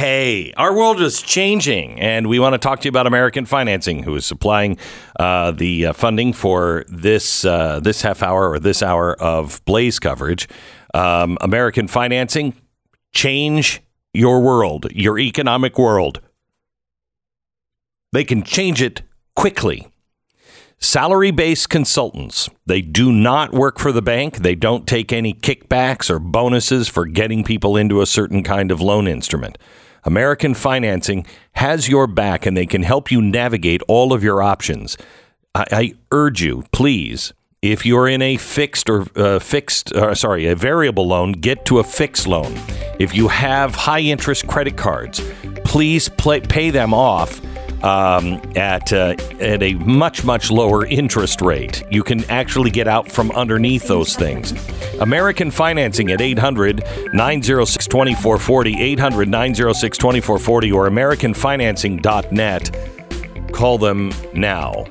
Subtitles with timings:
[0.00, 4.02] Hey, our world is changing, and we want to talk to you about American Financing,
[4.02, 4.78] who is supplying
[5.18, 9.98] uh, the uh, funding for this uh, this half hour or this hour of Blaze
[9.98, 10.48] coverage.
[10.94, 12.54] Um, American Financing,
[13.12, 13.82] change
[14.14, 16.22] your world, your economic world.
[18.12, 19.02] They can change it
[19.36, 19.86] quickly.
[20.78, 22.48] Salary based consultants.
[22.64, 24.38] They do not work for the bank.
[24.38, 28.80] They don't take any kickbacks or bonuses for getting people into a certain kind of
[28.80, 29.58] loan instrument.
[30.04, 34.96] American Financing has your back and they can help you navigate all of your options.
[35.54, 40.46] I, I urge you, please, if you're in a fixed or uh, fixed, uh, sorry,
[40.46, 42.58] a variable loan, get to a fixed loan.
[42.98, 45.20] If you have high interest credit cards,
[45.64, 47.40] please play, pay them off
[47.82, 51.82] um, at uh, at a much much lower interest rate.
[51.90, 54.52] You can actually get out from underneath those things.
[55.00, 63.52] American Financing at 800 906 2440, 800 906 2440, or AmericanFinancing.net.
[63.52, 64.86] Call them now.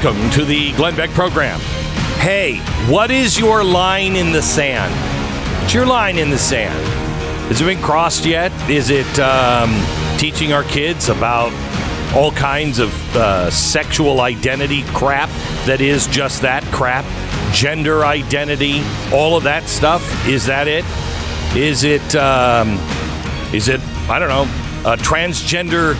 [0.00, 1.58] Welcome to the Glenn Beck program.
[2.20, 4.92] Hey, what is your line in the sand?
[5.60, 6.86] What's your line in the sand?
[7.48, 8.52] Has it been crossed yet?
[8.70, 9.70] Is it um,
[10.16, 11.52] teaching our kids about
[12.14, 15.30] all kinds of uh, sexual identity crap
[15.66, 17.04] that is just that crap?
[17.52, 18.82] Gender identity,
[19.12, 20.02] all of that stuff?
[20.28, 20.84] Is that it?
[21.56, 22.78] Is it, um,
[23.52, 24.44] is it, I don't know,
[24.92, 25.96] a transgender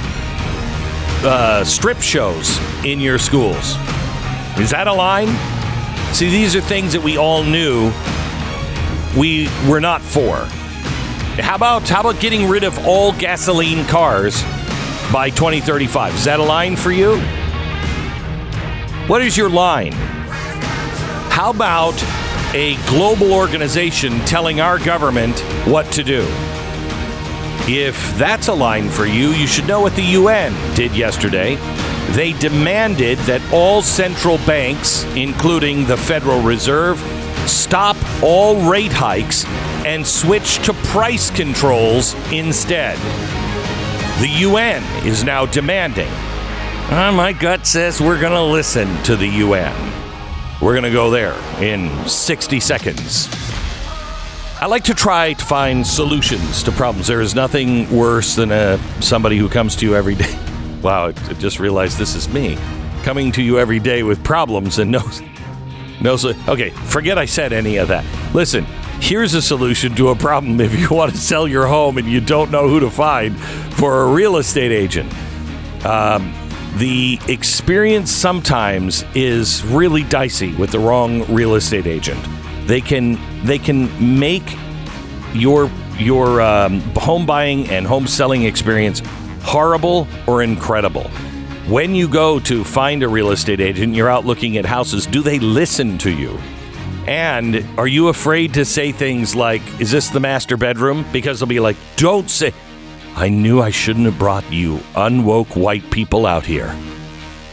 [1.24, 3.76] uh, strip shows in your schools.
[4.58, 5.28] Is that a line?
[6.14, 7.92] See, these are things that we all knew
[9.16, 10.46] we were not for.
[11.40, 14.42] How about how about getting rid of all gasoline cars
[15.12, 16.14] by 2035?
[16.14, 17.18] Is that a line for you?
[19.08, 19.92] What is your line?
[21.30, 21.94] How about
[22.54, 26.26] a global organization telling our government what to do?
[27.70, 31.56] If that's a line for you, you should know what the UN did yesterday.
[32.12, 36.98] They demanded that all central banks, including the Federal Reserve,
[37.46, 39.44] stop all rate hikes
[39.84, 42.96] and switch to price controls instead.
[44.22, 46.10] The UN is now demanding.
[46.88, 49.92] Uh, my gut says we're going to listen to the UN.
[50.62, 53.47] We're going to go there in 60 seconds.
[54.60, 57.06] I like to try to find solutions to problems.
[57.06, 60.36] There is nothing worse than a, somebody who comes to you every day.
[60.82, 62.56] Wow, I just realized this is me
[63.02, 65.20] coming to you every day with problems and knows
[66.00, 66.24] knows.
[66.24, 68.04] Okay, forget I said any of that.
[68.32, 68.64] Listen,
[69.00, 72.20] here's a solution to a problem if you want to sell your home and you
[72.20, 73.36] don't know who to find
[73.74, 75.12] for a real estate agent.
[75.84, 76.32] Um,
[76.76, 82.24] the experience sometimes is really dicey with the wrong real estate agent.
[82.68, 84.44] They can they can make
[85.34, 89.02] your your um, home buying and home selling experience
[89.42, 91.10] horrible or incredible?
[91.68, 95.20] When you go to find a real estate agent, you're out looking at houses, do
[95.20, 96.38] they listen to you?
[97.06, 101.06] And are you afraid to say things like, Is this the master bedroom?
[101.12, 102.52] Because they'll be like, Don't say,
[103.16, 106.74] I knew I shouldn't have brought you unwoke white people out here.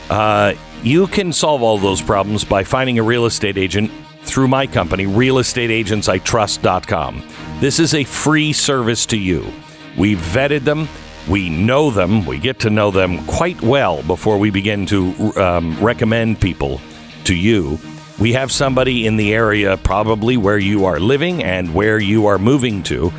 [0.10, 0.54] Uh,
[0.84, 3.92] you can solve all those problems by finding a real estate agent
[4.26, 7.24] through my company, realestateagentsitrust.com.
[7.60, 9.54] This is a free service to you.
[9.98, 10.90] We vetted them.
[11.30, 12.26] We know them.
[12.26, 16.82] We get to know them quite well before we begin to um, recommend people
[17.24, 17.80] to you.
[18.20, 22.38] We have somebody in the area, probably where you are living and where you are
[22.38, 23.12] moving to,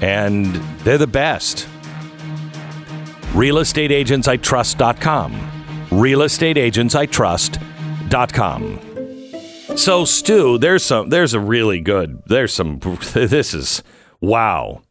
[0.00, 0.46] and
[0.84, 1.68] they're the best.
[3.32, 5.32] RealestateAgentsITrust.com.
[5.90, 8.89] RealestateAgentsITrust.com.
[9.76, 11.08] So, Stu, there's some.
[11.08, 12.22] There's a really good.
[12.26, 12.80] There's some.
[13.14, 13.82] This is
[14.20, 14.82] wow.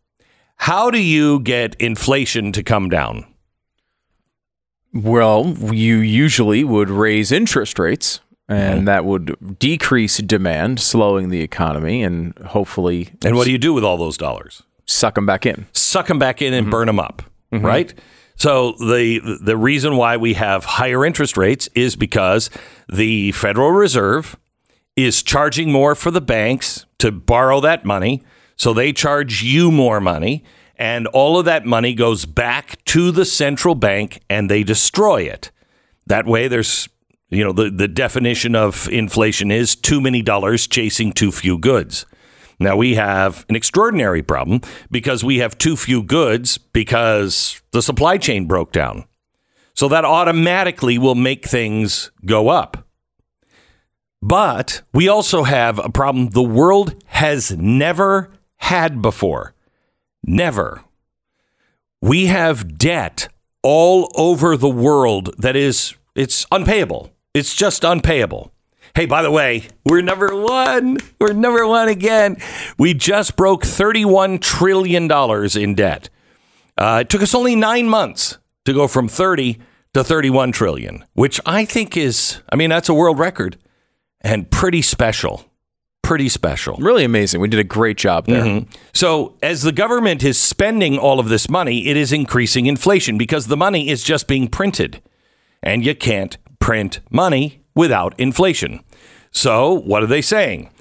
[0.57, 3.25] How do you get inflation to come down?
[4.93, 12.03] Well, you usually would raise interest rates, and that would decrease demand, slowing the economy,
[12.03, 14.63] and hopefully And what do you do with all those dollars?
[14.89, 15.67] suck them back in.
[15.71, 16.71] suck them back in and mm-hmm.
[16.71, 17.21] burn them up,
[17.53, 17.65] mm-hmm.
[17.65, 17.93] right?
[18.35, 22.49] So the the reason why we have higher interest rates is because
[22.87, 24.37] the Federal Reserve
[25.06, 28.24] is charging more for the banks to borrow that money,
[28.56, 30.44] so they charge you more money,
[30.78, 35.51] and all of that money goes back to the central bank and they destroy it.
[36.07, 36.90] That way there's
[37.30, 42.06] you know the the definition of inflation is too many dollars chasing too few goods.
[42.60, 44.62] Now we have an extraordinary problem
[44.92, 49.06] because we have too few goods because the supply chain broke down.
[49.74, 52.88] So that automatically will make things go up.
[54.21, 59.54] But we also have a problem the world has never had before.
[60.24, 60.83] Never.
[62.01, 63.30] We have debt
[63.63, 67.12] all over the world that is it's unpayable.
[67.33, 68.51] It's just unpayable.
[68.95, 70.98] Hey, by the way, we're number one.
[71.19, 72.38] We're number one again.
[72.77, 75.10] We just broke $31 trillion
[75.56, 76.10] in debt.
[76.77, 79.60] Uh, it took us only nine months to go from 30
[79.94, 83.57] to 31 trillion, which I think is, I mean, that's a world record
[84.21, 85.45] and pretty special.
[86.01, 86.75] Pretty special.
[86.77, 87.39] Really amazing.
[87.39, 88.44] We did a great job there.
[88.44, 88.71] Mm-hmm.
[88.94, 93.48] So, as the government is spending all of this money, it is increasing inflation because
[93.48, 95.01] the money is just being printed.
[95.62, 98.83] And you can't print money without inflation.
[99.31, 100.72] So, what are they saying?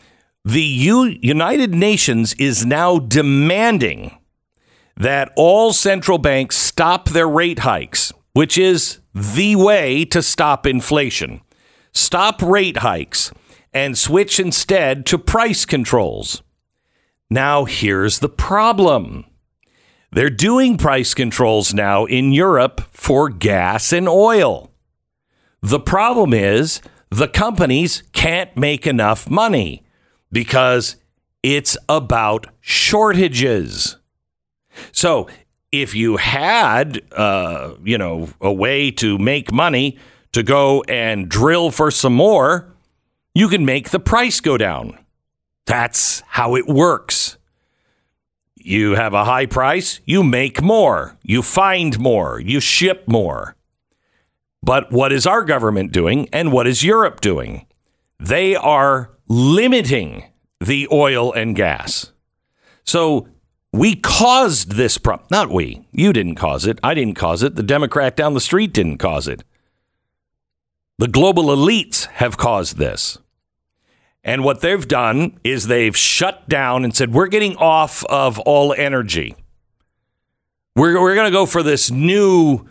[0.45, 4.17] The U- United Nations is now demanding
[4.97, 11.43] that all central banks stop their rate hikes, which is the way to stop inflation.
[11.93, 13.33] Stop rate hikes
[13.73, 16.43] and switch instead to price controls.
[17.31, 19.27] Now, here's the problem.
[20.11, 24.71] They're doing price controls now in Europe for gas and oil.
[25.61, 26.81] The problem is
[27.11, 29.83] the companies can't make enough money
[30.33, 30.97] because
[31.43, 33.97] it's about shortages.
[34.93, 35.29] So,
[35.71, 39.99] if you had, uh, you know, a way to make money
[40.39, 42.73] to go and drill for some more,
[43.35, 44.97] you can make the price go down.
[45.67, 47.37] That's how it works.
[48.55, 53.57] You have a high price, you make more, you find more, you ship more.
[54.63, 57.67] But what is our government doing and what is Europe doing?
[58.21, 60.23] They are limiting
[60.61, 62.13] the oil and gas.
[62.85, 63.27] So
[63.73, 65.27] we caused this problem.
[65.33, 65.85] Not we.
[65.91, 66.79] You didn't cause it.
[66.85, 67.57] I didn't cause it.
[67.57, 69.43] The Democrat down the street didn't cause it.
[70.99, 73.19] The global elites have caused this.
[74.25, 78.75] And what they've done is they've shut down and said, we're getting off of all
[78.77, 79.37] energy.
[80.75, 82.69] We're, we're going to go for this new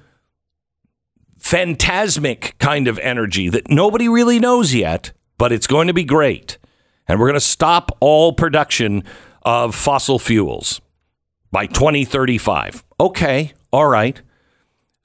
[1.39, 6.57] phantasmic kind of energy that nobody really knows yet, but it's going to be great.
[7.07, 9.03] And we're going to stop all production
[9.43, 10.81] of fossil fuels
[11.51, 12.83] by 2035.
[12.99, 14.21] Okay, all right.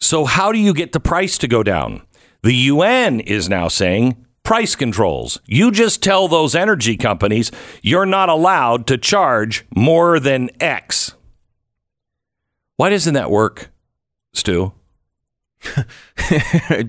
[0.00, 2.02] So, how do you get the price to go down?
[2.43, 5.41] The UN is now saying price controls.
[5.47, 11.15] You just tell those energy companies you're not allowed to charge more than X.
[12.77, 13.71] Why doesn't that work,
[14.33, 14.73] Stu?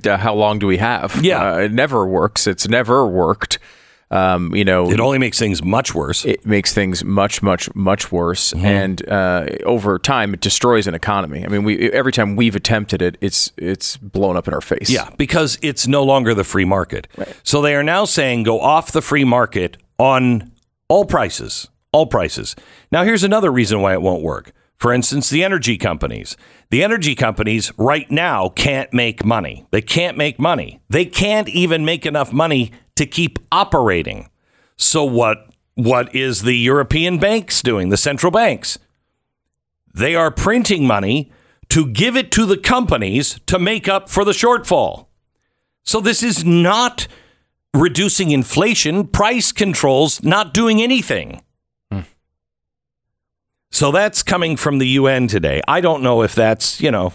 [0.05, 1.24] How long do we have?
[1.24, 1.53] Yeah.
[1.53, 2.48] Uh, it never works.
[2.48, 3.60] It's never worked.
[4.13, 6.24] Um, you know, It only makes things much worse.
[6.24, 8.65] it makes things much, much, much worse, Mm-hmm.
[8.65, 11.43] and uh, over time, it destroys an economy.
[11.43, 14.89] I mean, we every time we've attempted it, it's it's blown up in our face.
[14.89, 17.08] Yeah, because it's no longer the free market.
[17.43, 20.51] So they are now saying go off the free market on
[20.89, 22.55] all prices, all prices.
[22.91, 24.51] Now, here's another reason why it won't work.
[24.77, 26.36] For instance, the energy companies.
[26.70, 29.65] The energy companies right now can't make money.
[29.72, 30.82] They can't make money.
[30.89, 34.29] They can't even make enough money to keep operating.
[34.77, 37.89] So what what is the European banks doing?
[37.89, 38.77] The central banks.
[39.93, 41.32] They are printing money
[41.70, 45.08] to give it to the companies to make up for the shortfall.
[45.84, 47.08] So this is not
[47.74, 51.41] reducing inflation, price controls not doing anything.
[53.73, 55.59] So that's coming from the UN today.
[55.67, 57.11] I don't know if that's, you know,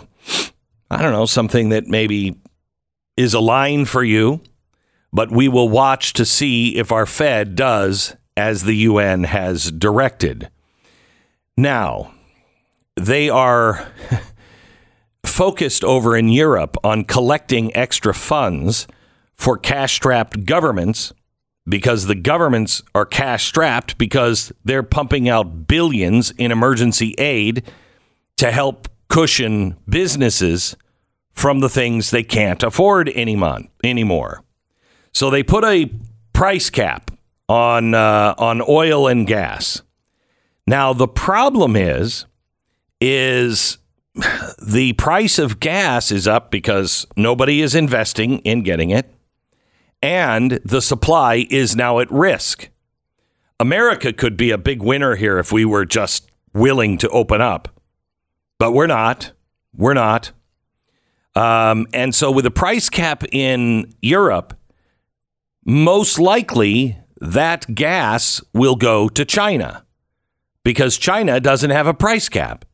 [0.90, 2.36] I don't know, something that maybe
[3.16, 4.40] is a line for you,
[5.12, 10.50] but we will watch to see if our Fed does as the UN has directed.
[11.56, 12.12] Now,
[12.96, 13.86] they are
[15.24, 18.88] focused over in Europe on collecting extra funds
[19.36, 21.12] for cash strapped governments
[21.68, 27.62] because the governments are cash strapped because they're pumping out billions in emergency aid
[28.36, 30.76] to help cushion businesses
[31.32, 34.42] from the things they can't afford anymore.
[35.12, 35.90] So they put a
[36.32, 37.10] price cap
[37.48, 39.82] on uh, on oil and gas.
[40.66, 42.26] Now the problem is
[43.00, 43.78] is
[44.62, 49.12] the price of gas is up because nobody is investing in getting it
[50.02, 52.68] and the supply is now at risk.
[53.60, 57.80] America could be a big winner here if we were just willing to open up,
[58.58, 59.32] but we're not.
[59.74, 60.32] We're not.
[61.34, 64.56] Um, and so, with a price cap in Europe,
[65.64, 69.84] most likely that gas will go to China
[70.64, 72.64] because China doesn't have a price cap.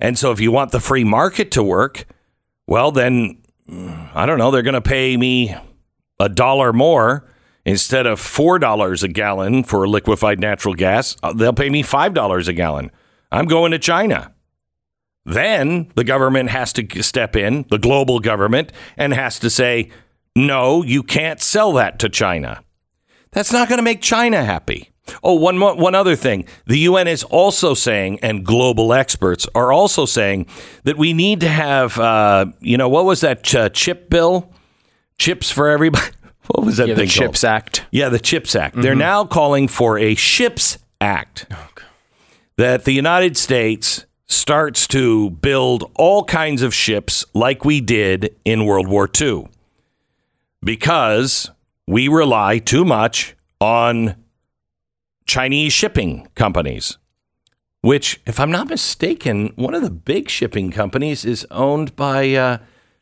[0.00, 2.06] And so, if you want the free market to work,
[2.66, 3.42] well, then
[4.14, 5.54] I don't know, they're going to pay me
[6.20, 7.28] a dollar more
[7.64, 12.52] instead of $4 a gallon for liquefied natural gas, uh, they'll pay me $5 a
[12.52, 12.90] gallon.
[13.30, 14.32] I'm going to China.
[15.24, 19.90] Then the government has to step in, the global government, and has to say,
[20.34, 22.62] no, you can't sell that to China.
[23.32, 24.90] That's not going to make China happy.
[25.22, 26.46] Oh, one, one other thing.
[26.66, 30.46] The UN is also saying, and global experts are also saying,
[30.84, 34.52] that we need to have, uh, you know, what was that ch- uh, chip bill?
[35.18, 36.06] Chips for everybody.
[36.54, 37.04] What was that yeah, thing?
[37.04, 37.52] The Chips called?
[37.52, 37.84] Act.
[37.90, 38.72] Yeah, the Chips Act.
[38.72, 38.82] Mm-hmm.
[38.82, 41.68] They're now calling for a Ships Act oh,
[42.56, 48.64] that the United States starts to build all kinds of ships like we did in
[48.64, 49.48] World War II
[50.62, 51.50] because
[51.86, 54.16] we rely too much on
[55.26, 56.98] Chinese shipping companies.
[57.80, 62.58] Which, if I'm not mistaken, one of the big shipping companies is owned by uh,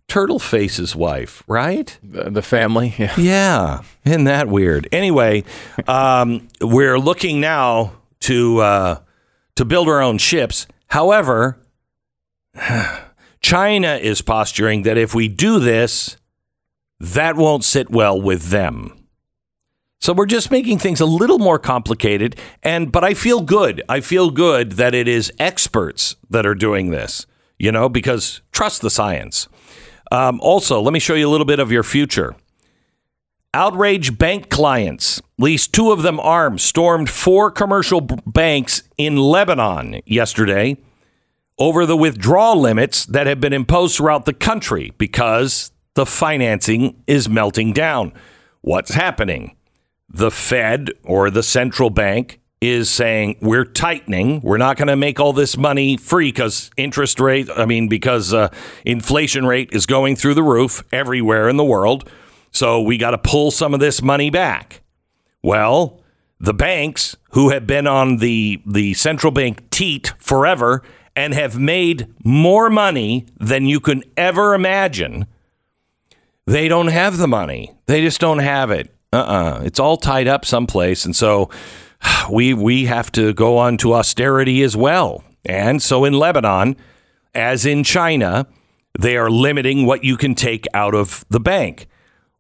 [0.09, 1.99] Turtleface's wife, right?
[2.03, 2.95] The, the family.
[2.97, 3.15] Yeah.
[3.19, 3.83] yeah.
[4.05, 4.89] Isn't that weird?
[4.93, 5.45] Anyway,
[5.89, 9.01] um, we're looking now to uh,
[9.57, 10.67] to build our own ships.
[10.89, 11.59] However,
[13.41, 16.17] China is posturing that if we do this,
[17.01, 18.93] that won't sit well with them.
[20.01, 23.83] So we're just making things a little more complicated and but I feel good.
[23.89, 27.27] I feel good that it is experts that are doing this,
[27.59, 29.49] you know, because trust the science.
[30.11, 32.35] Um, also, let me show you a little bit of your future.
[33.55, 40.03] Outrage bank clients, at least two of them armed, stormed four commercial banks in Lebanon
[40.05, 40.77] yesterday
[41.59, 47.29] over the withdrawal limits that have been imposed throughout the country because the financing is
[47.29, 48.13] melting down.
[48.61, 49.57] What's happening?
[50.09, 54.41] The Fed or the central bank is saying we're tightening.
[54.41, 58.33] We're not going to make all this money free because interest rate, I mean, because
[58.33, 58.49] uh,
[58.85, 62.09] inflation rate is going through the roof everywhere in the world.
[62.51, 64.83] So we got to pull some of this money back.
[65.43, 66.03] Well,
[66.41, 70.83] the banks who have been on the, the central bank teat forever
[71.15, 75.27] and have made more money than you can ever imagine,
[76.47, 77.75] they don't have the money.
[77.87, 78.95] They just don't have it.
[79.13, 79.51] Uh uh-uh.
[79.59, 81.05] uh It's all tied up someplace.
[81.05, 81.51] And so
[82.31, 85.25] we we have to go on to austerity as well.
[85.45, 86.77] And so in Lebanon,
[87.35, 88.47] as in China,
[88.99, 91.87] they are limiting what you can take out of the bank.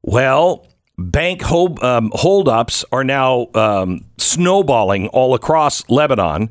[0.02, 0.66] Well,
[0.98, 6.50] bank hold, um, holdups are now um, snowballing all across Lebanon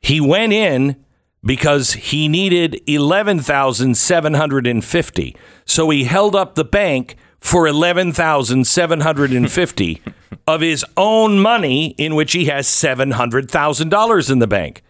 [0.01, 1.03] He went in
[1.43, 5.35] because he needed 11,750.
[5.65, 10.01] So he held up the bank for 11,750
[10.47, 14.83] of his own money in which he has $700,000 in the bank.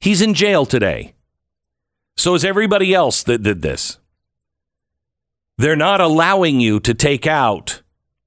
[0.00, 1.14] He's in jail today.
[2.16, 3.98] So is everybody else that did this.
[5.58, 7.82] They're not allowing you to take out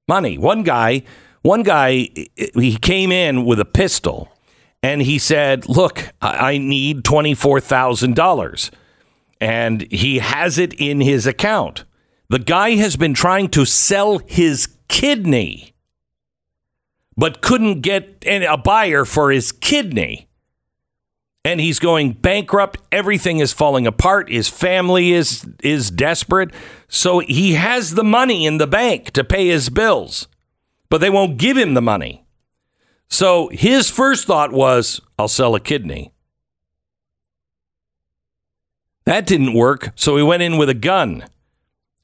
[0.08, 0.38] money.
[0.38, 1.02] One guy,
[1.42, 4.32] one guy he came in with a pistol
[4.82, 8.70] and he said, "Look, I need $24,000."
[9.40, 11.84] And he has it in his account.
[12.28, 15.72] The guy has been trying to sell his kidney
[17.16, 20.28] but couldn't get a buyer for his kidney
[21.44, 22.78] and he's going bankrupt.
[22.92, 24.30] Everything is falling apart.
[24.30, 26.50] His family is is desperate.
[26.88, 30.28] So he has the money in the bank to pay his bills,
[30.88, 32.24] but they won't give him the money.
[33.10, 36.12] So his first thought was, I'll sell a kidney.
[39.04, 39.92] That didn't work.
[39.96, 41.24] So he went in with a gun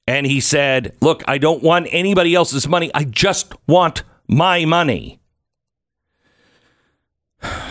[0.09, 2.91] and he said, Look, I don't want anybody else's money.
[2.95, 5.21] I just want my money.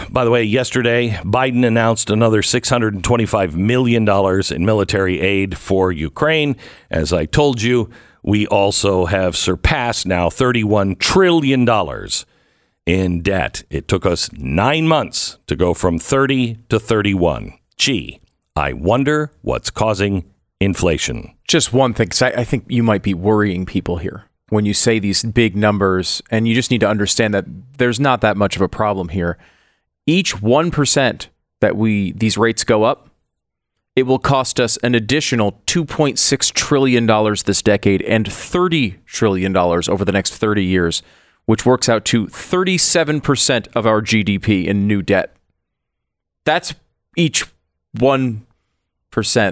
[0.09, 6.55] By the way, yesterday, Biden announced another $625 million in military aid for Ukraine.
[6.89, 7.89] As I told you,
[8.23, 11.65] we also have surpassed now $31 trillion
[12.85, 13.63] in debt.
[13.69, 17.57] It took us nine months to go from 30 to 31.
[17.77, 18.21] Gee,
[18.55, 20.25] I wonder what's causing
[20.59, 21.35] inflation.
[21.47, 24.73] Just one thing, because I, I think you might be worrying people here when you
[24.73, 27.45] say these big numbers, and you just need to understand that
[27.77, 29.37] there's not that much of a problem here
[30.05, 31.27] each 1%
[31.61, 33.09] that we these rates go up,
[33.95, 39.87] it will cost us an additional 2.6 trillion dollars this decade and 30 trillion dollars
[39.87, 41.01] over the next 30 years,
[41.45, 45.35] which works out to 37% of our GDP in new debt.
[46.43, 46.73] That's
[47.15, 47.45] each
[47.97, 48.41] 1%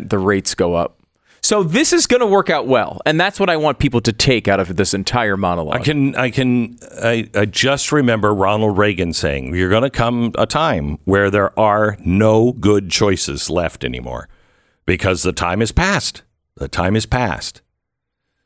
[0.10, 1.00] the rates go up.
[1.42, 4.14] So this is going to work out well, and that's what I want people to
[4.14, 5.76] take out of this entire monologue.
[5.76, 10.32] I can, I can, I, I just remember Ronald Reagan saying, "You're going to come
[10.38, 14.30] a time where there are no good choices left anymore,
[14.86, 16.24] because the time is past.
[16.56, 17.62] The time is past.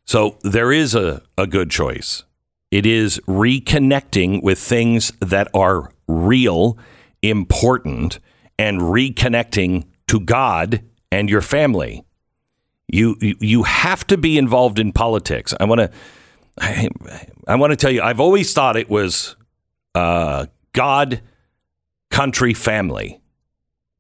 [0.05, 2.23] So there is a, a good choice.
[2.71, 6.77] It is reconnecting with things that are real,
[7.21, 8.19] important,
[8.60, 12.03] and reconnecting to God and your family."
[12.89, 15.53] You you have to be involved in politics.
[15.60, 15.91] I want to
[16.60, 16.88] I,
[17.47, 18.01] I want to tell you.
[18.01, 19.36] I've always thought it was
[19.95, 21.21] uh, God,
[22.10, 23.19] country, family.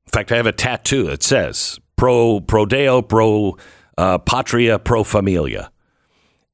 [0.05, 3.57] In fact, I have a tattoo that says "Pro Pro Deo, Pro
[3.97, 5.69] uh, Patria, Pro Familia,"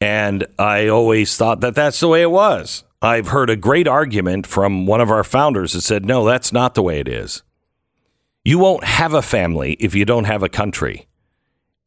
[0.03, 2.83] and I always thought that that's the way it was.
[3.01, 6.75] I've heard a great argument from one of our founders that said, "No, that's not
[6.75, 7.41] the way it is.
[8.43, 11.07] You won't have a family if you don't have a country."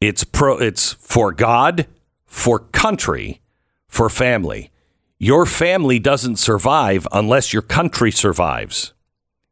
[0.01, 1.85] It's pro it's for God,
[2.25, 3.39] for country,
[3.87, 4.71] for family.
[5.19, 8.93] Your family doesn't survive unless your country survives.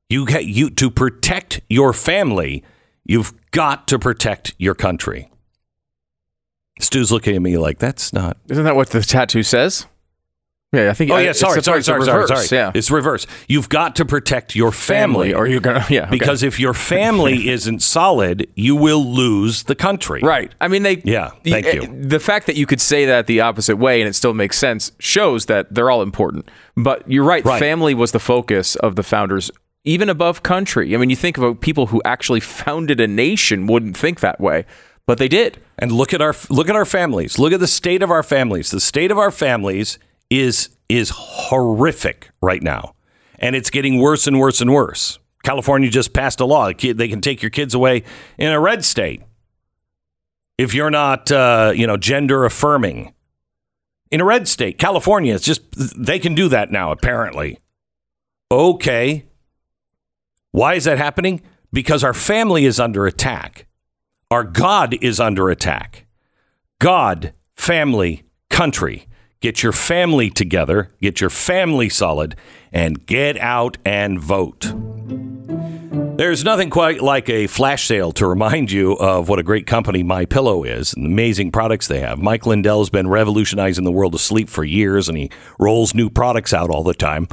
[0.10, 2.64] You get you to protect your family,
[3.04, 5.30] you've got to protect your country.
[6.80, 8.38] Stu's looking at me like that's not.
[8.50, 9.88] Isn't that what the tattoo says?
[10.76, 11.12] Yeah, I think.
[11.12, 12.48] Oh yeah, sorry, sorry, sorry, sorry, sorry.
[12.52, 13.26] Yeah, it's reverse.
[13.48, 16.04] You've got to protect your family, family or you're gonna yeah.
[16.04, 16.12] Okay.
[16.12, 20.20] Because if your family isn't solid, you will lose the country.
[20.22, 20.54] Right.
[20.60, 21.02] I mean, they.
[21.06, 21.30] Yeah.
[21.44, 22.04] Thank the, you.
[22.04, 24.92] The fact that you could say that the opposite way and it still makes sense
[25.00, 26.50] shows that they're all important.
[26.76, 27.46] But you're right.
[27.46, 27.60] Right.
[27.60, 29.52] Family was the focus of the founders,
[29.86, 30.94] even above country.
[30.94, 34.66] I mean, you think about people who actually founded a nation wouldn't think that way,
[35.06, 35.62] but they did.
[35.78, 37.38] And look at our look at our families.
[37.38, 38.72] Look at the state of our families.
[38.72, 42.96] The state of our families is is horrific right now,
[43.40, 45.20] and it's getting worse and worse and worse.
[45.44, 48.04] California just passed a law; they can take your kids away
[48.38, 49.22] in a red state
[50.58, 53.14] if you're not, uh, you know, gender affirming.
[54.12, 55.64] In a red state, California, it's just
[56.02, 56.92] they can do that now.
[56.92, 57.60] Apparently,
[58.52, 59.26] okay.
[60.52, 61.42] Why is that happening?
[61.74, 63.68] Because our family is under attack.
[64.32, 66.08] Our God is under attack.
[66.80, 69.08] God, family, country.
[69.40, 72.36] Get your family together, get your family solid,
[72.74, 74.74] and get out and vote.
[76.18, 80.02] There's nothing quite like a flash sale to remind you of what a great company
[80.02, 82.18] My Pillow is and the amazing products they have.
[82.18, 86.52] Mike Lindell's been revolutionizing the world of sleep for years and he rolls new products
[86.52, 87.28] out all the time.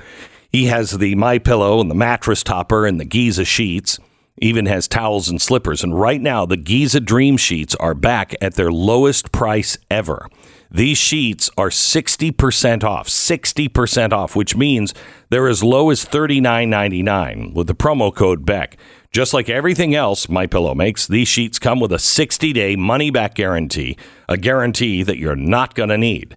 [0.50, 3.98] He has the My Pillow and the mattress topper and the Giza sheets.
[4.38, 5.85] Even has towels and slippers.
[5.85, 10.29] And right now, the Giza Dream Sheets are back at their lowest price ever.
[10.71, 14.95] These sheets are 60% off, 60% off, which means
[15.29, 18.79] they're as low as $39.99 with the promo code BECK.
[19.11, 23.99] Just like everything else My Pillow makes, these sheets come with a 60-day money-back guarantee,
[24.31, 26.35] a guarantee that you're not going to need.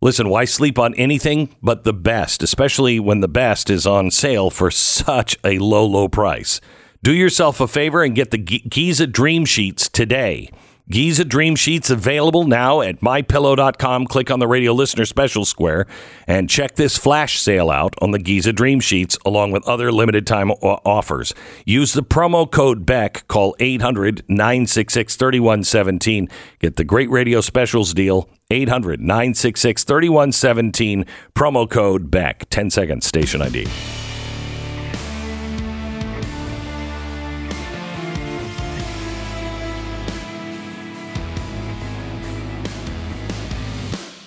[0.00, 4.50] Listen, why sleep on anything but the best, especially when the best is on sale
[4.50, 6.60] for such a low, low price?
[7.06, 10.50] Do yourself a favor and get the Giza Dream Sheets today.
[10.90, 14.08] Giza Dream Sheets available now at mypillow.com.
[14.08, 15.86] Click on the radio listener special square
[16.26, 20.26] and check this flash sale out on the Giza Dream Sheets along with other limited
[20.26, 21.32] time offers.
[21.64, 23.28] Use the promo code BECK.
[23.28, 26.28] Call 800 966 3117.
[26.58, 28.28] Get the great radio specials deal.
[28.50, 31.06] 800 966 3117.
[31.36, 32.50] Promo code BECK.
[32.50, 33.68] 10 seconds station ID.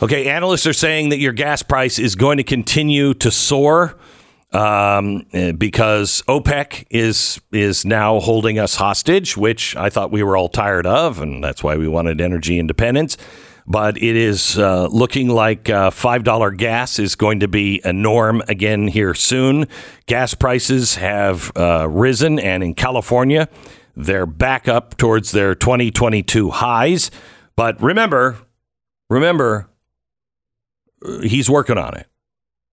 [0.02, 3.98] Okay, analysts are saying that your gas price is going to continue to soar
[4.54, 10.38] um, eh, because OPEC is is now holding us hostage, which I thought we were
[10.38, 13.18] all tired of, and that's why we wanted energy independence.
[13.68, 17.92] But it is uh, looking like uh, five dollar gas is going to be a
[17.92, 19.68] norm again here soon.
[20.06, 23.50] Gas prices have uh, risen, and in California,
[23.98, 27.12] they're back up towards their 2022 highs.
[27.58, 28.38] But remember,
[29.10, 29.69] remember
[31.22, 32.08] he's working on it.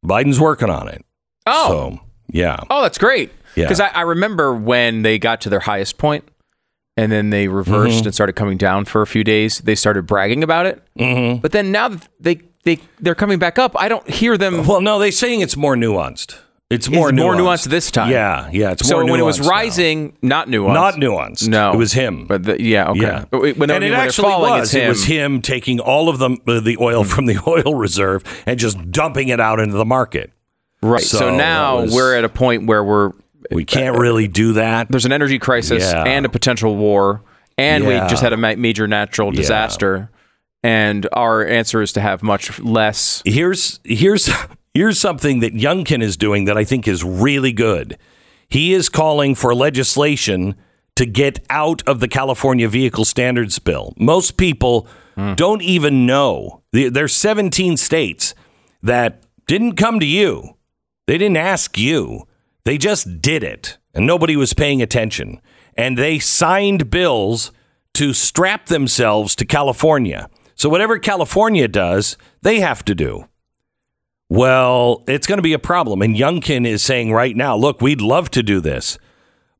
[0.04, 1.04] Biden's working on it.
[1.46, 2.58] Oh, so, yeah.
[2.70, 3.32] Oh, that's great.
[3.54, 3.64] Yeah.
[3.64, 6.28] Because I, I, remember when they got to their highest point
[6.96, 8.06] and then they reversed mm-hmm.
[8.06, 9.60] and started coming down for a few days.
[9.60, 10.82] They started bragging about it.
[10.98, 11.40] Mm-hmm.
[11.40, 13.74] But then now they they they're coming back up.
[13.78, 14.66] I don't hear them.
[14.66, 16.38] Well, no, they're saying it's more nuanced.
[16.68, 17.16] It's more nuanced.
[17.16, 18.10] more nuanced this time.
[18.10, 18.72] Yeah, yeah.
[18.72, 20.44] It's so when it was rising, now.
[20.44, 20.74] not nuanced.
[20.74, 21.48] Not nuanced.
[21.48, 22.26] No, it was him.
[22.26, 23.00] But the, yeah, okay.
[23.00, 23.24] Yeah.
[23.30, 24.74] When and it actually falling, was.
[24.74, 28.58] It was him taking all of the uh, the oil from the oil reserve and
[28.58, 30.32] just dumping it out into the market.
[30.82, 31.02] Right.
[31.02, 33.12] So, so now was, we're at a point where we're
[33.52, 34.88] we can't uh, really do that.
[34.90, 36.02] There's an energy crisis yeah.
[36.02, 37.22] and a potential war,
[37.56, 38.02] and yeah.
[38.02, 40.10] we just had a ma- major natural disaster.
[40.64, 43.22] And our answer is to have much less.
[43.24, 44.28] Here's here's
[44.76, 47.96] Here's something that Youngkin is doing that I think is really good.
[48.50, 50.54] He is calling for legislation
[50.96, 53.94] to get out of the California Vehicle Standards Bill.
[53.96, 54.86] Most people
[55.16, 55.34] mm.
[55.34, 56.62] don't even know.
[56.72, 58.34] There's 17 states
[58.82, 60.58] that didn't come to you.
[61.06, 62.28] They didn't ask you.
[62.66, 65.40] They just did it, and nobody was paying attention.
[65.74, 67.50] And they signed bills
[67.94, 70.28] to strap themselves to California.
[70.54, 73.26] So whatever California does, they have to do.
[74.28, 76.02] Well, it's going to be a problem.
[76.02, 78.98] And Youngkin is saying right now, look, we'd love to do this,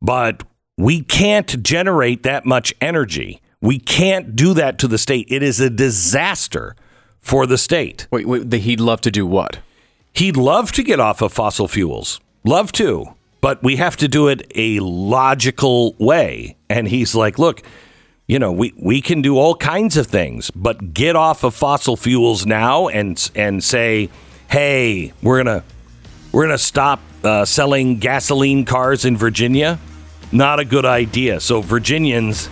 [0.02, 0.42] but
[0.76, 3.40] we can't generate that much energy.
[3.60, 5.26] We can't do that to the state.
[5.30, 6.76] It is a disaster
[7.18, 8.06] for the state.
[8.10, 9.58] Wait, wait he'd love to do what?
[10.12, 12.20] He'd love to get off of fossil fuels.
[12.44, 13.06] Love to.
[13.40, 16.56] But we have to do it a logical way.
[16.68, 17.62] And he's like, look,
[18.26, 21.96] you know, we, we can do all kinds of things, but get off of fossil
[21.96, 24.08] fuels now and and say,
[24.48, 25.64] hey, we're gonna
[26.32, 29.78] we're gonna stop uh, selling gasoline cars in Virginia.
[30.32, 31.40] Not a good idea.
[31.40, 32.48] So Virginians,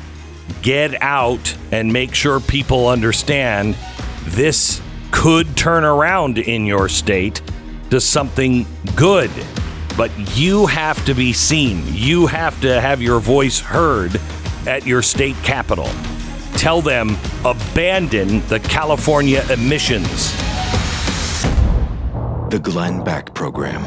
[0.62, 3.76] get out and make sure people understand
[4.24, 4.80] this
[5.10, 7.40] could turn around in your state
[7.90, 9.30] to something good.
[9.96, 11.82] But you have to be seen.
[11.86, 14.20] You have to have your voice heard
[14.66, 15.88] at your state capital.
[16.54, 20.34] Tell them abandon the California emissions
[22.54, 23.82] the Glenn Beck Program.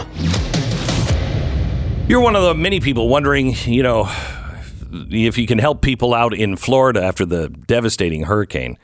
[2.09, 4.11] You're one of the many people wondering, you know,
[4.91, 8.77] if you can help people out in Florida after the devastating hurricane.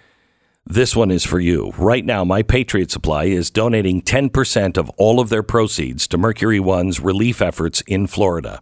[0.65, 1.73] This one is for you.
[1.77, 6.61] Right now, My Patriot Supply is donating 10% of all of their proceeds to Mercury
[6.61, 8.61] One's relief efforts in Florida.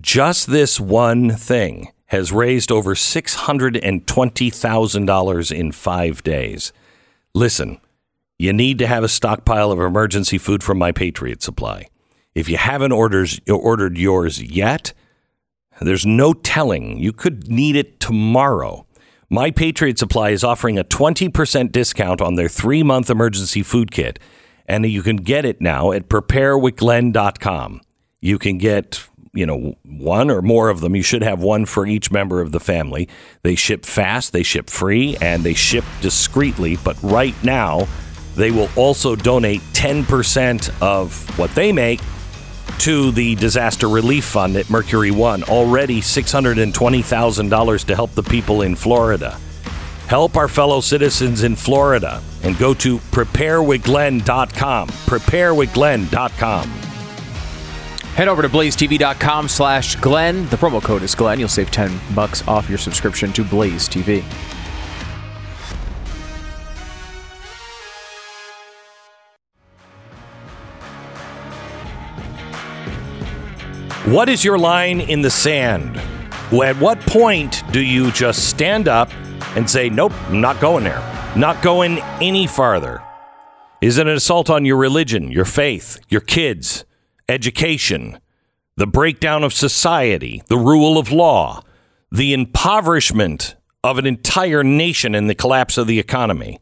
[0.00, 6.72] Just this one thing has raised over $620,000 in five days.
[7.34, 7.80] Listen,
[8.40, 11.88] you need to have a stockpile of emergency food from My Patriot Supply.
[12.34, 14.94] If you haven't orders, ordered yours yet,
[15.82, 16.96] there's no telling.
[16.96, 18.86] You could need it tomorrow.
[19.28, 24.18] My Patriot Supply is offering a 20% discount on their three month emergency food kit,
[24.66, 27.82] and you can get it now at preparewithglenn.com.
[28.22, 31.86] You can get you know one or more of them you should have one for
[31.86, 33.08] each member of the family
[33.44, 37.86] they ship fast they ship free and they ship discreetly but right now
[38.40, 42.00] they will also donate 10% of what they make
[42.78, 45.42] to the disaster relief fund at Mercury One.
[45.44, 49.38] Already $620,000 to help the people in Florida.
[50.06, 54.88] Help our fellow citizens in Florida and go to preparewithglenn.com.
[54.88, 56.70] Preparewithglenn.com.
[58.14, 60.46] Head over to blazetv.com slash Glenn.
[60.48, 61.38] The promo code is Glenn.
[61.38, 64.24] You'll save 10 bucks off your subscription to Blaze TV.
[74.06, 75.98] What is your line in the sand?
[75.98, 79.12] At what point do you just stand up
[79.56, 81.02] and say, nope, I'm not going there,
[81.36, 83.02] not going any farther?
[83.82, 86.86] Is it an assault on your religion, your faith, your kids,
[87.28, 88.18] education,
[88.74, 91.62] the breakdown of society, the rule of law,
[92.10, 96.58] the impoverishment of an entire nation, and the collapse of the economy?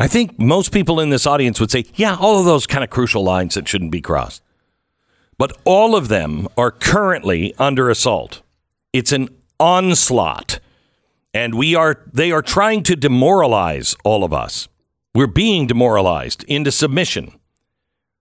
[0.00, 2.90] I think most people in this audience would say, yeah, all of those kind of
[2.90, 4.42] crucial lines that shouldn't be crossed
[5.38, 8.42] but all of them are currently under assault.
[8.92, 9.28] It's an
[9.60, 10.60] onslaught.
[11.34, 14.68] And we are they are trying to demoralize all of us.
[15.14, 17.38] We're being demoralized into submission.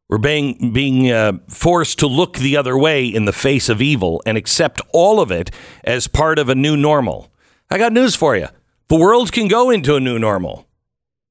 [0.09, 4.21] We're being being uh, forced to look the other way in the face of evil
[4.25, 5.49] and accept all of it
[5.83, 7.31] as part of a new normal.
[7.69, 8.47] I got news for you.
[8.87, 10.67] The world can go into a new normal.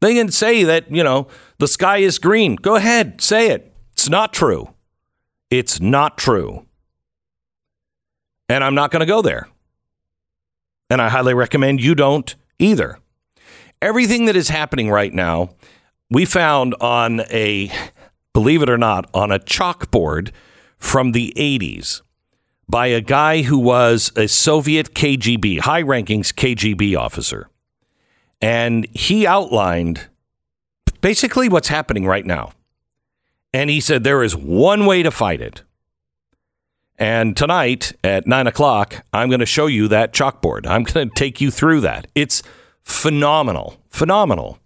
[0.01, 2.57] They can say that, you know, the sky is green.
[2.57, 3.73] Go ahead, say it.
[3.93, 4.74] It's not true.
[5.51, 6.67] It's not true.
[8.49, 9.49] And I'm not going to go there.
[10.91, 12.99] And I highly recommend you don't either.
[13.81, 15.51] Everything that is happening right now,
[16.11, 17.71] we found on a,
[18.33, 20.31] believe it or not, on a chalkboard
[20.79, 22.03] from the 80s
[22.69, 27.49] by a guy who was a Soviet KGB, high rankings KGB officer.
[28.41, 30.09] And he outlined
[31.01, 32.53] basically what's happening right now.
[33.55, 35.63] And he said there is one way to fight it.
[36.99, 40.67] And tonight at nine o'clock, I'm going to show you that chalkboard.
[40.67, 42.09] I'm going to take you through that.
[42.17, 42.43] It's
[42.83, 44.59] phenomenal, phenomenal.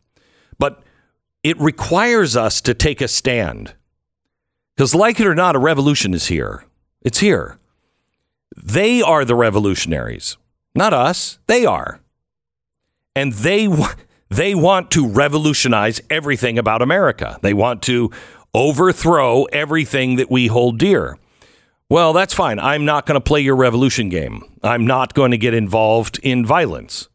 [0.59, 0.83] But
[1.43, 3.75] it requires us to take a stand.
[4.75, 6.65] Because, like it or not, a revolution is here.
[7.03, 7.59] It's here.
[8.57, 10.39] They are the revolutionaries,
[10.75, 11.39] not us.
[11.47, 12.01] They are.
[13.15, 13.69] And they,
[14.31, 17.39] they want to revolutionize everything about America.
[17.43, 18.11] They want to
[18.55, 21.19] overthrow everything that we hold dear.
[21.91, 22.59] Well, that's fine.
[22.59, 24.43] I'm not going to play your revolution game.
[24.63, 27.09] I'm not going to get involved in violence.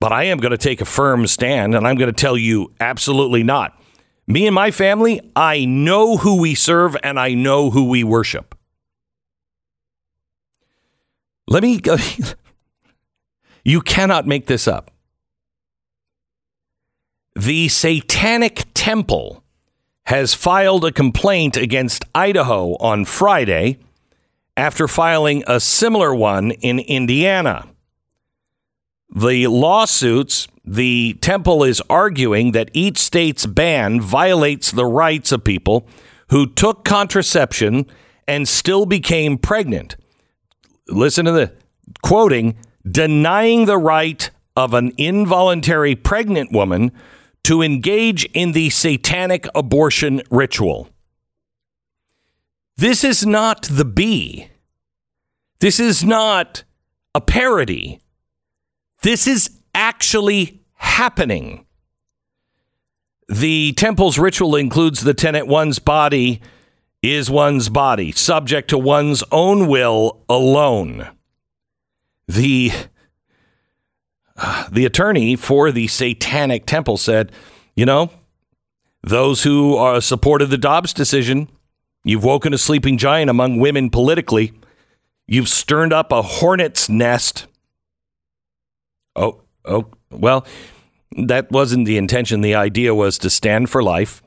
[0.00, 2.72] But I am going to take a firm stand and I'm going to tell you
[2.80, 3.78] absolutely not.
[4.26, 8.54] Me and my family, I know who we serve and I know who we worship.
[11.46, 11.96] Let me go.
[13.64, 14.90] you cannot make this up.
[17.36, 19.41] The Satanic Temple
[20.06, 23.78] has filed a complaint against Idaho on Friday
[24.56, 27.68] after filing a similar one in Indiana.
[29.14, 35.86] The lawsuits, the temple is arguing that each state's ban violates the rights of people
[36.30, 37.86] who took contraception
[38.26, 39.96] and still became pregnant.
[40.88, 41.52] Listen to the
[42.02, 42.56] quoting
[42.90, 46.92] denying the right of an involuntary pregnant woman
[47.44, 50.88] to engage in the satanic abortion ritual.
[52.76, 54.48] This is not the bee.
[55.60, 56.64] This is not
[57.14, 58.00] a parody.
[59.02, 61.66] This is actually happening.
[63.28, 66.40] The temple's ritual includes the tenet one's body
[67.02, 71.08] is one's body, subject to one's own will alone.
[72.28, 72.70] The
[74.70, 77.32] the attorney for the Satanic Temple said,
[77.74, 78.10] you know,
[79.02, 81.48] those who are supported the Dobbs decision,
[82.04, 84.52] you've woken a sleeping giant among women politically.
[85.26, 87.46] You've stirred up a hornet's nest.
[89.16, 90.46] Oh, oh, well,
[91.16, 92.40] that wasn't the intention.
[92.40, 94.22] The idea was to stand for life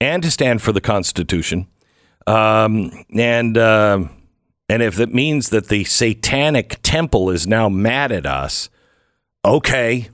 [0.00, 1.66] and to stand for the Constitution.
[2.26, 4.04] Um, and uh,
[4.68, 8.70] and if it means that the Satanic Temple is now mad at us,
[9.44, 10.08] okay,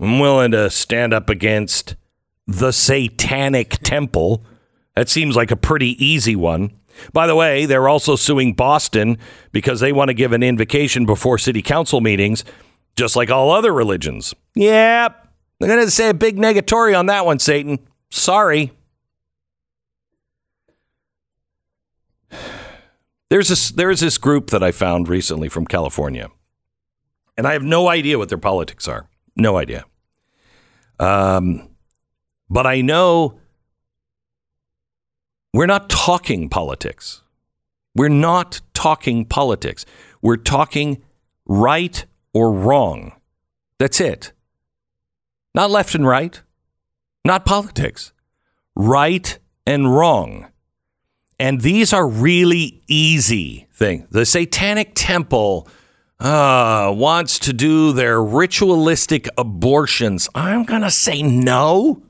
[0.00, 1.96] I'm willing to stand up against
[2.46, 4.44] the Satanic Temple.
[4.96, 6.72] That seems like a pretty easy one.
[7.12, 9.18] By the way, they're also suing Boston
[9.50, 12.44] because they want to give an invocation before city council meetings,
[12.96, 14.34] just like all other religions.
[14.54, 17.78] Yep, they're going to say a big negatory on that one, Satan.
[18.10, 18.72] Sorry.
[23.30, 26.28] There's this, there's this group that I found recently from California
[27.36, 29.08] and I have no idea what their politics are.
[29.36, 29.84] No idea.
[30.98, 31.68] Um,
[32.50, 33.38] but I know
[35.54, 37.22] We're not talking politics.
[37.94, 39.84] We're not talking politics.
[40.22, 41.02] We're talking
[41.46, 43.12] right or wrong.
[43.78, 44.32] That's it.
[45.54, 46.40] Not left and right,
[47.24, 48.12] not politics.
[48.74, 50.48] Right and wrong.
[51.38, 54.06] And these are really easy things.
[54.10, 55.68] The Satanic Temple
[56.22, 60.28] uh, wants to do their ritualistic abortions.
[60.36, 62.02] I'm going to say no.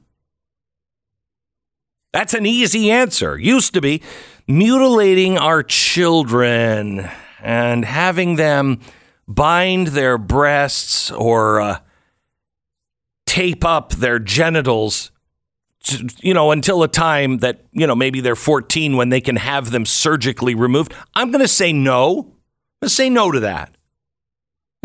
[2.13, 3.39] That's an easy answer.
[3.39, 4.03] Used to be
[4.47, 7.09] mutilating our children
[7.41, 8.81] and having them
[9.27, 11.79] bind their breasts or uh,
[13.25, 15.11] tape up their genitals
[16.21, 19.73] you know until a time that you know maybe they're 14 when they can have
[19.73, 22.29] them surgically removed i'm going to say no i'm going
[22.83, 23.75] to say no to that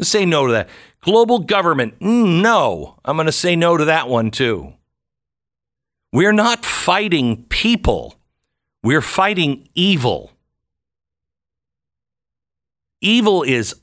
[0.05, 0.69] say no to that
[1.01, 4.73] global government no i'm going to say no to that one too
[6.13, 8.15] we're not fighting people
[8.83, 10.31] we're fighting evil
[13.01, 13.75] evil is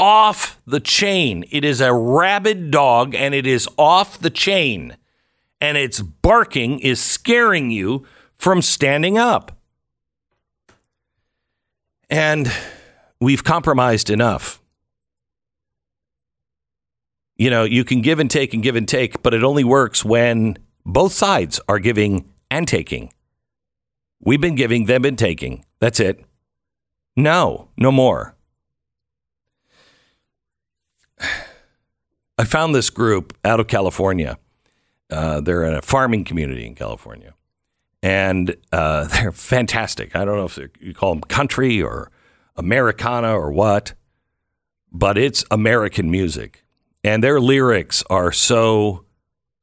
[0.00, 1.44] off the chain.
[1.50, 4.96] It is a rabid dog and it is off the chain.
[5.60, 8.06] And its barking is scaring you
[8.36, 9.58] from standing up.
[12.08, 12.50] And
[13.20, 14.59] we've compromised enough.
[17.40, 20.04] You know, you can give and take and give and take, but it only works
[20.04, 23.14] when both sides are giving and taking.
[24.20, 25.64] We've been giving, they've been taking.
[25.78, 26.22] That's it.
[27.16, 28.36] No, no more.
[32.36, 34.36] I found this group out of California.
[35.08, 37.32] Uh, they're in a farming community in California,
[38.02, 40.14] and uh, they're fantastic.
[40.14, 42.12] I don't know if you call them country or
[42.56, 43.94] Americana or what,
[44.92, 46.64] but it's American music,
[47.02, 49.04] and their lyrics are so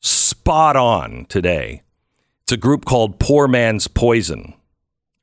[0.02, 1.82] spot on today.
[2.44, 4.54] It's a group called Poor Man's Poison.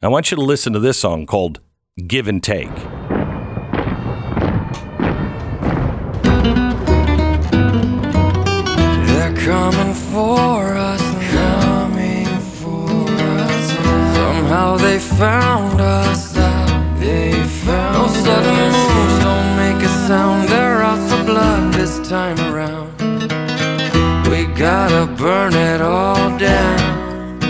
[0.02, 1.60] I want you to listen to this song called
[2.06, 2.70] Give and Take.
[9.44, 13.68] coming for us, coming for us.
[14.16, 16.98] Somehow they found us out.
[16.98, 20.63] They found no sudden moves, don't make a sound.
[21.84, 22.92] This time around.
[24.30, 27.40] We gotta burn it all down.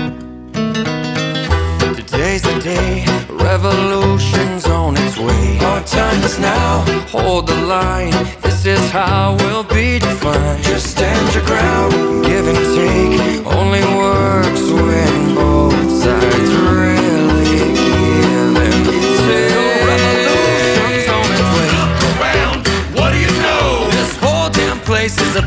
[1.94, 5.58] Today's the day, revolution's on its way.
[5.60, 6.84] Our time is now,
[7.16, 8.10] hold the line.
[8.42, 10.64] This is how we'll be defined.
[10.64, 13.46] Just stand your ground, give and take.
[13.46, 16.93] Only works when both sides really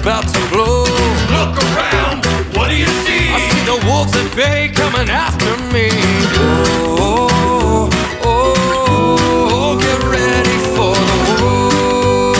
[0.07, 0.85] about to blow.
[1.35, 2.25] Look around.
[2.55, 3.27] What do you see?
[3.27, 5.89] I see the wolves at bay coming after me.
[6.97, 7.89] Oh,
[8.23, 8.55] oh,
[9.51, 12.33] oh, get ready for the war.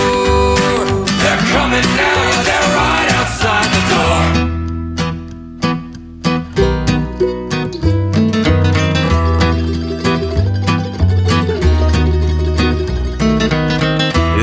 [1.22, 4.22] They're coming now, they're right outside the door.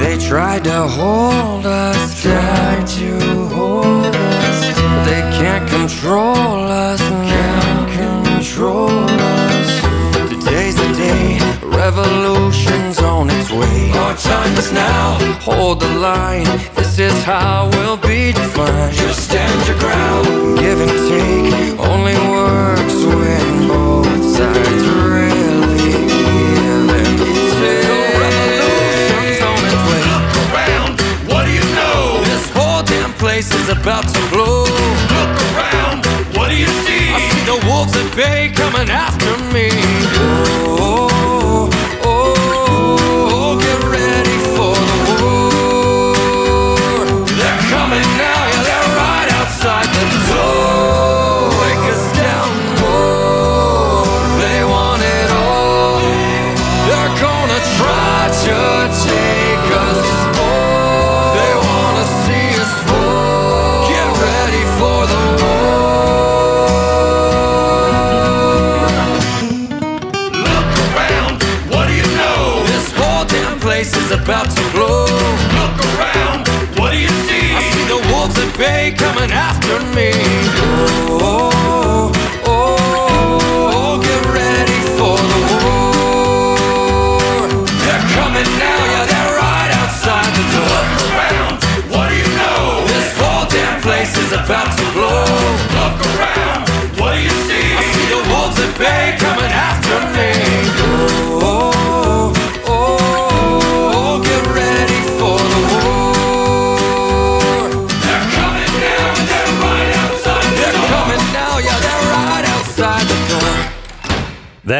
[0.03, 1.54] They tried to hold
[12.05, 13.91] Revolution's on its way.
[13.93, 15.17] Our time is now.
[15.41, 16.45] Hold the line.
[16.75, 18.95] This is how we'll be defined.
[18.95, 20.59] Just stand your ground.
[20.59, 21.81] Give and take.
[21.81, 27.19] Only works when both sides really give and
[27.57, 27.89] take.
[28.21, 30.05] Revolution's on its way.
[30.45, 31.01] Around.
[31.33, 32.21] What do you know?
[32.29, 34.65] This whole damn place is about to blow.
[35.17, 36.05] Look around.
[36.37, 37.09] What do you see?
[37.17, 39.71] I see the wolves at bay coming after me.
[40.77, 41.09] Oh,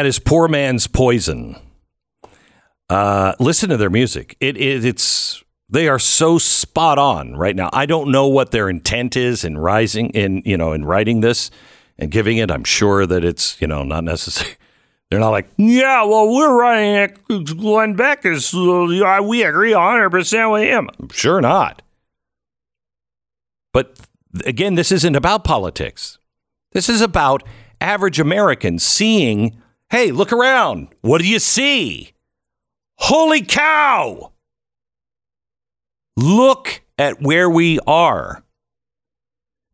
[0.05, 1.55] That is Poor Man's Poison.
[2.91, 4.37] Uh, listen to their music.
[4.39, 7.71] It, it it's they are so spot on right now.
[7.73, 11.49] I don't know what their intent is in rising in you know in writing this
[11.97, 12.51] and giving it.
[12.51, 14.57] I'm sure that it's you know not necessary.
[15.09, 17.57] They're not like yeah, well we're writing it.
[17.57, 20.87] Glenn Beck is uh, we agree 100 percent with him.
[20.99, 21.81] I'm sure not.
[23.73, 23.97] But
[24.45, 26.19] again, this isn't about politics.
[26.73, 27.41] This is about
[27.81, 29.59] average Americans seeing.
[29.95, 30.89] Hey, look around.
[30.99, 32.11] What do you see?
[32.97, 34.33] Holy cow!
[36.17, 38.43] Look at where we are.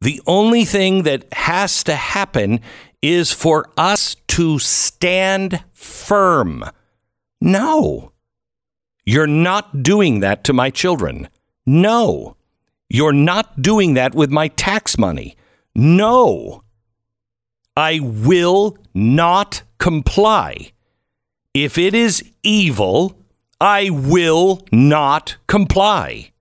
[0.02, 2.60] The only thing that has to happen
[3.02, 6.66] is for us to stand firm.
[7.42, 8.12] No.
[9.04, 11.30] You're not doing that to my children.
[11.66, 12.38] No.
[12.90, 15.36] You're not doing that with my tax money.
[15.74, 16.64] No.
[17.76, 20.72] I will not comply.
[21.56, 23.18] If it is evil,
[23.60, 26.32] I will not comply.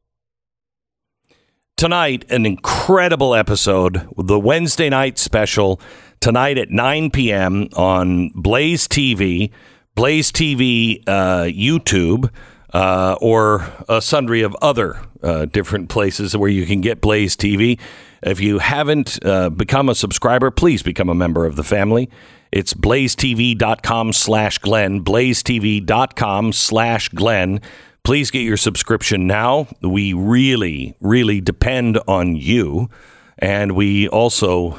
[1.75, 5.81] Tonight, an incredible episode, the Wednesday night special,
[6.21, 7.69] tonight at 9 p.m.
[7.75, 9.51] on Blaze TV,
[9.95, 12.31] Blaze TV uh, YouTube,
[12.75, 17.81] uh, or a sundry of other uh, different places where you can get Blaze TV.
[18.23, 22.11] If you haven't uh, become a subscriber, please become a member of the family.
[22.53, 27.61] It's blazetv.com slash Glenn, blazetv.com slash Glenn.
[28.03, 29.69] Please get your subscription now.
[29.83, 32.91] We really, really depend on you.
[33.39, 34.79] And we also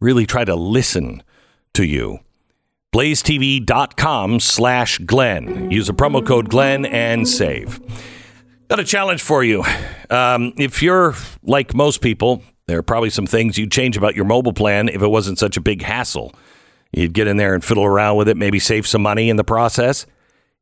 [0.00, 1.22] really try to listen
[1.74, 2.20] to you.
[2.94, 5.70] blazetv.com slash Glenn.
[5.70, 7.80] Use a promo code Glenn and save.
[8.68, 9.64] Got a challenge for you.
[10.10, 14.24] Um, if you're like most people, there are probably some things you'd change about your
[14.24, 16.32] mobile plan if it wasn't such a big hassle.
[16.92, 19.44] You'd get in there and fiddle around with it, maybe save some money in the
[19.44, 20.06] process.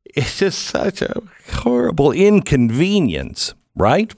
[0.05, 1.21] It's just such a
[1.53, 4.13] horrible inconvenience, right?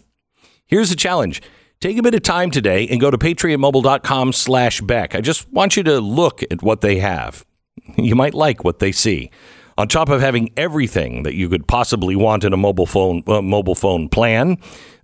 [0.66, 1.41] Here's the challenge.
[1.82, 5.16] Take a bit of time today and go to patriotmobile.com slash Beck.
[5.16, 7.45] I just want you to look at what they have.
[7.97, 9.32] You might like what they see.
[9.78, 13.41] On top of having everything that you could possibly want in a mobile phone uh,
[13.41, 14.57] mobile phone plan,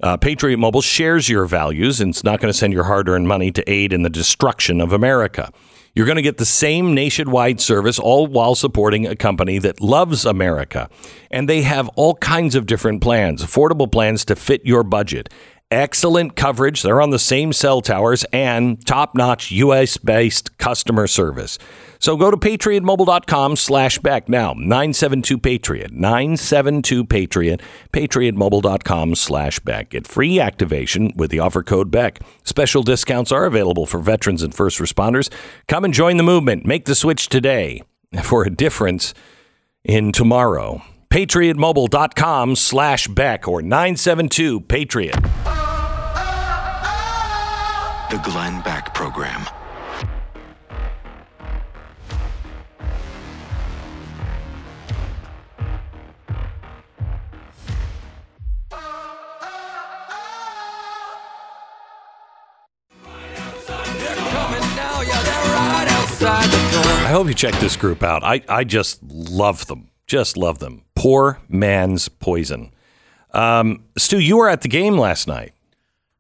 [0.04, 3.52] uh, Patriot Mobile shares your values and it's not going to send your hard-earned money
[3.52, 5.52] to aid in the destruction of America.
[5.98, 10.26] You're going to get the same nationwide service, all while supporting a company that loves
[10.26, 10.92] America.
[11.32, 15.28] And they have all kinds of different plans, affordable plans to fit your budget.
[15.70, 16.82] Excellent coverage.
[16.82, 21.60] They're on the same cell towers and top notch US based customer service.
[22.00, 24.54] So go to patriotmobile.com slash Beck now.
[24.54, 25.92] 972 Patriot.
[25.92, 27.62] 972 Patriot.
[27.92, 29.90] Patriotmobile.com slash Beck.
[29.90, 32.20] Get free activation with the offer code Beck.
[32.46, 35.30] Special discounts are available for veterans and first responders.
[35.68, 36.66] Come and join the movement.
[36.66, 37.82] Make the switch today
[38.24, 39.14] for a difference
[39.84, 40.82] in tomorrow.
[41.10, 45.16] PatriotMobile.com slash Beck or 972 Patriot.
[48.10, 49.46] The Glenn Beck Program.
[67.08, 68.24] I hope you check this group out.
[68.24, 69.90] I, I just love them.
[70.06, 70.86] Just love them.
[70.96, 72.72] Poor man's poison.
[73.32, 75.52] Um, Stu, you were at the game last night.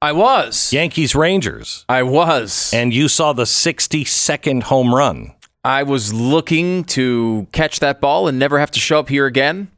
[0.01, 0.71] I was.
[0.71, 1.85] Yankees Rangers.
[1.89, 2.71] I was.
[2.73, 5.33] And you saw the 60 second home run.
[5.63, 9.71] I was looking to catch that ball and never have to show up here again.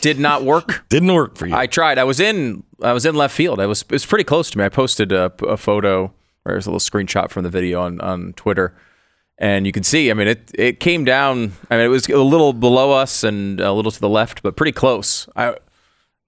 [0.00, 0.84] Did not work.
[0.88, 1.54] Didn't work for you.
[1.54, 1.98] I tried.
[1.98, 2.64] I was in.
[2.82, 3.60] I was in left field.
[3.60, 3.82] I was.
[3.82, 4.64] It was pretty close to me.
[4.64, 6.12] I posted a, a photo
[6.48, 8.74] or there's a little screenshot from the video on on Twitter,
[9.36, 10.10] and you can see.
[10.10, 11.52] I mean, it it came down.
[11.70, 14.56] I mean, it was a little below us and a little to the left, but
[14.56, 15.28] pretty close.
[15.36, 15.56] I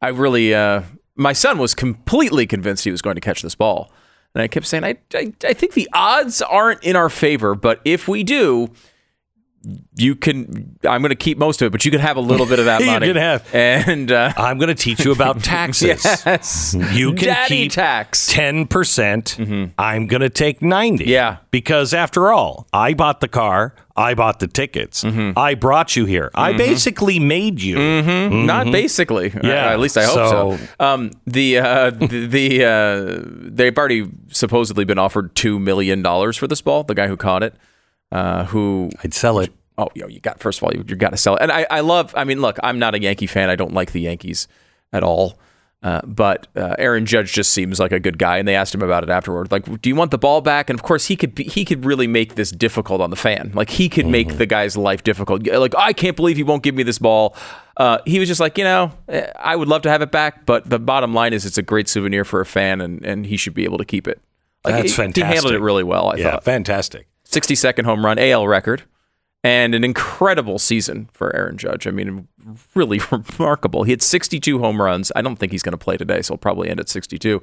[0.00, 0.54] I really.
[0.54, 0.82] Uh,
[1.16, 3.92] my son was completely convinced he was going to catch this ball,
[4.34, 7.80] and I kept saying, I I, I think the odds aren't in our favor, but
[7.84, 8.70] if we do.
[9.94, 10.78] You can.
[10.88, 12.64] I'm going to keep most of it, but you can have a little bit of
[12.64, 13.08] that You money.
[13.08, 13.54] can have.
[13.54, 16.02] and uh, I'm going to teach you about taxes.
[16.04, 18.32] yes, You can Daddy keep tax.
[18.32, 18.70] 10%.
[18.70, 19.36] percent
[19.78, 21.04] I'm going to take 90.
[21.04, 21.38] Yeah.
[21.50, 25.04] Because after all, I bought the car, I bought the tickets.
[25.04, 25.38] Mm-hmm.
[25.38, 26.30] I brought you here.
[26.34, 27.76] I basically made you.
[28.30, 29.28] Not basically.
[29.30, 29.44] Mm-hmm.
[29.46, 30.56] Yeah, Uh, at least I hope so.
[30.56, 36.38] so- Um, the uh, the, the uh, they've already supposedly been offered two million dollars
[36.38, 36.82] for this ball.
[36.84, 37.54] The guy who caught it,
[38.12, 39.52] uh, who I'd sell it.
[39.78, 41.42] oh you, you got first of all you, you got to sell it.
[41.42, 42.12] And I, I love.
[42.16, 43.50] I mean, look, I'm not a Yankee fan.
[43.50, 44.48] I don't like the Yankees
[44.92, 45.38] at all.
[45.82, 48.82] Uh, but uh, Aaron Judge just seems like a good guy, and they asked him
[48.82, 49.50] about it afterward.
[49.50, 50.68] Like, do you want the ball back?
[50.68, 53.52] And of course, he could be, he could really make this difficult on the fan.
[53.54, 55.46] Like, he could make the guy's life difficult.
[55.46, 57.34] Like, I can't believe he won't give me this ball.
[57.78, 60.44] Uh, he was just like, you know, eh, I would love to have it back,
[60.44, 63.38] but the bottom line is, it's a great souvenir for a fan, and, and he
[63.38, 64.20] should be able to keep it.
[64.66, 65.24] Like, That's he, fantastic.
[65.24, 66.08] He handled it really well.
[66.08, 66.44] I yeah, thought.
[66.44, 67.06] fantastic.
[67.30, 68.82] 60 second home run, AL record,
[69.44, 71.86] and an incredible season for Aaron Judge.
[71.86, 72.28] I mean,
[72.74, 73.84] really remarkable.
[73.84, 75.10] He had 62 home runs.
[75.14, 77.42] I don't think he's going to play today, so he'll probably end at 62.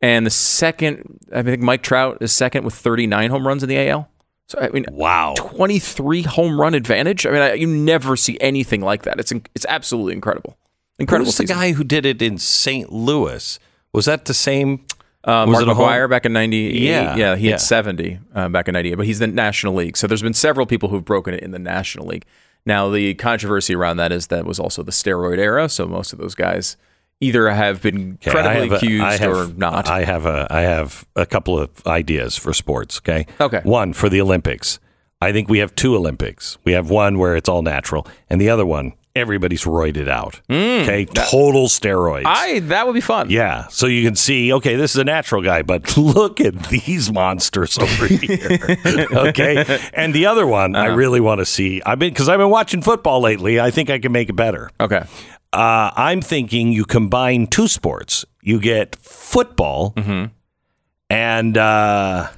[0.00, 3.88] And the second, I think Mike Trout is second with 39 home runs in the
[3.88, 4.08] AL.
[4.46, 5.34] So I mean, Wow.
[5.38, 7.26] 23 home run advantage.
[7.26, 9.18] I mean, I, you never see anything like that.
[9.18, 10.58] It's it's absolutely incredible.
[10.98, 12.92] Incredible Who's the guy who did it in St.
[12.92, 13.58] Louis?
[13.94, 14.84] Was that the same?
[15.26, 16.80] Uh, Was Mark it a McGwire back in '98.
[16.82, 17.50] Yeah, yeah, he yeah.
[17.52, 19.96] had 70 uh, back in '98, but he's in the National League.
[19.96, 22.24] So there's been several people who've broken it in the National League.
[22.66, 26.18] Now the controversy around that is that was also the steroid era, so most of
[26.18, 26.76] those guys
[27.20, 29.88] either have been Okay, credibly have accused I have- or not.
[29.88, 32.98] I have a I have a couple of ideas for sports.
[32.98, 33.26] Okay.
[33.40, 33.60] Okay.
[33.64, 34.78] One for the Olympics.
[35.20, 36.58] I think we have two Olympics.
[36.64, 40.40] We have one where it's all natural, and the other one everybody's roided out.
[40.50, 41.04] okay.
[41.06, 42.22] Total steroids.
[42.24, 42.26] Mm.
[42.26, 43.30] I that would be fun.
[43.30, 47.12] yeah, so you can see, okay, this is a natural guy, but look at these
[47.12, 48.58] monsters over here.
[49.12, 50.84] okay, and the other one Uh-huh.
[50.84, 51.80] I really want to see.
[51.86, 53.60] I've been because I've been watching football lately.
[53.60, 54.70] I think I can make it better.
[54.80, 55.04] Okay.
[55.52, 58.24] Uh, I'm thinking you combine two sports.
[58.42, 60.32] You get football Mm-hmm.
[61.10, 62.28] and uh,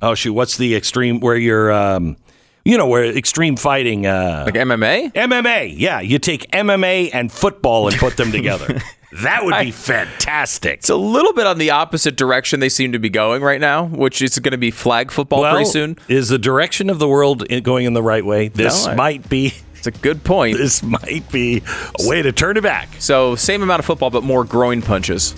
[0.00, 2.16] oh shoot, what's the extreme where you're um,
[2.64, 5.12] you know where extreme fighting uh, Like MMA.
[5.12, 5.74] MMA.
[5.76, 8.80] Yeah, you take MMA and football and put them together.
[9.22, 10.78] that would be fantastic.
[10.78, 13.84] It's a little bit on the opposite direction they seem to be going right now,
[13.84, 15.96] which is going to be flag football well, pretty soon.
[16.08, 18.48] is the direction of the world going in the right way?
[18.48, 19.52] This No, I- might be.
[19.84, 20.56] It's a good point.
[20.56, 21.62] This might be
[22.00, 22.88] a way to turn it back.
[23.00, 25.34] So same amount of football, but more groin punches.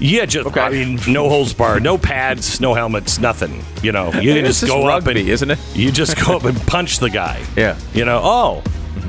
[0.00, 0.60] Yeah, just Okay.
[0.60, 3.62] I mean, no holes barred, no pads, no helmets, nothing.
[3.82, 5.58] You know, you can just go up and isn't it?
[5.74, 7.44] You just go up and punch the guy.
[7.56, 7.78] Yeah.
[7.92, 8.62] You know, oh,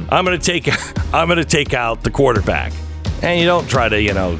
[0.09, 0.67] I'm gonna take,
[1.13, 2.73] I'm gonna take out the quarterback,
[3.23, 4.37] and you don't try to, you know,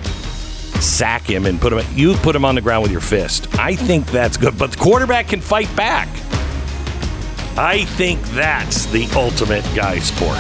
[0.82, 1.86] sack him and put him.
[1.96, 3.48] You put him on the ground with your fist.
[3.58, 6.10] I think that's good, but the quarterback can fight back.
[7.58, 10.38] I think that's the ultimate guy sport.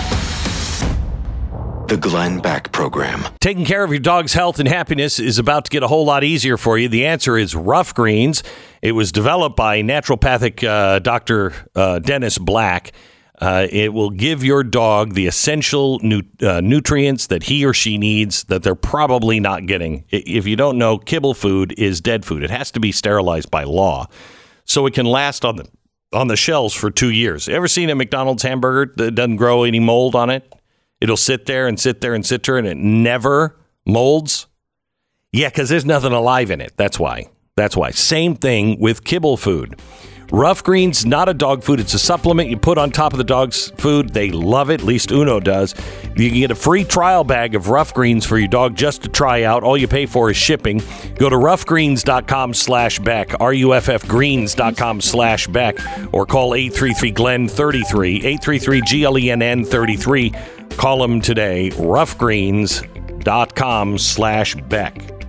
[1.91, 3.25] The Glenn Beck Program.
[3.41, 6.23] Taking care of your dog's health and happiness is about to get a whole lot
[6.23, 6.87] easier for you.
[6.87, 8.43] The answer is Ruff Greens.
[8.81, 11.53] It was developed by naturopathic uh, Dr.
[11.75, 12.93] Uh, Dennis Black.
[13.41, 17.97] Uh, it will give your dog the essential nu- uh, nutrients that he or she
[17.97, 20.05] needs that they're probably not getting.
[20.11, 22.41] If you don't know, kibble food is dead food.
[22.41, 24.07] It has to be sterilized by law,
[24.63, 25.67] so it can last on the
[26.13, 27.49] on the shelves for two years.
[27.49, 30.53] Ever seen a McDonald's hamburger that doesn't grow any mold on it?
[31.01, 34.47] It'll sit there and sit there and sit there, and it never molds.
[35.33, 36.73] Yeah, because there's nothing alive in it.
[36.77, 37.29] That's why.
[37.55, 37.91] That's why.
[37.91, 39.79] Same thing with kibble food.
[40.31, 41.81] Ruff Greens, not a dog food.
[41.81, 44.13] It's a supplement you put on top of the dog's food.
[44.13, 44.79] They love it.
[44.79, 45.75] At least Uno does.
[46.15, 49.09] You can get a free trial bag of Ruff Greens for your dog just to
[49.09, 49.61] try out.
[49.61, 50.81] All you pay for is shipping.
[51.15, 55.77] Go to ruffgreens.com slash Beck, R-U-F-F greens.com slash Beck,
[56.13, 60.33] or call 833-GLEN-33, 833-G-L-E-N-N 33.
[60.77, 65.21] Call them today, ruffgreens.com slash Beck.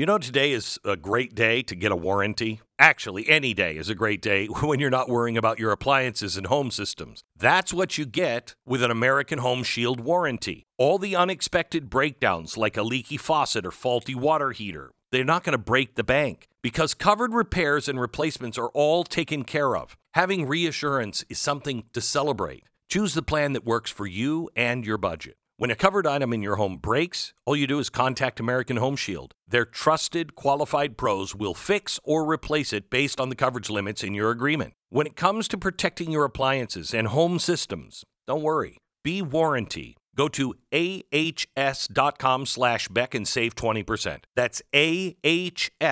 [0.00, 2.62] You know, today is a great day to get a warranty.
[2.78, 6.46] Actually, any day is a great day when you're not worrying about your appliances and
[6.46, 7.22] home systems.
[7.36, 10.64] That's what you get with an American Home Shield warranty.
[10.78, 15.52] All the unexpected breakdowns, like a leaky faucet or faulty water heater, they're not going
[15.52, 19.96] to break the bank because covered repairs and replacements are all taken care of.
[20.14, 22.64] Having reassurance is something to celebrate.
[22.88, 25.36] Choose the plan that works for you and your budget.
[25.56, 28.96] When a covered item in your home breaks, all you do is contact American Home
[28.96, 29.34] Shield.
[29.46, 34.14] Their trusted, qualified pros will fix or replace it based on the coverage limits in
[34.14, 34.72] your agreement.
[34.88, 38.78] When it comes to protecting your appliances and home systems, don't worry.
[39.04, 39.96] Be warranty.
[40.16, 44.18] Go to ahs.com slash Beck and save 20%.
[44.34, 45.84] That's ahs.com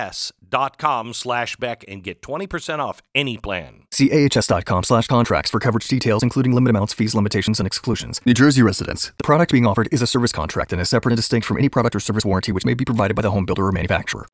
[1.13, 3.83] slash Beck and get 20% off any plan.
[3.91, 8.19] See ahs.com slash contracts for coverage details, including limit amounts, fees, limitations, and exclusions.
[8.25, 9.11] New Jersey residents.
[9.17, 11.69] The product being offered is a service contract and is separate and distinct from any
[11.69, 14.27] product or service warranty which may be provided by the home builder or manufacturer.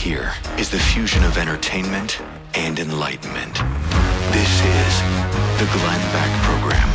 [0.00, 2.22] Hear is the fusion of entertainment
[2.54, 3.52] and enlightenment.
[4.32, 5.00] This is
[5.60, 6.88] the Glenn Beck Program.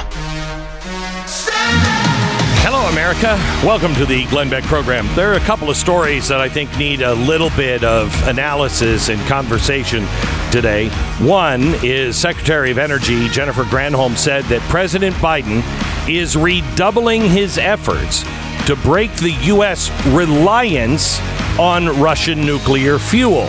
[2.65, 3.37] Hello, America.
[3.63, 5.07] Welcome to the Glenn Beck program.
[5.15, 9.09] There are a couple of stories that I think need a little bit of analysis
[9.09, 10.07] and conversation
[10.51, 10.89] today.
[11.19, 15.61] One is Secretary of Energy Jennifer Granholm said that President Biden
[16.09, 18.23] is redoubling his efforts
[18.65, 19.91] to break the U.S.
[20.07, 21.19] reliance
[21.59, 23.47] on Russian nuclear fuel.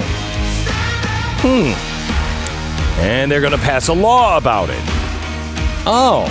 [1.40, 1.72] Hmm.
[3.00, 4.80] And they're going to pass a law about it.
[5.86, 6.26] Oh.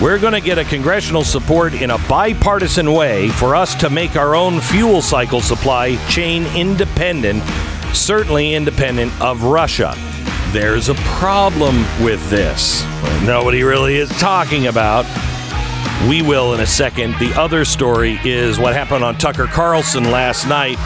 [0.00, 4.16] We're going to get a congressional support in a bipartisan way for us to make
[4.16, 7.42] our own fuel cycle supply chain independent,
[7.92, 9.94] certainly independent of Russia.
[10.52, 12.82] There's a problem with this.
[13.24, 15.04] Nobody really is talking about.
[16.08, 17.14] We will in a second.
[17.18, 20.78] The other story is what happened on Tucker Carlson last night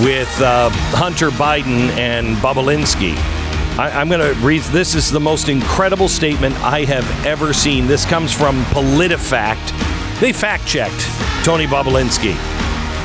[0.00, 3.14] with uh, Hunter Biden and Bobulinski.
[3.78, 4.60] I, am going to read.
[4.64, 7.86] This is the most incredible statement I have ever seen.
[7.86, 10.20] This comes from PolitiFact.
[10.20, 11.08] They fact checked
[11.42, 12.36] Tony Bobulinski.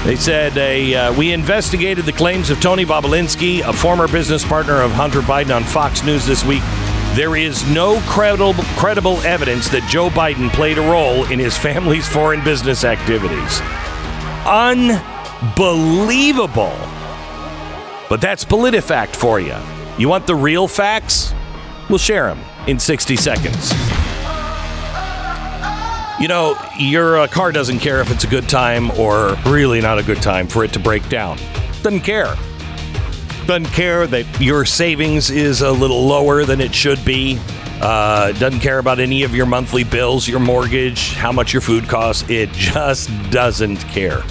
[0.04, 4.92] They said uh, we investigated the claims of Tony Bobulinski, a former business partner of
[4.92, 6.62] Hunter Biden, on Fox News this week.
[7.16, 12.06] There is no credible, credible evidence that Joe Biden played a role in his family's
[12.06, 13.62] foreign business activities.
[14.46, 16.76] Unbelievable.
[18.10, 19.56] But that's PolitiFact for you.
[19.98, 21.34] You want the real facts?
[21.90, 23.72] We'll share them in 60 seconds.
[26.20, 30.00] You know, your uh, car doesn't care if it's a good time or really not
[30.00, 31.38] a good time for it to break down.
[31.82, 32.36] Doesn't care.
[33.48, 37.40] Doesn't care that your savings is a little lower than it should be.
[37.80, 41.88] Uh, doesn't care about any of your monthly bills, your mortgage, how much your food
[41.88, 42.28] costs.
[42.28, 44.22] It just doesn't care.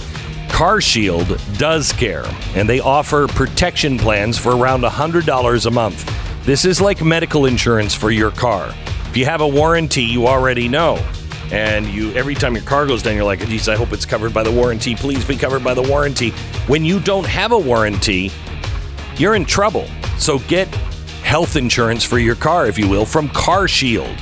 [0.48, 2.24] CarShield does care,
[2.56, 6.44] and they offer protection plans for around $100 a month.
[6.44, 8.74] This is like medical insurance for your car.
[9.10, 10.96] If you have a warranty, you already know.
[11.52, 14.34] And you every time your car goes down, you're like, geez, I hope it's covered
[14.34, 14.96] by the warranty.
[14.96, 16.30] Please be covered by the warranty.
[16.66, 18.32] When you don't have a warranty,
[19.18, 19.86] you're in trouble.
[20.18, 20.68] So get
[21.22, 24.14] health insurance for your car, if you will, from CarShield.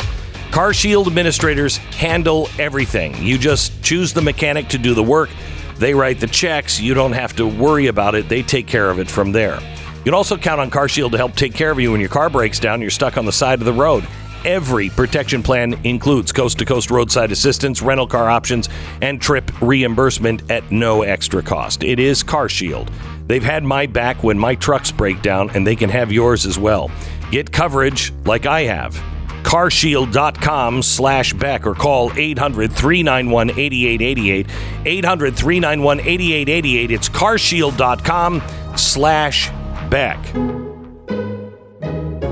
[0.51, 3.14] CarShield administrators handle everything.
[3.22, 5.30] You just choose the mechanic to do the work.
[5.76, 6.78] They write the checks.
[6.80, 8.28] You don't have to worry about it.
[8.28, 9.59] They take care of it from there.
[9.61, 12.28] You can also count on CarShield to help take care of you when your car
[12.28, 14.07] breaks down you're stuck on the side of the road.
[14.45, 18.68] Every protection plan includes coast to coast roadside assistance, rental car options,
[19.01, 21.84] and trip reimbursement at no extra cost.
[21.84, 22.93] It is CarShield.
[23.33, 26.59] They've had my back when my trucks break down, and they can have yours as
[26.59, 26.91] well.
[27.30, 28.95] Get coverage like I have
[29.43, 34.49] carshield.com slash Beck or call 800-391-8888.
[34.85, 36.91] 800-391-8888.
[36.91, 38.43] It's carshield.com
[38.76, 39.49] slash
[39.89, 40.18] Beck.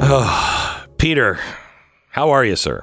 [0.03, 1.39] Oh, Peter,
[2.11, 2.83] how are you, sir?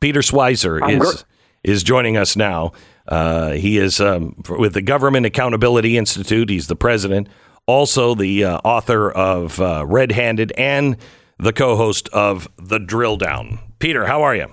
[0.00, 1.24] Peter Schweizer I'm is,
[1.62, 2.72] is joining us now.
[3.08, 6.50] Uh, he is um, with the Government Accountability Institute.
[6.50, 7.28] He's the president,
[7.66, 10.96] also the uh, author of uh, Red Handed and
[11.38, 13.58] the co host of The Drill Down.
[13.78, 14.46] Peter, how are you?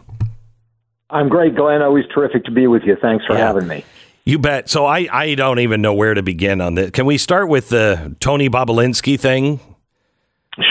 [1.10, 1.82] I'm great, Glenn.
[1.82, 2.97] Always terrific to be with you.
[3.01, 3.47] Thanks for Yeah.
[3.47, 3.86] having me.
[4.26, 4.70] You bet.
[4.70, 6.91] So I, I don't even know where to begin on this.
[6.91, 9.60] Can we start with the Tony Bobulinski thing?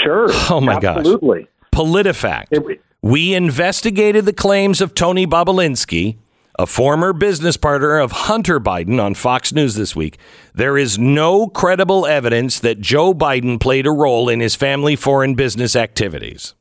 [0.04, 0.26] Sure.
[0.50, 0.98] Oh, my gosh.
[0.98, 1.48] Absolutely.
[1.74, 2.46] PolitiFact.
[2.50, 6.18] It- we investigated the claims of Tony Bobulinski,
[6.62, 10.16] a former business partner of Hunter Biden, on Fox News this week.
[10.54, 15.34] There is no credible evidence that Joe Biden played a role in his family foreign
[15.34, 16.54] business activities.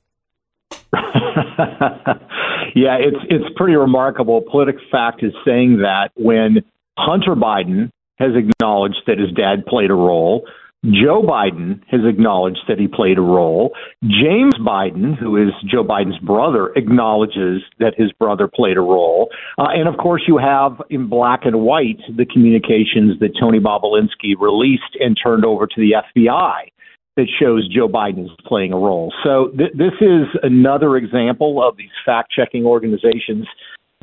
[0.93, 4.41] yeah, it's it's pretty remarkable.
[4.41, 6.63] PolitiFact is saying that when
[6.97, 10.47] Hunter Biden has acknowledged that his dad played a role,
[10.83, 13.71] Joe Biden has acknowledged that he played a role.
[14.03, 19.29] James Biden, who is Joe Biden's brother, acknowledges that his brother played a role.
[19.59, 24.33] Uh, and of course, you have in black and white the communications that Tony Bobulinski
[24.39, 26.71] released and turned over to the FBI
[27.15, 29.13] that shows Joe Biden is playing a role.
[29.23, 33.45] So th- this is another example of these fact checking organizations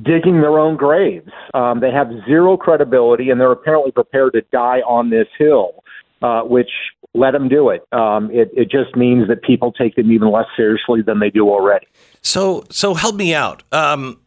[0.05, 1.31] digging their own graves.
[1.55, 5.78] Um, they have zero credibility, and they're apparently prepared to die on this hill,
[6.23, 6.71] uh, which
[7.15, 7.83] let them do it.
[7.93, 8.51] Um, it.
[8.55, 11.87] It just means that people take them even less seriously than they do already.
[12.23, 13.63] So, so help me out.
[13.73, 14.21] Um,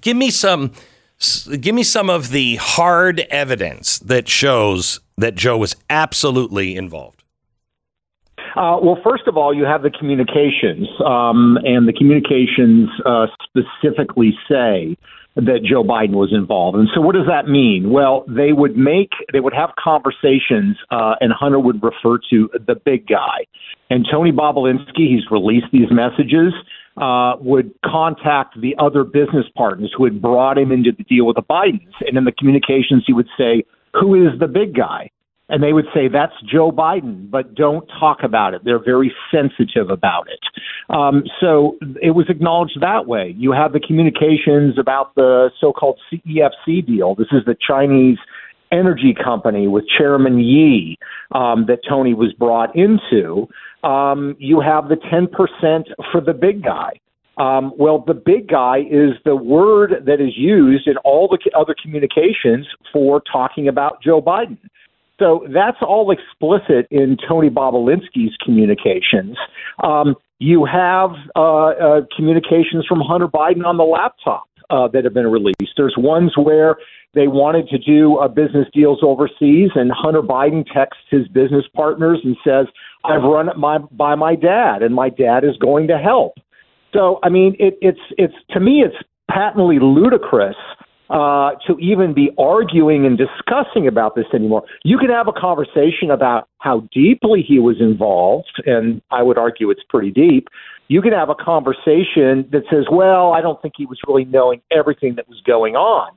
[0.00, 0.72] give me some,
[1.60, 7.22] give me some of the hard evidence that shows that Joe was absolutely involved.
[8.56, 14.36] Uh, well, first of all, you have the communications, um, and the communications uh, specifically
[14.48, 14.96] say
[15.36, 16.78] that Joe Biden was involved.
[16.78, 17.90] And so, what does that mean?
[17.90, 22.74] Well, they would make, they would have conversations, uh, and Hunter would refer to the
[22.74, 23.44] big guy.
[23.90, 26.52] And Tony Bobulinski, he's released these messages,
[26.96, 31.36] uh, would contact the other business partners who had brought him into the deal with
[31.36, 31.92] the Bidens.
[32.00, 33.62] And in the communications, he would say,
[34.00, 35.10] Who is the big guy?
[35.48, 38.62] And they would say that's Joe Biden, but don't talk about it.
[38.64, 40.40] They're very sensitive about it.
[40.88, 43.34] Um, so it was acknowledged that way.
[43.36, 47.14] You have the communications about the so-called CEFC deal.
[47.14, 48.18] This is the Chinese
[48.72, 50.98] energy company with Chairman Yi
[51.32, 53.48] um, that Tony was brought into.
[53.84, 56.98] Um, you have the 10% for the big guy.
[57.38, 61.74] Um, well, the big guy is the word that is used in all the other
[61.80, 64.58] communications for talking about Joe Biden.
[65.18, 69.36] So that's all explicit in Tony Bobulinski's communications.
[69.82, 75.14] Um, you have uh, uh, communications from Hunter Biden on the laptop uh, that have
[75.14, 75.72] been released.
[75.76, 76.76] There's ones where
[77.14, 82.20] they wanted to do uh, business deals overseas, and Hunter Biden texts his business partners
[82.22, 82.66] and says,
[83.04, 86.34] "I've run it my, by my dad, and my dad is going to help."
[86.92, 88.96] So, I mean, it, it's it's to me, it's
[89.30, 90.56] patently ludicrous
[91.10, 94.64] uh, to even be arguing and discussing about this anymore.
[94.84, 99.70] You can have a conversation about how deeply he was involved, and I would argue
[99.70, 100.48] it's pretty deep.
[100.88, 104.62] You can have a conversation that says, well, I don't think he was really knowing
[104.70, 106.12] everything that was going on.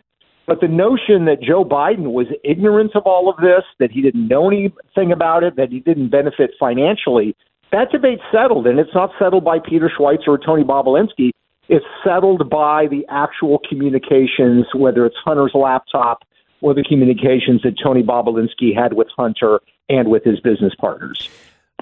[0.48, 4.28] But the notion that Joe Biden was ignorant of all of this, that he didn't
[4.28, 7.36] know anything about it, that he didn't benefit financially,
[7.72, 11.30] that debate's settled, and it's not settled by Peter Schweizer or Tony Bobulinski.
[11.70, 16.24] It's settled by the actual communications, whether it's Hunter's laptop
[16.61, 21.30] or the communications that Tony Bobulinski had with Hunter and with his business partners.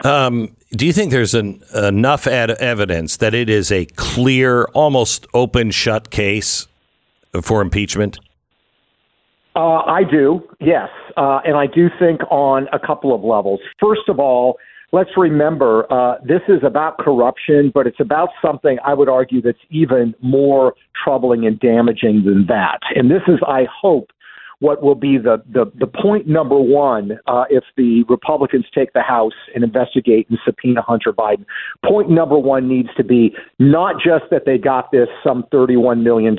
[0.04, 5.26] Um, do you think there's an, enough ad- evidence that it is a clear, almost
[5.34, 6.68] open shut case
[7.42, 8.20] for impeachment?
[9.56, 10.90] Uh, I do, yes.
[11.16, 13.60] Uh, and I do think on a couple of levels.
[13.80, 14.60] First of all,
[14.92, 19.58] let's remember uh, this is about corruption, but it's about something I would argue that's
[19.70, 22.80] even more troubling and damaging than that.
[22.96, 24.12] And this is, I hope,
[24.60, 29.02] what will be the, the, the point number one uh, if the Republicans take the
[29.02, 31.46] House and investigate and subpoena Hunter Biden.
[31.86, 36.36] Point number one needs to be not just that they got this some $31 million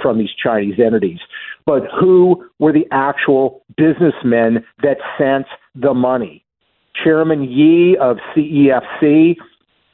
[0.00, 1.18] from these Chinese entities,
[1.66, 6.41] but who were the actual businessmen that sent the money.
[6.94, 9.36] Chairman Yi of CEFC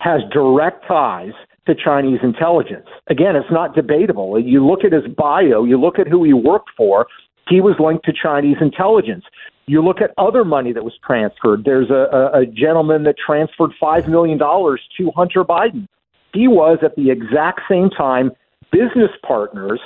[0.01, 1.33] has direct ties
[1.67, 2.87] to Chinese intelligence.
[3.09, 4.39] Again, it's not debatable.
[4.41, 7.07] You look at his bio, you look at who he worked for,
[7.49, 9.25] he was linked to Chinese intelligence.
[9.67, 11.65] You look at other money that was transferred.
[11.65, 15.87] There's a, a, a gentleman that transferred $5 million to Hunter Biden.
[16.33, 18.33] He was at the exact same time
[18.71, 19.81] business partners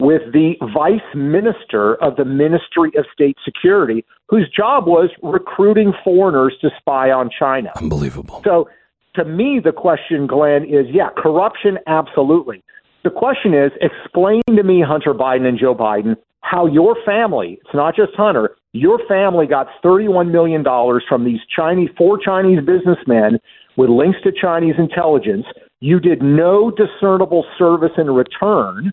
[0.00, 6.54] with the vice minister of the Ministry of State Security, whose job was recruiting foreigners
[6.60, 7.72] to spy on China.
[7.76, 8.40] Unbelievable.
[8.44, 8.68] So,
[9.14, 12.62] to me, the question, Glenn, is yeah, corruption, absolutely.
[13.02, 17.74] The question is explain to me, Hunter Biden and Joe Biden, how your family, it's
[17.74, 20.62] not just Hunter, your family got $31 million
[21.08, 23.38] from these Chinese, four Chinese businessmen
[23.76, 25.46] with links to Chinese intelligence.
[25.80, 28.90] You did no discernible service in return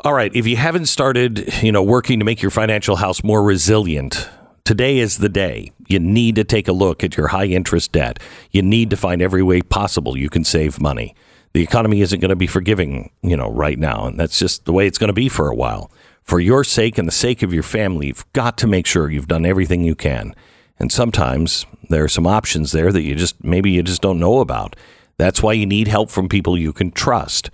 [0.00, 0.32] All right.
[0.32, 4.28] If you haven't started, you know, working to make your financial house more resilient,
[4.64, 5.72] Today is the day.
[5.88, 8.18] You need to take a look at your high interest debt.
[8.50, 11.14] You need to find every way possible you can save money.
[11.52, 14.72] The economy isn't going to be forgiving, you know, right now, and that's just the
[14.72, 15.90] way it's going to be for a while.
[16.22, 19.28] For your sake and the sake of your family, you've got to make sure you've
[19.28, 20.34] done everything you can.
[20.78, 24.40] And sometimes there are some options there that you just maybe you just don't know
[24.40, 24.76] about.
[25.18, 27.50] That's why you need help from people you can trust.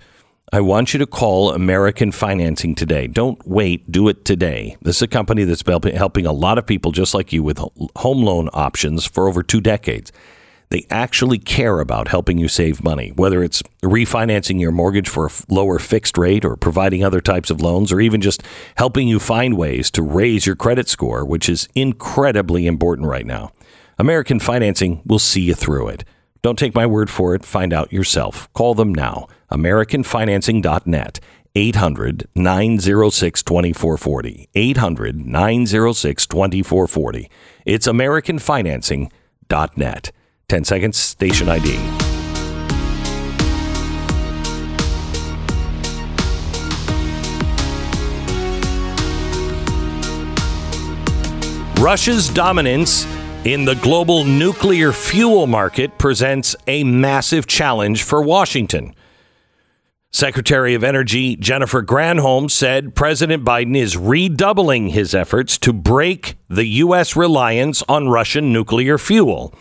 [0.53, 3.07] I want you to call American Financing today.
[3.07, 3.89] Don't wait.
[3.89, 4.75] Do it today.
[4.81, 7.57] This is a company that's helping a lot of people just like you with
[7.95, 10.11] home loan options for over two decades.
[10.67, 15.31] They actually care about helping you save money, whether it's refinancing your mortgage for a
[15.47, 18.43] lower fixed rate or providing other types of loans, or even just
[18.75, 23.53] helping you find ways to raise your credit score, which is incredibly important right now.
[23.97, 26.03] American Financing will see you through it.
[26.41, 27.45] Don't take my word for it.
[27.45, 28.51] Find out yourself.
[28.53, 29.27] Call them now.
[29.51, 31.19] AmericanFinancing.net.
[31.53, 34.49] 800 906 2440.
[34.55, 37.29] 800 906 2440.
[37.65, 40.11] It's AmericanFinancing.net.
[40.47, 41.77] 10 seconds, station ID.
[51.79, 53.05] Russia's dominance
[53.43, 58.93] in the global nuclear fuel market presents a massive challenge for Washington.
[60.11, 66.67] Secretary of Energy Jennifer Granholm said President Biden is redoubling his efforts to break the
[66.67, 67.15] U.S.
[67.15, 69.55] reliance on Russian nuclear fuel,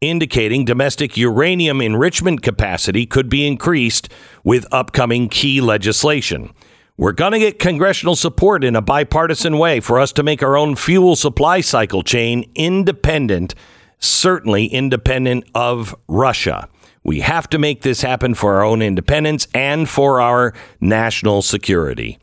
[0.00, 4.08] indicating domestic uranium enrichment capacity could be increased
[4.44, 6.50] with upcoming key legislation.
[6.98, 10.56] We're going to get congressional support in a bipartisan way for us to make our
[10.56, 13.54] own fuel supply cycle chain independent,
[13.98, 16.70] certainly independent of Russia.
[17.04, 22.18] We have to make this happen for our own independence and for our national security.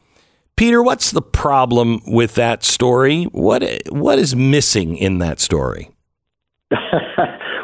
[0.55, 3.25] Peter, what's the problem with that story?
[3.25, 5.91] What what is missing in that story?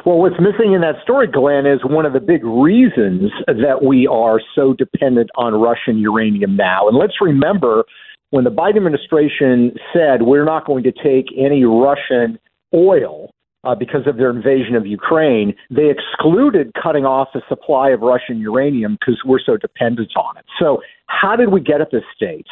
[0.06, 4.08] Well, what's missing in that story, Glenn, is one of the big reasons that we
[4.08, 6.88] are so dependent on Russian uranium now.
[6.88, 7.84] And let's remember
[8.30, 12.40] when the Biden administration said we're not going to take any Russian
[12.74, 13.32] oil
[13.64, 18.40] uh, because of their invasion of Ukraine, they excluded cutting off the supply of Russian
[18.40, 20.46] uranium because we're so dependent on it.
[20.60, 22.46] So, how did we get at this state?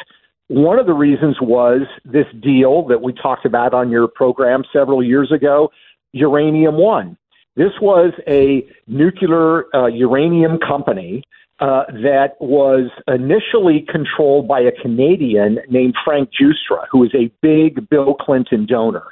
[0.48, 5.02] One of the reasons was this deal that we talked about on your program several
[5.02, 5.70] years ago,
[6.12, 7.16] Uranium One.
[7.58, 11.24] This was a nuclear uh, uranium company
[11.58, 17.88] uh, that was initially controlled by a Canadian named Frank Giustra, who was a big
[17.88, 19.06] Bill Clinton donor.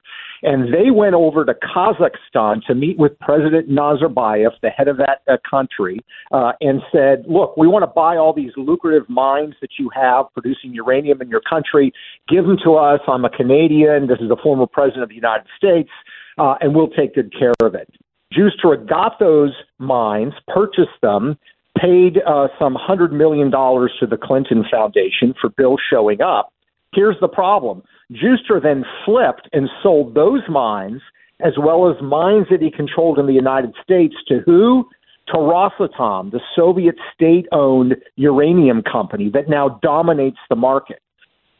[0.44, 5.22] And they went over to Kazakhstan to meet with President Nazarbayev, the head of that
[5.26, 5.98] uh, country,
[6.30, 10.26] uh, and said, Look, we want to buy all these lucrative mines that you have
[10.34, 11.92] producing uranium in your country.
[12.28, 13.00] Give them to us.
[13.08, 14.06] I'm a Canadian.
[14.06, 15.90] This is a former president of the United States,
[16.38, 17.92] uh, and we'll take good care of it.
[18.36, 21.38] Giustra got those mines, purchased them,
[21.78, 26.52] paid uh, some $100 million to the Clinton Foundation for Bill showing up.
[26.94, 27.82] Here's the problem
[28.12, 31.02] Giustra then flipped and sold those mines,
[31.40, 34.88] as well as mines that he controlled in the United States, to who?
[35.28, 41.00] To Rosatom, the Soviet state owned uranium company that now dominates the market.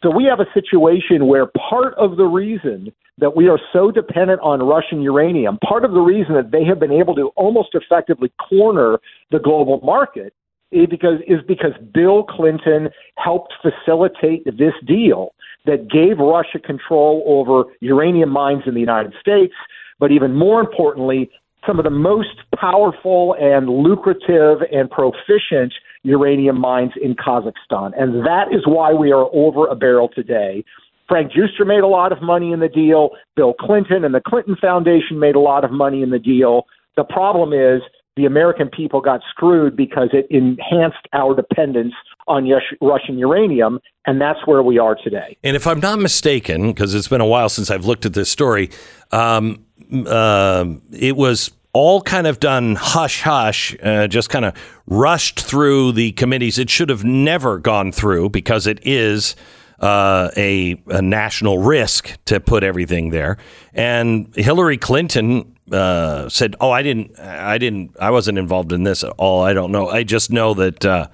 [0.07, 4.41] So we have a situation where part of the reason that we are so dependent
[4.41, 8.31] on Russian uranium, part of the reason that they have been able to almost effectively
[8.49, 9.01] corner
[9.33, 10.33] the global market
[10.71, 12.89] is because is because Bill Clinton
[13.19, 15.35] helped facilitate this deal
[15.65, 19.55] that gave Russia control over uranium mines in the United States,
[19.99, 21.29] but even more importantly,
[21.67, 25.75] some of the most powerful and lucrative and proficient
[26.07, 27.93] uranium mines in Kazakhstan.
[28.01, 30.65] And that is why we are over a barrel today.
[31.09, 33.11] Frank Giustra made a lot of money in the deal.
[33.37, 36.67] Bill Clinton and the Clinton Foundation made a lot of money in the deal.
[36.97, 37.83] The problem is
[38.17, 41.95] the American people got screwed because it enhanced our dependence
[42.27, 42.49] on
[42.81, 45.37] Russian uranium, and that's where we are today.
[45.45, 48.31] And if I'm not mistaken, because it's been a while since I've looked at this
[48.31, 48.71] story,
[49.13, 49.65] um,
[50.07, 54.55] uh, it was all kind of done hush hush, uh, just kind of
[54.87, 56.59] rushed through the committees.
[56.59, 59.37] It should have never gone through because it is
[59.81, 63.37] uh, a, a, national risk to put everything there.
[63.75, 69.05] And Hillary Clinton uh, said, "Oh, I didn't, I didn't, I wasn't involved in this
[69.05, 69.43] at all.
[69.45, 69.89] I don't know.
[69.89, 71.09] I just know that." Uh,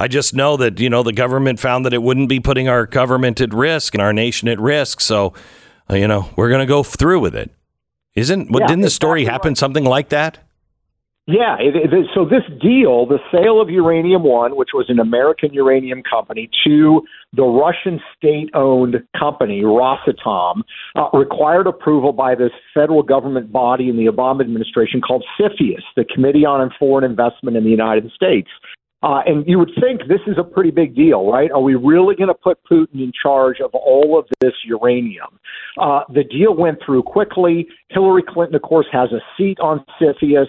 [0.00, 2.86] I just know that you know the government found that it wouldn't be putting our
[2.86, 5.00] government at risk and our nation at risk.
[5.00, 5.34] So,
[5.90, 7.50] uh, you know, we're going to go through with it.
[8.18, 8.50] Isn't?
[8.50, 9.58] Yeah, didn't the story happen right.
[9.58, 10.38] something like that?
[11.28, 11.56] Yeah.
[11.60, 16.02] It, it, so this deal, the sale of Uranium One, which was an American uranium
[16.02, 17.02] company, to
[17.34, 20.62] the Russian state-owned company Rosatom,
[20.96, 26.04] uh, required approval by this federal government body in the Obama administration called CFIUS, the
[26.06, 28.48] Committee on Foreign Investment in the United States.
[29.02, 31.52] Uh, and you would think this is a pretty big deal, right?
[31.52, 35.38] Are we really going to put Putin in charge of all of this uranium?
[35.80, 37.68] Uh, the deal went through quickly.
[37.90, 40.48] Hillary Clinton, of course, has a seat on CFIUS.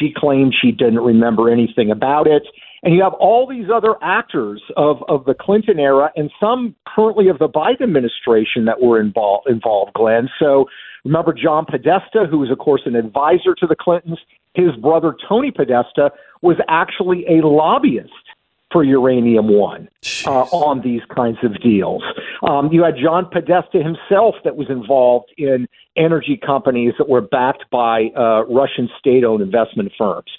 [0.00, 2.42] She claimed she didn't remember anything about it.
[2.82, 7.28] And you have all these other actors of, of the Clinton era and some currently
[7.28, 10.28] of the Biden administration that were involved, involved, Glenn.
[10.38, 10.66] So
[11.04, 14.18] remember John Podesta, who was, of course, an advisor to the Clintons.
[14.54, 18.12] His brother, Tony Podesta, was actually a lobbyist
[18.72, 19.88] for Uranium One
[20.26, 22.02] uh, on these kinds of deals.
[22.42, 27.64] Um, you had John Podesta himself that was involved in energy companies that were backed
[27.70, 30.30] by uh, Russian state owned investment firms.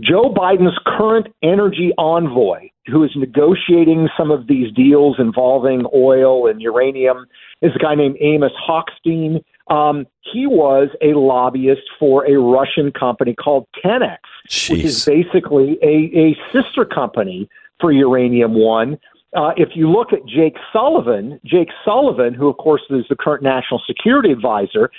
[0.00, 6.62] Joe Biden's current energy envoy, who is negotiating some of these deals involving oil and
[6.62, 7.26] uranium,
[7.60, 9.42] is a guy named Amos Hochstein.
[9.68, 14.70] Um, he was a lobbyist for a Russian company called Tenex, Jeez.
[14.70, 17.48] which is basically a, a sister company
[17.80, 18.98] for Uranium One.
[19.34, 23.42] Uh, if you look at Jake Sullivan, Jake Sullivan, who of course is the current
[23.42, 24.90] national security advisor,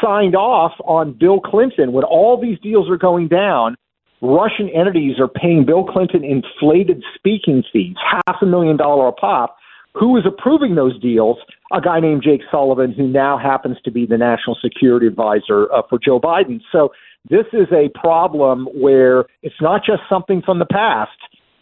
[0.00, 3.76] signed off on Bill Clinton when all these deals are going down.
[4.22, 7.96] Russian entities are paying Bill Clinton inflated speaking fees,
[8.26, 9.56] half a million dollar a pop.
[9.94, 11.38] Who is approving those deals?
[11.72, 15.82] A guy named Jake Sullivan, who now happens to be the national security advisor uh,
[15.88, 16.60] for Joe Biden.
[16.72, 16.92] So
[17.28, 21.10] this is a problem where it's not just something from the past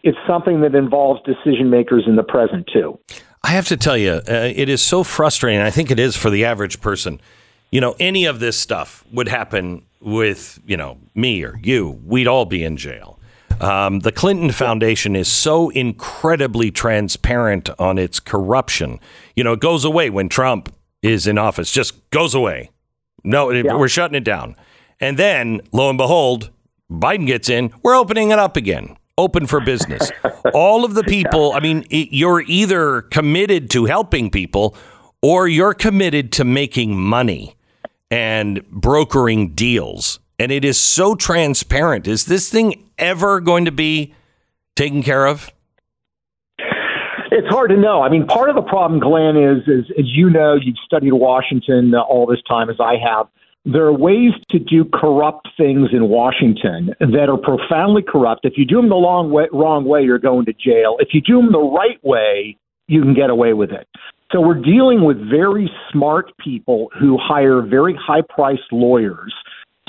[0.03, 2.99] it's something that involves decision makers in the present too.
[3.43, 5.61] I have to tell you, uh, it is so frustrating.
[5.61, 7.21] I think it is for the average person.
[7.71, 12.01] You know, any of this stuff would happen with, you know, me or you.
[12.05, 13.18] We'd all be in jail.
[13.61, 19.01] Um, the Clinton Foundation is so incredibly transparent on its corruption.
[19.35, 22.71] You know, it goes away when Trump is in office, just goes away.
[23.25, 23.75] No, yeah.
[23.75, 24.57] we're shutting it down.
[25.01, 26.51] And then, lo and behold,
[26.91, 30.11] Biden gets in, we're opening it up again open for business.
[30.55, 34.77] All of the people, I mean, you're either committed to helping people
[35.21, 37.57] or you're committed to making money
[38.11, 40.21] and brokering deals.
[40.39, 42.07] And it is so transparent.
[42.07, 44.15] Is this thing ever going to be
[44.77, 45.53] taken care of?
[47.31, 48.03] It's hard to know.
[48.03, 51.95] I mean, part of the problem, Glenn, is, is as you know, you've studied Washington
[51.95, 53.29] uh, all this time as I have
[53.65, 58.45] there are ways to do corrupt things in Washington that are profoundly corrupt.
[58.45, 60.97] If you do them the long way, wrong way, you're going to jail.
[61.01, 63.87] If you do them the right way, you can get away with it.
[64.33, 69.35] So we're dealing with very smart people who hire very high priced lawyers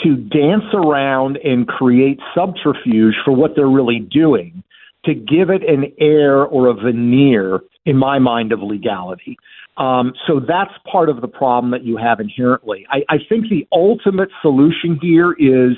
[0.03, 4.63] to dance around and create subterfuge for what they're really doing
[5.05, 9.37] to give it an air or a veneer, in my mind, of legality.
[9.77, 12.85] Um, so that's part of the problem that you have inherently.
[12.89, 15.77] I, I think the ultimate solution here is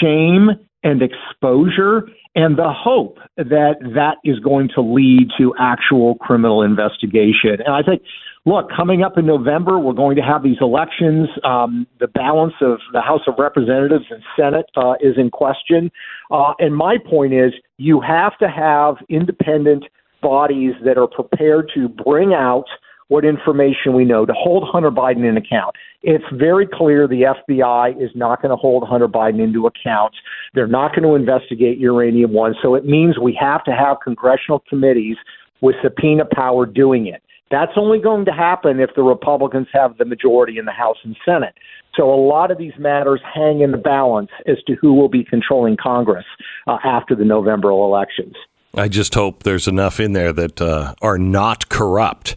[0.00, 0.50] shame
[0.84, 7.58] and exposure and the hope that that is going to lead to actual criminal investigation.
[7.64, 8.02] And I think,
[8.46, 11.28] look, coming up in November, we're going to have these elections.
[11.44, 15.90] Um, the balance of the House of Representatives and Senate uh, is in question.
[16.30, 19.84] Uh, and my point is, you have to have independent
[20.22, 22.64] bodies that are prepared to bring out
[23.08, 25.76] what information we know to hold Hunter Biden in account.
[26.02, 30.14] It's very clear the FBI is not going to hold Hunter Biden into account.
[30.54, 32.54] They're not going to investigate Uranium One.
[32.62, 35.16] So it means we have to have congressional committees
[35.60, 37.22] with subpoena power doing it.
[37.50, 41.16] That's only going to happen if the Republicans have the majority in the House and
[41.24, 41.54] Senate.
[41.94, 45.24] So a lot of these matters hang in the balance as to who will be
[45.24, 46.26] controlling Congress
[46.66, 48.34] uh, after the November elections.
[48.74, 52.36] I just hope there's enough in there that uh, are not corrupt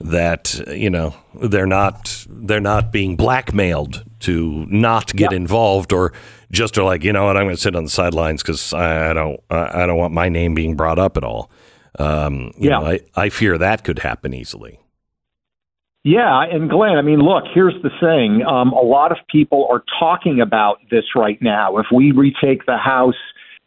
[0.00, 6.12] that you know they're not they're not being blackmailed to not get involved or
[6.50, 9.10] just are like you know what I'm going to sit on the sidelines because I,
[9.10, 11.50] I, don't I, don't want my name being brought up at all.
[11.98, 14.80] Um, yeah, know, I, I fear that could happen easily.
[16.04, 18.44] Yeah, and Glenn, I mean, look, here's the thing.
[18.46, 21.78] Um, a lot of people are talking about this right now.
[21.78, 23.14] If we retake the House,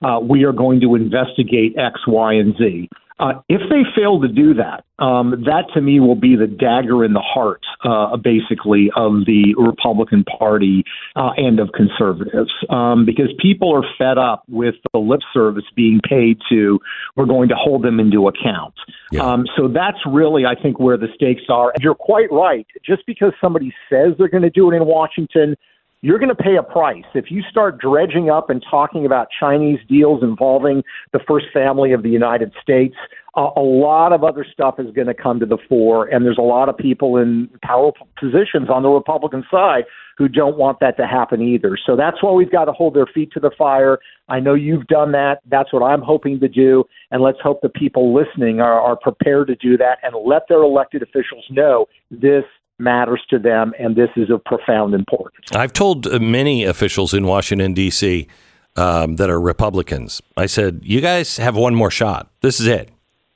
[0.05, 2.89] uh, we are going to investigate X, Y, and Z.
[3.19, 7.03] Uh, if they fail to do that, um, that to me will be the dagger
[7.03, 10.83] in the heart, uh, basically, of the Republican Party
[11.15, 15.99] uh, and of conservatives, um, because people are fed up with the lip service being
[16.07, 16.79] paid to.
[17.15, 18.75] We're going to hold them into account.
[19.11, 19.23] Yeah.
[19.23, 21.71] Um, so that's really, I think, where the stakes are.
[21.73, 22.67] And you're quite right.
[22.85, 25.55] Just because somebody says they're going to do it in Washington
[26.01, 27.05] you're going to pay a price.
[27.15, 32.03] If you start dredging up and talking about Chinese deals involving the first family of
[32.03, 32.95] the United States,
[33.35, 36.07] a lot of other stuff is going to come to the fore.
[36.07, 39.83] And there's a lot of people in powerful positions on the Republican side
[40.17, 41.77] who don't want that to happen either.
[41.85, 43.99] So that's why we've got to hold their feet to the fire.
[44.27, 45.41] I know you've done that.
[45.45, 46.85] That's what I'm hoping to do.
[47.11, 50.63] And let's hope the people listening are, are prepared to do that and let their
[50.63, 52.43] elected officials know this
[52.79, 55.47] matters to them, and this is of profound importance.
[55.53, 58.27] I've told uh, many officials in Washington, D.C.,
[58.75, 60.21] um, that are Republicans.
[60.37, 62.29] I said, you guys have one more shot.
[62.41, 62.91] This is it.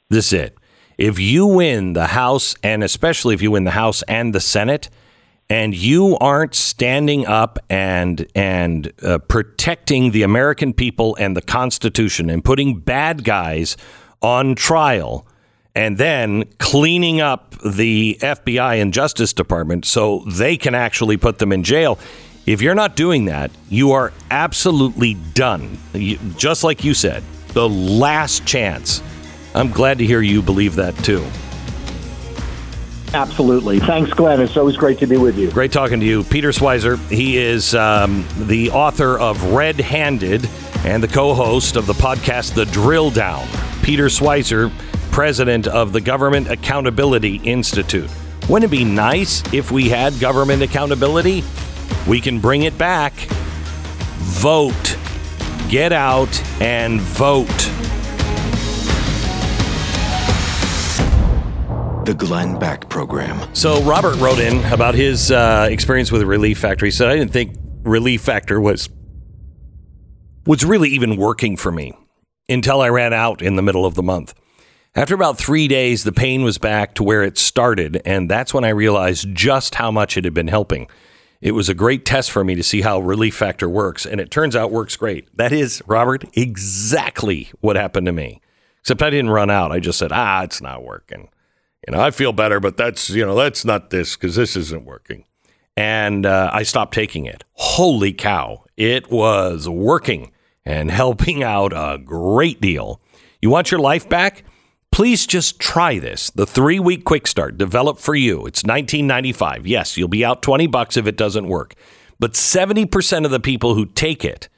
[0.09, 0.57] This is it.
[0.99, 4.89] If you win the House, and especially if you win the House and the Senate,
[5.49, 12.29] and you aren't standing up and and uh, protecting the American people and the Constitution
[12.29, 13.75] and putting bad guys
[14.21, 15.25] on trial
[15.75, 21.51] and then cleaning up the FBI and Justice Department so they can actually put them
[21.51, 21.97] in jail.
[22.45, 25.77] If you're not doing that, you are absolutely done.
[25.93, 29.01] You, just like you said, the last chance.
[29.53, 31.25] I'm glad to hear you believe that too.
[33.13, 33.79] Absolutely.
[33.79, 34.39] Thanks, Glenn.
[34.39, 35.51] It's always great to be with you.
[35.51, 36.23] Great talking to you.
[36.23, 40.49] Peter Schweizer, he is um, the author of Red Handed
[40.85, 43.45] and the co host of the podcast The Drill Down.
[43.83, 44.71] Peter Schweizer,
[45.11, 48.09] president of the Government Accountability Institute.
[48.49, 51.43] Wouldn't it be nice if we had government accountability?
[52.07, 53.13] We can bring it back.
[54.17, 54.97] Vote.
[55.69, 57.47] Get out and vote.
[62.05, 63.53] The Glenn Beck Program.
[63.53, 66.85] So Robert wrote in about his uh, experience with Relief Factor.
[66.85, 68.89] He said, "I didn't think Relief Factor was
[70.45, 71.93] was really even working for me
[72.49, 74.33] until I ran out in the middle of the month.
[74.93, 78.65] After about three days, the pain was back to where it started, and that's when
[78.65, 80.87] I realized just how much it had been helping.
[81.39, 84.29] It was a great test for me to see how Relief Factor works, and it
[84.29, 85.29] turns out works great.
[85.35, 88.41] That is, Robert, exactly what happened to me.
[88.81, 89.71] Except I didn't run out.
[89.71, 91.29] I just said, ah, it's not working."
[91.87, 94.85] you know, I feel better, but that's, you know, that's not this because this isn't
[94.85, 95.25] working.
[95.75, 97.43] And uh, I stopped taking it.
[97.53, 98.65] Holy cow.
[98.77, 100.31] It was working
[100.65, 103.01] and helping out a great deal.
[103.41, 104.43] You want your life back?
[104.91, 106.29] Please just try this.
[106.31, 108.45] The three week quick start developed for you.
[108.45, 109.65] It's 1995.
[109.65, 111.75] Yes, you'll be out 20 bucks if it doesn't work.
[112.19, 114.49] But 70% of the people who take it,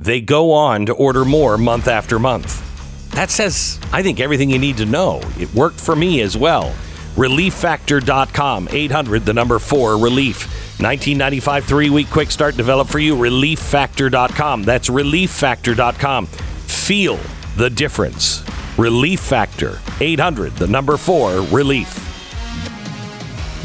[0.00, 2.70] they go on to order more month after month.
[3.12, 5.20] That says, I think, everything you need to know.
[5.38, 6.74] It worked for me as well.
[7.14, 10.48] ReliefFactor.com, 800, the number four, Relief.
[10.80, 13.14] 1995 three week quick start developed for you.
[13.14, 14.64] ReliefFactor.com.
[14.64, 16.26] That's ReliefFactor.com.
[16.26, 17.20] Feel
[17.56, 18.42] the difference.
[18.76, 22.00] Relief Factor, 800, the number four, Relief.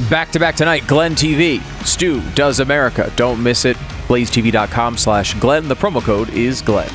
[0.08, 1.62] Back to back tonight, Glenn TV.
[1.84, 3.12] Stu does America.
[3.16, 3.76] Don't miss it.
[4.08, 5.68] BlazeTV.com slash Glenn.
[5.68, 6.92] The promo code is Glenn.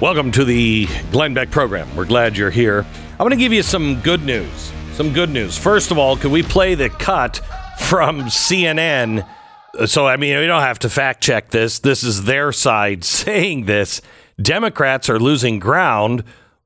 [0.00, 1.94] Welcome to the Glenn Beck program.
[1.96, 2.86] We're glad you're here.
[3.12, 4.72] I'm going to give you some good news.
[5.00, 5.56] Some good news.
[5.56, 7.38] First of all, can we play the cut
[7.78, 9.26] from CNN?
[9.72, 11.78] Uh, so, I mean, we don't have to fact check this.
[11.78, 14.02] This is their side saying this.
[14.42, 16.22] Democrats are losing ground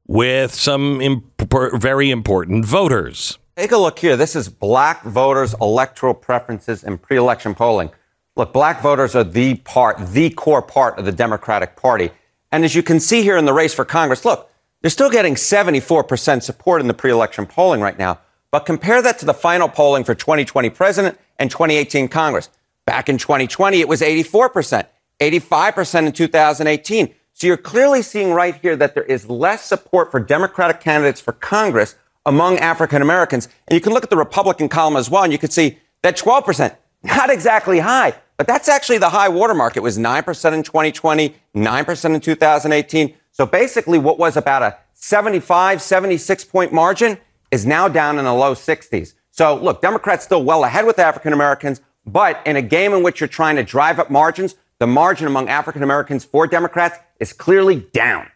[0.09, 3.39] with some imp- very important voters.
[3.57, 4.17] Take a look here.
[4.17, 7.91] This is black voters' electoral preferences and pre election polling.
[8.35, 12.11] Look, black voters are the part, the core part of the Democratic Party.
[12.51, 15.37] And as you can see here in the race for Congress, look, they're still getting
[15.37, 18.19] 74% support in the pre election polling right now.
[18.55, 22.51] But compare that to the final polling for 2020 president and 2018 Congress.
[22.87, 24.87] Back in 2020, it was 84%,
[25.21, 27.13] 85% in 2018.
[27.33, 31.33] So you're clearly seeing right here that there is less support for Democratic candidates for
[31.33, 33.49] Congress among African Americans.
[33.67, 36.17] And you can look at the Republican column as well, and you can see that
[36.17, 39.77] 12%, not exactly high, but that's actually the high watermark.
[39.77, 43.15] It was 9% in 2020, 9% in 2018.
[43.33, 47.19] So basically, what was about a 75, 76 point margin
[47.55, 49.15] is now down in the low 60s.
[49.31, 53.21] So look, Democrats still well ahead with African Americans, but in a game in which
[53.21, 57.77] you're trying to drive up margins, the margin among African Americans for Democrats is clearly
[57.93, 58.29] down.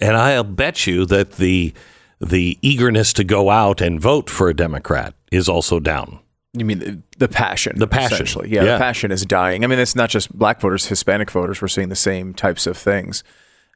[0.00, 1.72] And I'll bet you that the
[2.20, 6.18] the eagerness to go out and vote for a Democrat is also down.
[6.52, 7.78] You mean the, the passion?
[7.78, 8.14] The passion.
[8.14, 8.48] essentially.
[8.50, 8.72] Yeah, Yeah.
[8.74, 9.62] the passion is dying.
[9.64, 11.62] I mean, it's not just black voters, Hispanic voters.
[11.62, 13.22] We're seeing the same types of things.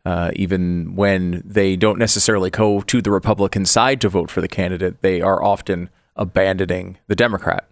[0.05, 4.49] Uh, even when they don't necessarily go to the Republican side to vote for the
[4.49, 7.69] candidate, they are often abandoning the Democrat.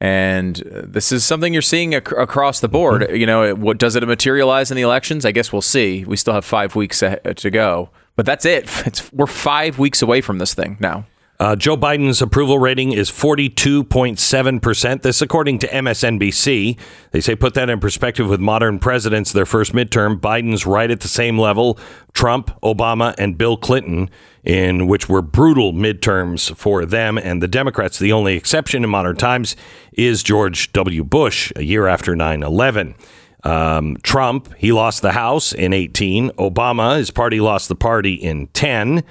[0.00, 3.02] And uh, this is something you're seeing ac- across the board.
[3.02, 3.16] Mm-hmm.
[3.16, 5.24] You know, it, what does it materialize in the elections?
[5.24, 6.04] I guess we'll see.
[6.04, 8.68] We still have five weeks a- to go, but that's it.
[8.86, 11.06] It's, we're five weeks away from this thing now.
[11.40, 15.02] Uh, Joe Biden's approval rating is 42.7%.
[15.02, 16.78] This, according to MSNBC.
[17.10, 20.20] They say put that in perspective with modern presidents, their first midterm.
[20.20, 21.76] Biden's right at the same level
[22.12, 24.10] Trump, Obama, and Bill Clinton,
[24.44, 27.98] in which were brutal midterms for them and the Democrats.
[27.98, 29.56] The only exception in modern times
[29.92, 31.02] is George W.
[31.02, 32.94] Bush, a year after 9 11.
[33.42, 36.30] Um, Trump, he lost the House in 18.
[36.30, 39.02] Obama, his party lost the party in 10.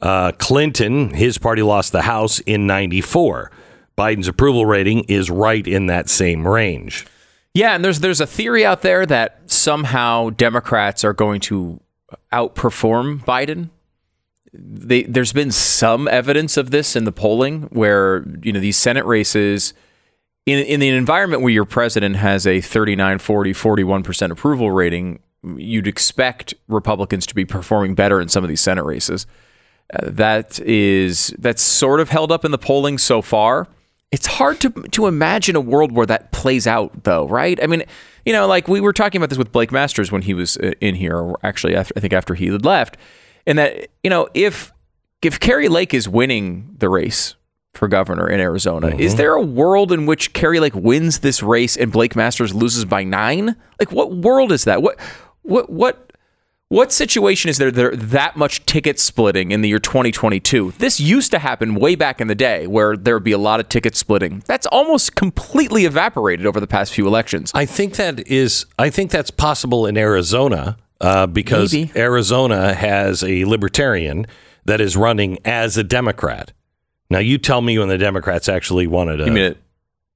[0.00, 3.50] Uh, Clinton, his party lost the House in 94.
[3.96, 7.06] Biden's approval rating is right in that same range.
[7.52, 11.80] Yeah, and there's there's a theory out there that somehow Democrats are going to
[12.32, 13.70] outperform Biden.
[14.52, 19.04] They, there's been some evidence of this in the polling where you know these Senate
[19.04, 19.74] races
[20.46, 25.20] in in the environment where your president has a 39, 40, 41% approval rating,
[25.56, 29.26] you'd expect Republicans to be performing better in some of these Senate races.
[30.02, 33.66] That is that's sort of held up in the polling so far.
[34.12, 37.60] It's hard to to imagine a world where that plays out, though, right?
[37.62, 37.84] I mean,
[38.24, 40.72] you know, like we were talking about this with Blake Masters when he was uh,
[40.80, 42.96] in here, or actually, after, I think after he had left,
[43.46, 44.72] and that you know, if
[45.22, 47.34] if Kari Lake is winning the race
[47.74, 51.76] for governor in Arizona, is there a world in which Kari Lake wins this race
[51.76, 53.56] and Blake Masters loses by nine?
[53.78, 54.82] Like, what world is that?
[54.82, 55.00] What
[55.42, 56.09] what what
[56.70, 60.74] what situation is there there that much ticket splitting in the year 2022?
[60.78, 63.58] This used to happen way back in the day where there would be a lot
[63.58, 64.44] of ticket splitting.
[64.46, 67.50] That's almost completely evaporated over the past few elections.
[67.56, 68.66] I think that is.
[68.78, 71.90] I think that's possible in Arizona uh, because Maybe.
[71.96, 74.28] Arizona has a libertarian
[74.64, 76.52] that is running as a Democrat.
[77.10, 79.58] Now, you tell me when the Democrats actually wanted a, You mean it-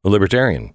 [0.04, 0.72] a libertarian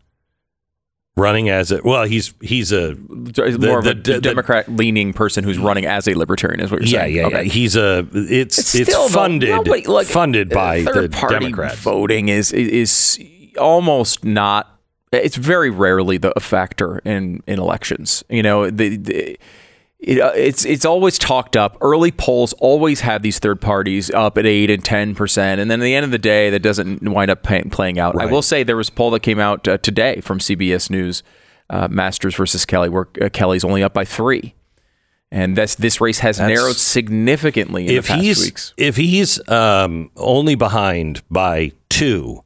[1.19, 5.13] running as a well, he's he's a More the- of a the- the- Democrat leaning
[5.13, 7.15] person who's running as a libertarian, is what you're yeah, saying.
[7.15, 7.43] yeah, Okay.
[7.43, 7.51] yeah.
[7.51, 11.79] He's a it's it's, though, funded look, funded by the Democrats.
[11.79, 13.19] voting is is
[13.59, 14.75] almost not.
[15.11, 18.23] It's very rarely the a factor in in elections.
[18.29, 19.39] You know, the, the
[19.99, 21.77] it, uh, it's it's always talked up.
[21.81, 25.81] Early polls always have these third parties up at eight and ten percent, and then
[25.81, 28.19] at the end of the day, that doesn't wind up pay, playing out.
[28.19, 31.21] I will say there was a poll that came out uh, today from CBS News,
[31.69, 34.55] uh, Masters versus Kelly, where uh, Kelly's only up by three,
[35.31, 38.73] and this this race has That's- narrowed significantly in if the past he's weeks.
[38.77, 42.45] if he's um, only behind by two,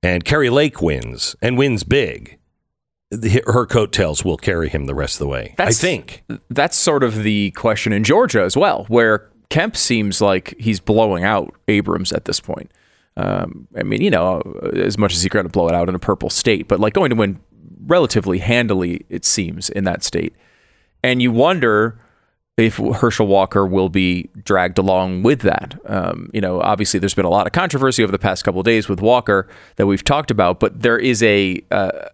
[0.00, 2.38] and Kari Lake wins and wins big,
[3.10, 5.54] the, her coattails will carry him the rest of the way.
[5.58, 6.24] I think.
[6.50, 11.24] that's sort of the question in Georgia as well, where Kemp seems like he's blowing
[11.24, 12.70] out Abrams at this point.
[13.16, 14.40] Um, I mean, you know,
[14.74, 16.92] as much as he's going to blow it out in a purple state, but like
[16.92, 17.40] going to win
[17.86, 20.34] relatively handily, it seems, in that state.
[21.02, 21.98] And you wonder
[22.56, 25.78] if Herschel Walker will be dragged along with that.
[25.86, 28.64] Um, you know, obviously, there's been a lot of controversy over the past couple of
[28.64, 32.08] days with Walker that we've talked about, but there is a, uh,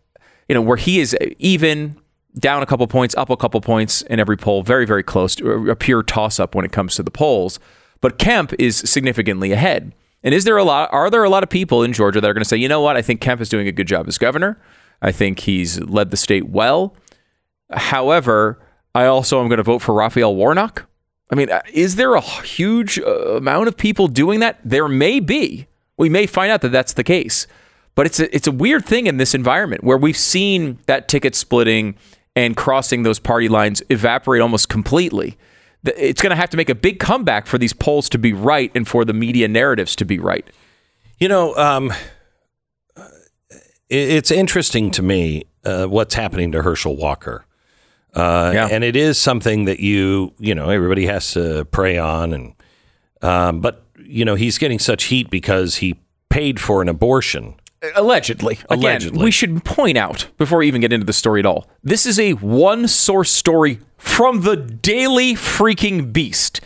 [0.49, 1.97] you know, where he is even
[2.39, 5.71] down a couple points, up a couple points in every poll, very, very close to
[5.71, 7.59] a pure toss up when it comes to the polls.
[8.01, 9.95] But Kemp is significantly ahead.
[10.23, 10.89] And is there a lot?
[10.93, 12.81] Are there a lot of people in Georgia that are going to say, you know
[12.81, 12.97] what?
[12.97, 14.61] I think Kemp is doing a good job as governor.
[15.01, 16.97] I think he's led the state well.
[17.71, 18.61] However,
[18.95, 20.87] I also am going to vote for Raphael Warnock.
[21.31, 24.61] I mean, uh, is there a huge uh, amount of people doing that?
[24.65, 25.67] There may be.
[25.97, 27.47] We may find out that that's the case.
[27.95, 31.35] But it's a, it's a weird thing in this environment where we've seen that ticket
[31.35, 31.95] splitting
[32.35, 35.37] and crossing those party lines evaporate almost completely.
[35.85, 38.71] It's going to have to make a big comeback for these polls to be right
[38.75, 40.49] and for the media narratives to be right.
[41.19, 41.93] You know, um,
[43.91, 47.45] it's interesting to me uh, what's happening to Herschel Walker.
[48.15, 48.69] Uh, Yeah.
[48.71, 52.33] And it is something that you, you know, everybody has to pray on.
[52.33, 52.55] And,
[53.21, 56.01] um, but, you know, he's getting such heat because he
[56.31, 57.55] paid for an abortion.
[57.95, 58.59] Allegedly.
[58.71, 59.25] Again, Allegedly.
[59.25, 61.67] we should point out before we even get into the story at all.
[61.83, 66.61] This is a one source story from the Daily Freaking Beast.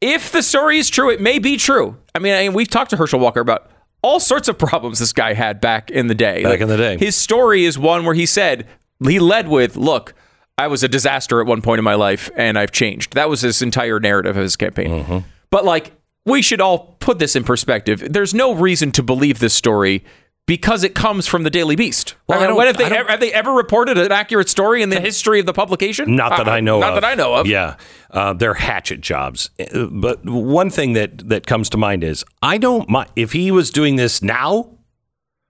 [0.00, 1.96] If the story is true, it may be true.
[2.14, 3.70] I mean, I we've talked to Herschel Walker about
[4.02, 6.42] all sorts of problems this guy had back in the day.
[6.42, 6.96] Back in the day.
[6.96, 8.66] His story is one where he said,
[9.04, 10.14] he led with, look,
[10.56, 13.14] I was a disaster at one point in my life and I've changed.
[13.14, 14.88] That was his entire narrative of his campaign.
[14.88, 15.18] Mm-hmm.
[15.50, 15.92] But like,
[16.24, 18.12] we should all put this in perspective.
[18.12, 20.04] There's no reason to believe this story
[20.50, 22.16] because it comes from the Daily Beast.
[22.26, 24.48] Well, I I mean, don't- have they I ever, have they ever reported an accurate
[24.48, 26.16] story in the history of the publication?
[26.16, 26.94] Not that Uh, I know Not of.
[27.00, 27.46] that I know of.
[27.46, 27.76] Yeah.
[28.10, 29.50] Uh, they're hatchet jobs.
[29.60, 33.52] Uh, But one thing that, that comes to mind is I don't mind if he
[33.52, 34.70] was doing this now,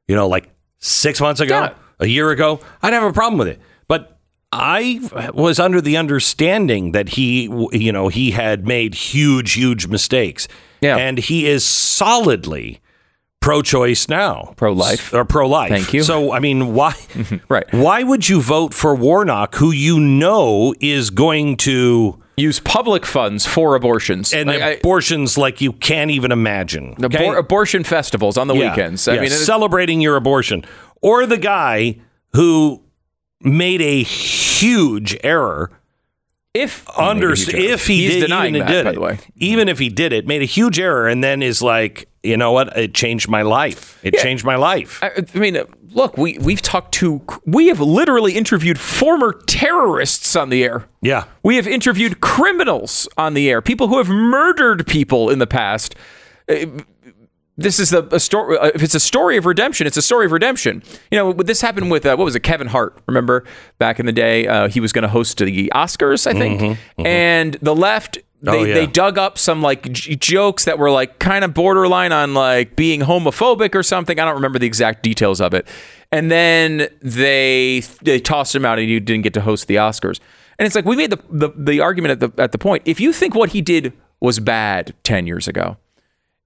[0.07, 0.51] you know, like
[0.81, 1.71] six months ago, Yeah.
[1.99, 3.59] a year ago, I'd have a problem with it.
[3.89, 4.19] But
[4.53, 5.01] I
[5.33, 10.47] was under the understanding that he, you know, he had made huge, huge mistakes.
[10.83, 10.99] Yeah.
[10.99, 12.81] And he is solidly
[13.41, 15.13] pro-choice now, Pro-life.
[15.15, 15.71] or pro-life.
[15.71, 16.03] Thank you.
[16.03, 16.95] So I mean, why?
[17.49, 17.65] Right.
[17.73, 23.45] Why would you vote for Warnock, who you know is going to Use public funds
[23.45, 24.33] for abortions.
[24.33, 26.95] and Like, I- abortions like you can't even imagine?
[26.97, 29.07] abor- abortion festivals on the Yeah, weekends.
[29.09, 30.65] I yeah, mean, celebrating your abortion,
[31.03, 31.97] or the guy
[32.33, 32.83] who
[33.43, 35.71] made a huge error
[36.55, 39.19] if under if he He's did even that, did by the way.
[39.37, 42.53] even if he did it, made a huge error, and then is like, you know
[42.53, 42.77] what?
[42.77, 43.99] It changed my life.
[44.03, 44.23] It Yeah.
[44.23, 44.99] changed my life.
[45.03, 50.37] I, I mean, uh, look, we we've talked to, we have literally interviewed former terrorists
[50.37, 50.85] on the air.
[51.03, 51.25] Yeah.
[51.43, 55.95] We have interviewed criminals on the air, people who have murdered people in the past.
[56.49, 56.67] Uh,
[57.57, 58.57] This is a, a story.
[58.57, 60.83] Uh, if it's a story of redemption, it's a story of redemption.
[61.11, 62.41] You know, this happened with uh, what was it?
[62.41, 62.97] Kevin Hart.
[63.07, 63.45] Remember
[63.79, 67.59] back in the day, uh, he was going to host the Oscars, I think, and
[67.61, 68.17] the left.
[68.47, 68.75] Oh, they, Oh, yeah.
[68.75, 72.75] they dug up some like j- jokes that were like kind of borderline on like
[72.77, 74.19] being homophobic or something.
[74.19, 75.67] I don't remember the exact details of it.
[76.13, 80.21] And then they they tossed him out and he didn't get to host the Oscars.
[80.59, 82.83] And it's like we made the the, the argument at the at the point.
[82.87, 85.77] If you think what he did was bad 10 years ago,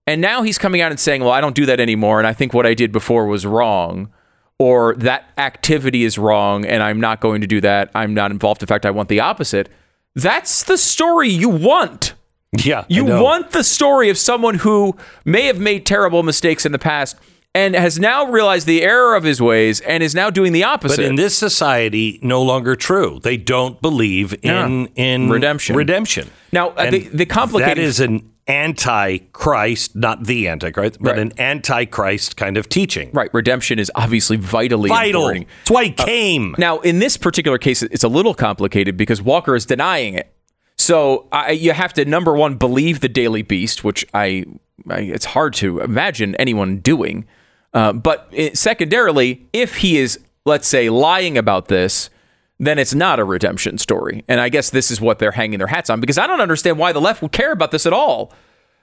[0.06, 2.32] and now he's coming out and saying, "Well, I don't do that anymore and I
[2.32, 4.12] think what I did before was wrong."
[4.58, 7.90] Or that activity is wrong and I'm not going to do that.
[7.94, 8.62] I'm not involved.
[8.62, 9.68] In fact, I want the opposite.
[10.14, 12.14] That's the story you want.
[12.56, 16.78] Yeah, You want the story of someone who may have made terrible mistakes in the
[16.78, 17.16] past
[17.52, 20.98] and has now realized the error of his ways and is now doing the opposite.
[20.98, 23.18] But in this society, no longer true.
[23.22, 25.74] They don't believe in in Redemption.
[25.74, 26.30] Redemption.
[26.52, 31.18] Now, uh, And the- the complicated- that is an anti-Christ, not the antichrist, but Right.
[31.18, 33.10] an anti-Christ kind of teaching.
[33.12, 35.22] right, redemption is obviously vitally Vital.
[35.22, 35.46] important.
[35.60, 36.54] That's why he came.
[36.58, 40.30] Now, in this particular case, it's a little complicated because Walker is denying it.
[40.76, 44.44] So I, you have to number one believe the Daily Beast, which I,
[44.90, 47.26] I it's hard to imagine anyone doing.
[47.72, 52.10] Uh, but it, secondarily, if he is, let's say, lying about this,
[52.58, 54.24] then it's not a redemption story.
[54.28, 56.78] And I guess this is what they're hanging their hats on because I don't understand
[56.78, 58.32] why the left would care about this at all.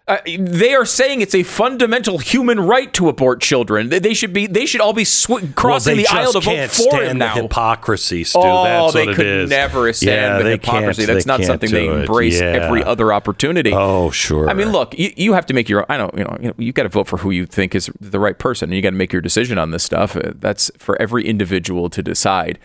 [0.07, 3.87] Uh, they are saying it's a fundamental human right to abort children.
[3.89, 4.47] They- should be.
[4.47, 7.35] They should all be sw- crossing well, the aisle to vote can't for the now.
[7.35, 8.39] hypocrisy, Stu.
[8.41, 9.49] Oh, That's they what could it is.
[9.51, 11.05] never stand yeah, the hypocrisy.
[11.05, 12.47] That's not something they embrace Yeah.
[12.47, 13.71] every other opportunity.
[13.73, 14.49] Oh, sure.
[14.49, 15.85] I mean, look, you, you have to make your.
[15.87, 16.13] I don't.
[16.17, 18.37] You know, you know, you got to vote for who you think is the right
[18.37, 20.17] person, and you got to make your decision on this stuff.
[20.17, 22.57] Uh, That's for every individual to decide.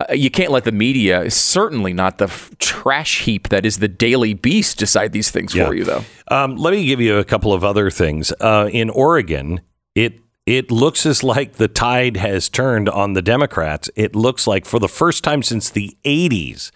[0.00, 3.86] Uh, you can't let the media, certainly not the f- trash heap that is the
[3.88, 5.66] Daily Beast, decide these things Yeah.
[5.66, 6.04] for you, though.
[6.28, 8.32] Um, let me give you a couple of other things.
[8.40, 9.60] Uh, in Oregon,
[9.94, 13.88] it it looks as like the tide has turned on the Democrats.
[13.96, 16.70] It looks like for the first time since the '80s,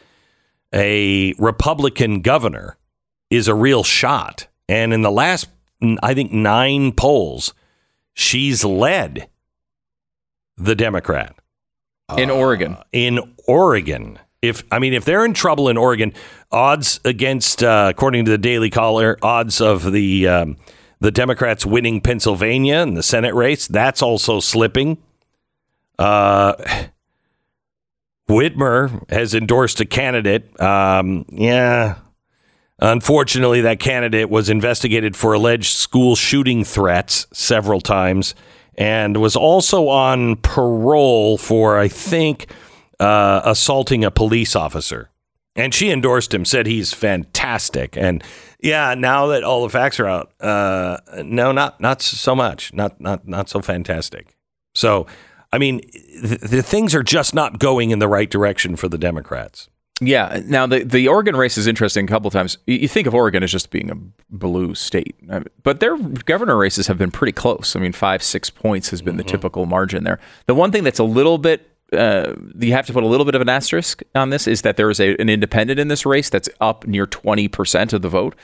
[0.73, 2.79] a Republican governor
[3.31, 4.47] is a real shot.
[4.71, 5.49] And in the last,
[6.03, 7.53] I think, nine polls,
[8.15, 9.29] she's led
[10.57, 11.35] the Democrat
[12.17, 14.19] In Oregon, in Oregon.
[14.41, 16.15] If I mean, if they're in trouble in Oregon,
[16.51, 20.57] odds against, uh, according to the Daily Caller, odds of the um,
[21.01, 24.99] the Democrats winning Pennsylvania and the Senate race, that's also slipping.
[25.99, 26.55] Uh,
[28.29, 30.59] Whitmer has endorsed a candidate.
[30.61, 31.97] Um, yeah.
[32.81, 38.37] Unfortunately, that candidate was investigated for alleged school shooting threats several times
[38.79, 42.47] and was also on parole for, I think,
[43.01, 45.11] uh, assaulting a police officer.
[45.57, 47.97] And she endorsed him, said he's fantastic.
[47.97, 48.23] And
[48.61, 53.01] yeah, now that all the facts are out, uh, no, not not so much, not
[53.01, 54.37] not not so fantastic.
[54.75, 55.09] So,
[55.53, 55.81] I mean,
[56.23, 59.69] the, the things are just not going in the right direction for the Democrats.
[60.01, 60.43] Yeah.
[60.45, 62.05] Now the the Oregon race is interesting.
[62.05, 63.97] A couple of times, you, think of Oregon as just being a
[64.31, 65.17] blue state,
[65.63, 67.75] but their governor races have been pretty close.
[67.75, 70.21] I mean, five six points has been the typical margin there.
[70.47, 73.35] The one thing that's a little bit uh, you have to put a little bit
[73.35, 76.29] of an asterisk on this is that there is a, an independent in this race
[76.29, 78.37] that's up near twenty percent of the vote.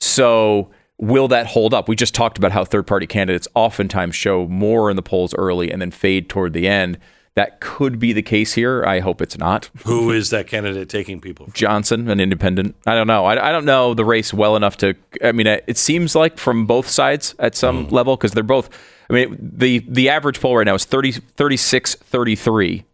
[0.00, 1.88] So will that hold up?
[1.88, 5.70] We just talked about how third party candidates oftentimes show more in the polls early
[5.70, 6.98] and then fade toward the end.
[7.36, 8.82] That could be the case here.
[8.86, 9.68] I hope it's not.
[9.84, 11.44] Who is that candidate taking people?
[11.44, 11.52] From?
[11.52, 12.74] Johnson, an independent.
[12.86, 13.26] I don't know.
[13.26, 14.94] I, I don't know the race well enough to.
[15.22, 18.70] I mean, it seems like from both sides at some level because they're both.
[19.10, 22.84] I mean, the the average poll right now is 30, 36, 33,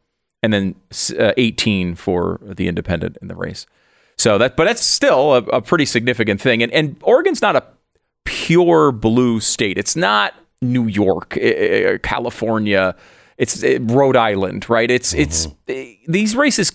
[0.43, 0.74] and then
[1.19, 3.64] uh, 18 for the independent in the race.
[4.19, 6.64] So that, but that's still a, a pretty significant thing.
[6.64, 7.62] And and Oregon's not a
[8.24, 9.78] pure blue state.
[9.78, 12.97] It's not New York, eh, eh, California.
[13.39, 14.91] It's eh, Rhode Island, right?
[14.91, 16.73] It's it's eh, these races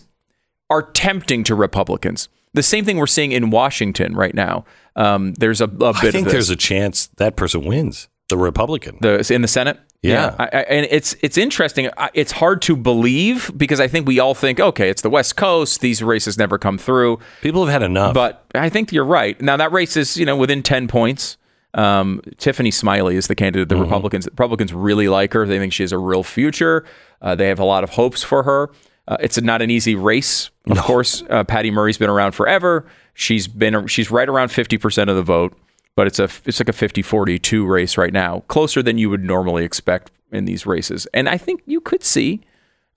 [0.69, 2.29] are tempting to Republicans.
[2.53, 4.65] The same thing we're seeing in Washington right now.
[4.95, 8.07] Um, there's a, a bit I think there's a chance that person wins.
[8.29, 8.97] The Republican.
[9.01, 9.79] the in the Senate.
[10.03, 10.35] Yeah.
[10.37, 11.89] I, I, and it's it's interesting.
[11.97, 15.35] I- It's hard to believe because I think we all think, okay, it's the West
[15.37, 15.79] Coast.
[15.81, 17.19] These races never come through.
[17.41, 18.13] People have had enough.
[18.13, 19.39] But I think you're right.
[19.41, 21.37] Now that race is you know within ten points.
[21.77, 23.69] Um, Tiffany Smiley is the candidate.
[23.69, 25.45] The Republicans Republicans really like her.
[25.45, 26.83] They think she has a real future.
[27.21, 28.71] Uh, they have a lot of hopes for her.
[29.07, 31.23] Uh, it's not an easy race, of course.
[31.29, 32.85] Uh, Patty Murray's been around forever.
[33.13, 35.55] She's been she's right around fifty percent of the vote,
[35.95, 39.63] but it's a it's like a 50-42 race right now, closer than you would normally
[39.63, 41.07] expect in these races.
[41.13, 42.41] And I think you could see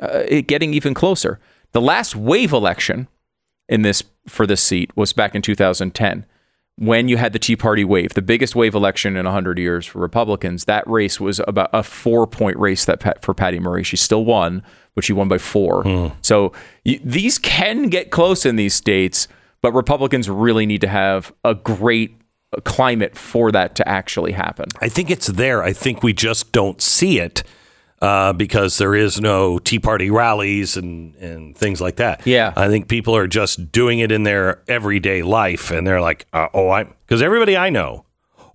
[0.00, 1.38] uh, it getting even closer.
[1.72, 3.08] The last wave election
[3.68, 6.24] in this for this seat was back in 2010
[6.80, 9.98] when you had the Tea Party wave, the biggest wave election in 100 years for
[9.98, 10.64] Republicans.
[10.64, 13.84] That race was about a four point race that for Patty Murray.
[13.84, 14.62] She still won,
[14.94, 15.82] but she won by four.
[15.82, 16.06] Hmm.
[16.22, 16.54] So
[16.86, 19.28] y- these can get close in these states,
[19.60, 22.18] but Republicans really need to have a great
[22.56, 24.64] uh, climate for that to actually happen.
[24.80, 25.62] I think it's there.
[25.62, 27.42] I think we just don't see it
[28.00, 32.26] uh, because there is no Tea Party rallies and, and things like that.
[32.26, 32.52] Yeah.
[32.56, 36.48] I think people are just doing it in their everyday life, and they're like, uh,
[36.54, 38.04] "Oh, I'm," because everybody I know,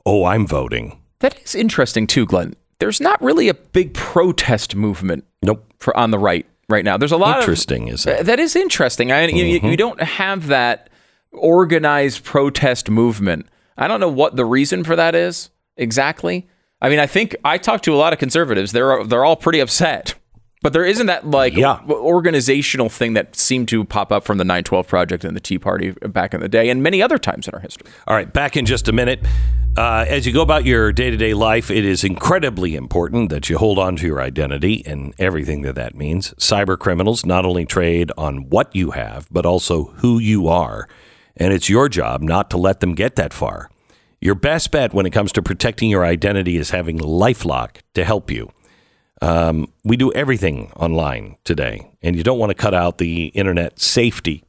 [0.05, 2.55] "Oh, I'm voting." That is interesting too, Glenn.
[2.80, 5.65] There's not really a big protest movement Nope.
[5.80, 6.97] for on the right right now.
[6.97, 8.23] There's a lot Interesting, of isn't it?
[8.26, 9.11] That is interesting.
[9.11, 10.89] I, you, you- you don't have that
[11.31, 13.47] organized protest movement.
[13.77, 16.47] I don't know what the reason for that is exactly.
[16.81, 18.72] I mean, I think I talked to a lot of conservatives.
[18.72, 20.15] They're they're all pretty upset.
[20.61, 21.80] But there isn't that like Yeah.
[21.88, 25.91] organizational thing that seemed to pop up from the 912 project and the Tea Party
[25.91, 27.85] back in the day and many other times in our history.
[28.07, 29.19] All right, back in just a minute.
[29.77, 33.47] Uh, as you go about your day to day life, it is incredibly important that
[33.49, 36.34] you hold on to your identity and everything that that means.
[36.39, 40.88] Cyber criminals not only trade on what you have, but also who you are.
[41.38, 43.69] And it's your job not to let them get that far.
[44.26, 48.31] Your best bet when it comes to protecting your identity is having Lifelock to help
[48.31, 48.52] you.
[49.22, 53.80] Um, we do everything online today, and you don't want to cut out the internet
[53.80, 54.43] safety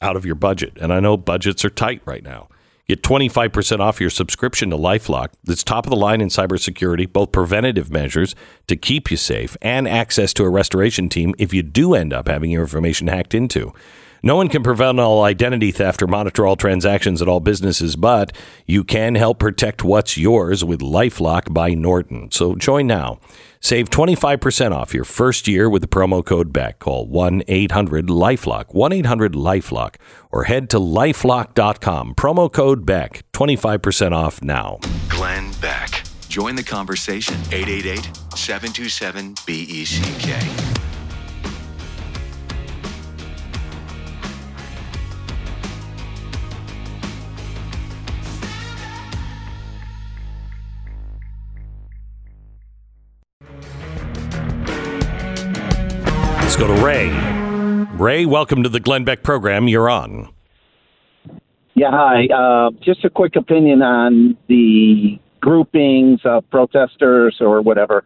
[0.00, 0.76] out of your budget.
[0.80, 2.48] And I know budgets are tight right now.
[2.88, 5.28] Get 25% off your subscription to Lifelock.
[5.46, 8.34] It's top of the line in cybersecurity, both preventative measures
[8.66, 12.26] to keep you safe and access to a restoration team if you do end up
[12.26, 13.72] having your information hacked into.
[14.22, 18.32] No one can prevent all identity theft or monitor all transactions at all businesses, but
[18.66, 22.30] you can help protect what's yours with Lifelock by Norton.
[22.30, 23.18] So join now.
[23.60, 26.78] Save 25% off your first year with the promo code BECK.
[26.78, 29.94] Call 1 800 Lifelock, 1 800 Lifelock,
[30.30, 32.14] or head to lifelock.com.
[32.14, 34.78] Promo code BECK, 25% off now.
[35.08, 36.04] Glenn Beck.
[36.28, 37.34] Join the conversation.
[37.52, 40.91] 888 727 BECK.
[56.52, 57.08] Let's go to Ray.
[57.96, 59.68] Ray, welcome to the Glenn Beck program.
[59.68, 60.28] You're on.
[61.72, 62.26] Yeah, hi.
[62.26, 68.04] Uh, just a quick opinion on the groupings of protesters or whatever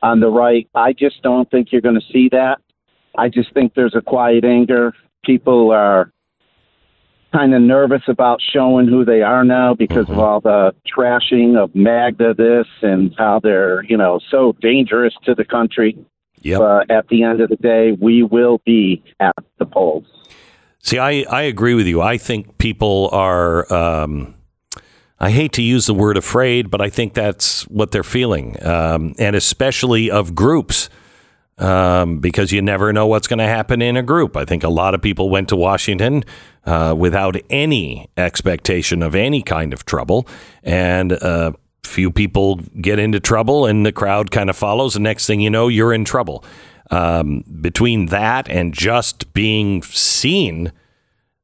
[0.00, 0.68] on the right.
[0.76, 2.58] I just don't think you're going to see that.
[3.16, 4.92] I just think there's a quiet anger.
[5.24, 6.12] People are
[7.32, 11.74] kind of nervous about showing who they are now because of all the trashing of
[11.74, 15.98] MAGA this and how they're, you know, so dangerous to the country.
[16.42, 16.60] Yep.
[16.60, 20.06] Uh, at the end of the day, we will be at the polls.
[20.80, 22.00] See, I, I agree with you.
[22.00, 24.34] I think people are, um,
[25.18, 28.56] I hate to use the word afraid, but I think that's what they're feeling.
[28.64, 30.88] Um, and especially of groups,
[31.58, 34.36] um, because you never know what's going to happen in a group.
[34.36, 36.24] I think a lot of people went to Washington
[36.64, 40.28] uh, without any expectation of any kind of trouble.
[40.62, 41.52] And uh,
[41.84, 44.94] few people get into trouble, and the crowd kind of follows.
[44.94, 46.44] The next thing you know, you're in trouble.
[46.90, 50.72] Um, between that and just being seen,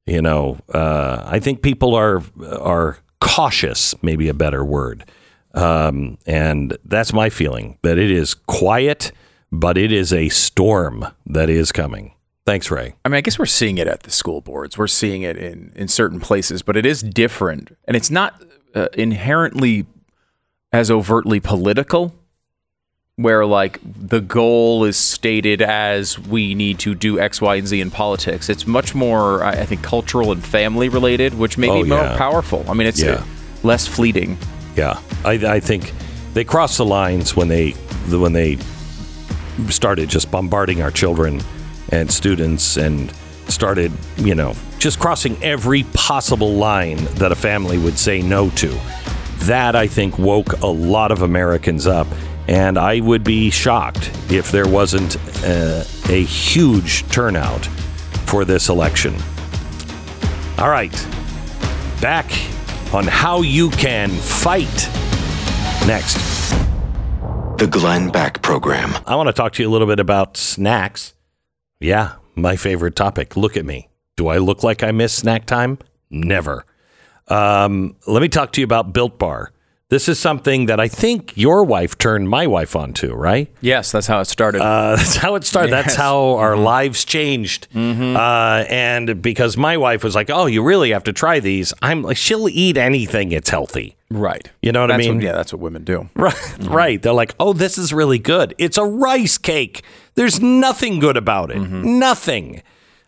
[0.06, 5.04] you know, uh, I think people are are cautious, maybe a better word,
[5.52, 7.78] um, and that's my feeling.
[7.82, 9.12] That it is quiet,
[9.52, 12.14] but it is a storm that is coming.
[12.46, 12.94] Thanks, Ray.
[13.04, 14.76] I mean, I guess we're seeing it at the school boards.
[14.76, 17.74] We're seeing it in, in certain places, but it is different.
[17.86, 18.42] And it's not
[18.74, 19.86] uh, inherently
[20.74, 22.12] as overtly political,
[23.14, 27.80] where like the goal is stated as we need to do X, Y, and Z
[27.80, 28.48] in politics.
[28.48, 32.16] It's much more, I think, cultural and family related, which may Oh, be more yeah.
[32.18, 32.64] powerful.
[32.68, 33.12] I mean, it's Yeah.
[33.12, 33.22] uh,
[33.62, 34.36] less fleeting.
[34.76, 35.92] Yeah, I, I think
[36.34, 37.70] they crossed the lines when they
[38.10, 38.58] when they
[39.70, 41.40] started just bombarding our children
[41.90, 43.12] and students and
[43.46, 48.76] started, you know, just crossing every possible line that a family would say no to.
[49.46, 52.06] That I think woke a lot of Americans up,
[52.48, 57.66] and I would be shocked if there wasn't uh, a huge turnout
[58.26, 59.14] for this election.
[60.56, 60.92] All right,
[62.00, 62.26] back
[62.94, 64.88] on how you can fight
[65.86, 66.16] next.
[67.58, 68.94] The Glenn Beck Program.
[69.06, 71.12] I want to talk to you a little bit about snacks.
[71.80, 73.36] Yeah, my favorite topic.
[73.36, 73.88] Look at me.
[74.16, 75.78] Do I look like I miss snack time?
[76.08, 76.64] Never.
[77.28, 79.50] Um, let me talk to you about Built Bar.
[79.90, 83.48] This is something that I think your wife turned my wife onto, right?
[83.60, 84.60] Yes, that's how it started.
[84.60, 85.70] Uh, that's how it started.
[85.72, 87.68] That's how our lives changed.
[87.76, 92.02] Uh, and because my wife was like, "Oh, you really have to try these," I'm
[92.02, 93.30] like, "She'll eat anything.
[93.32, 94.48] It's healthy." right.
[94.62, 95.20] You know what That's I mean?
[95.20, 96.08] yeah, that's what women do.
[96.16, 97.02] Right, right.
[97.02, 98.54] They're like, "Oh, this is really good.
[98.58, 99.82] It's a rice cake.
[100.14, 101.58] There's nothing good about it.
[101.58, 102.62] Nothing."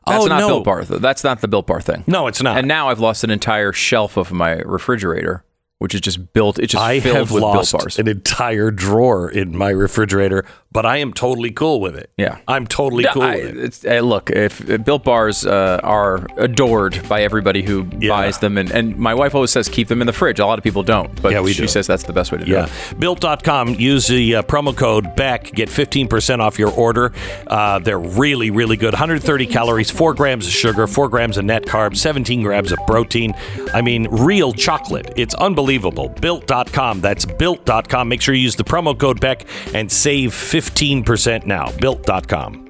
[0.07, 0.85] That's oh not no, Built Bar.
[0.85, 2.05] th- That's not the Built Bar thing.
[2.07, 2.57] no, it's not.
[2.59, 5.45] And now I've lost an entire shelf of my refrigerator,
[5.79, 6.59] which is just built.
[6.59, 7.99] It's just I filled have with lost Built Bars.
[7.99, 10.45] an entire drawer in my refrigerator,
[10.77, 12.11] but I am totally cool with it.
[12.19, 12.37] Yeah.
[12.47, 13.91] I'm totally cool I- with it.
[13.99, 14.53] uh, look, if
[14.85, 18.11] Built Bars uh, are adored by everybody who Yeah.
[18.11, 20.39] buys them, and, and my wife always says keep them in the fridge.
[20.39, 21.69] A lot of people don't, but Yeah, we she do.
[21.69, 22.67] says that's the best way to do Yeah.
[22.67, 23.01] it.
[23.01, 23.77] Built.com.
[23.93, 25.53] Use the uh, promo code BECK.
[25.55, 27.11] Get 15% off your order.
[27.47, 28.93] Uh, they're really, really good.
[28.93, 33.33] 130 calories, 4 grams of sugar, 4 grams of net carbs, 17 grams of protein.
[33.73, 35.11] I mean, real chocolate.
[35.17, 36.11] It's unbelievable.
[36.21, 37.01] Built.com.
[37.01, 38.09] That's Built.com.
[38.11, 40.66] Make sure you use the promo code BECK and save 15%
[41.47, 41.71] now.
[41.81, 42.66] Built.com.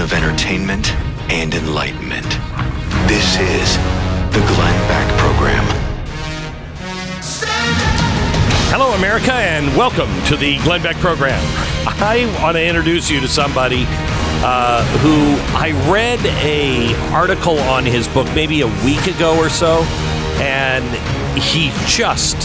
[0.00, 0.90] of entertainment
[1.30, 2.24] and enlightenment.
[3.06, 3.76] This is
[4.32, 5.64] the Glenn Beck Program.
[8.72, 11.38] Hello, America, and welcome to the Glenn Beck program.
[11.86, 13.84] I want to introduce you to somebody
[14.42, 19.82] uh, who I read a article on his book maybe a week ago or so,
[20.40, 20.84] and
[21.38, 22.36] he just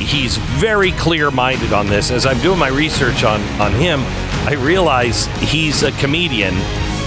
[0.00, 2.10] he's very clear-minded on this.
[2.10, 4.00] As I'm doing my research on on him,
[4.48, 6.54] I realize he's a comedian,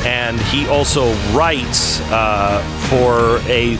[0.06, 3.78] and he also writes uh, for a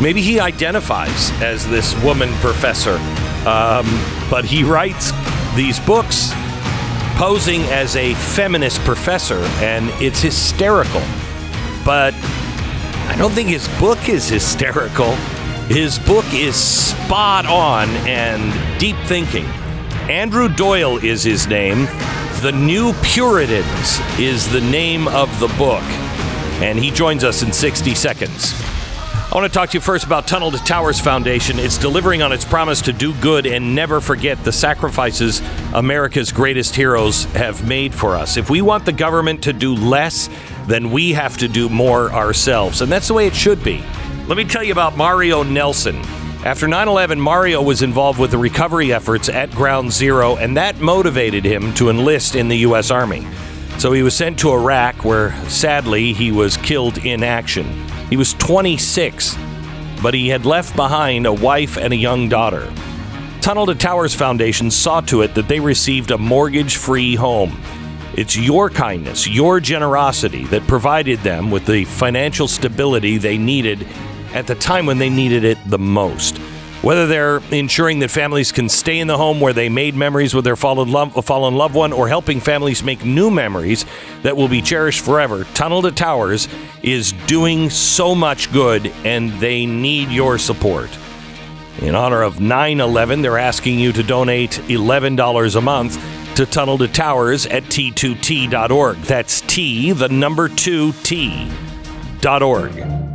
[0.00, 2.96] maybe he identifies as this woman professor,
[3.46, 3.86] um,
[4.30, 5.12] but he writes
[5.54, 6.32] these books
[7.16, 11.00] posing as a feminist professor, and it's hysterical.
[11.84, 12.12] But
[13.08, 15.12] I don't think his book is hysterical.
[15.68, 19.46] His book is spot on and deep thinking.
[20.10, 21.86] Andrew Doyle is his name.
[22.46, 25.82] The New Puritans is the name of the book.
[26.62, 28.54] And he joins us in 60 seconds.
[28.54, 31.58] I want to talk to you first about Tunnel to Towers Foundation.
[31.58, 35.42] It's delivering on its promise to do good and never forget the sacrifices
[35.74, 38.36] America's greatest heroes have made for us.
[38.36, 40.30] If we want the government to do less,
[40.68, 42.80] then we have to do more ourselves.
[42.80, 43.84] And that's the way it should be.
[44.28, 46.00] Let me tell you about Mario Nelson.
[46.46, 50.78] After 9 11, Mario was involved with the recovery efforts at Ground Zero, and that
[50.78, 52.92] motivated him to enlist in the U.S.
[52.92, 53.26] Army.
[53.80, 57.66] So he was sent to Iraq, where sadly he was killed in action.
[58.10, 59.36] He was 26,
[60.00, 62.72] but he had left behind a wife and a young daughter.
[63.40, 67.60] Tunnel to Towers Foundation saw to it that they received a mortgage free home.
[68.14, 73.84] It's your kindness, your generosity that provided them with the financial stability they needed
[74.36, 76.36] at the time when they needed it the most.
[76.82, 80.44] Whether they're ensuring that families can stay in the home where they made memories with
[80.44, 83.86] their fallen, love, fallen loved one or helping families make new memories
[84.22, 86.48] that will be cherished forever, Tunnel to Towers
[86.82, 90.90] is doing so much good and they need your support.
[91.80, 96.76] In honor of 9 11, they're asking you to donate $11 a month to Tunnel
[96.78, 98.98] to Towers at t2t.org.
[98.98, 103.05] That's T, the number 2T, dot org.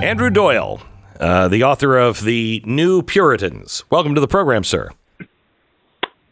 [0.00, 0.80] Andrew Doyle,
[1.18, 3.84] uh, the author of The New Puritans.
[3.90, 4.90] Welcome to the program, sir.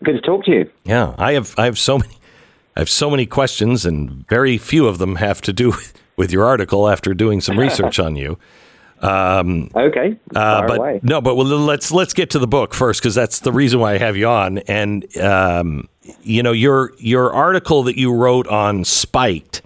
[0.05, 0.71] Good to talk to you.
[0.85, 2.15] Yeah, I have I have so many
[2.77, 5.75] I have so many questions and very few of them have to do
[6.17, 8.39] with your article after doing some research on you.
[9.01, 11.01] Um, okay, uh, but away.
[11.03, 13.95] no, but well, let's let's get to the book first because that's the reason why
[13.95, 14.59] I have you on.
[14.59, 15.89] And um,
[16.23, 19.61] you know your your article that you wrote on Spiked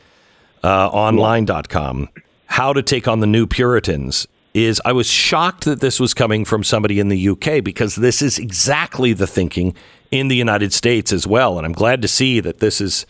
[0.64, 2.08] uh, online.com,
[2.50, 4.26] how to take on the new Puritans.
[4.52, 8.20] Is I was shocked that this was coming from somebody in the UK because this
[8.20, 9.76] is exactly the thinking
[10.10, 13.06] in the United States as well, and I'm glad to see that this is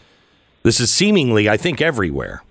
[0.62, 2.42] This is seemingly, I think, everywhere.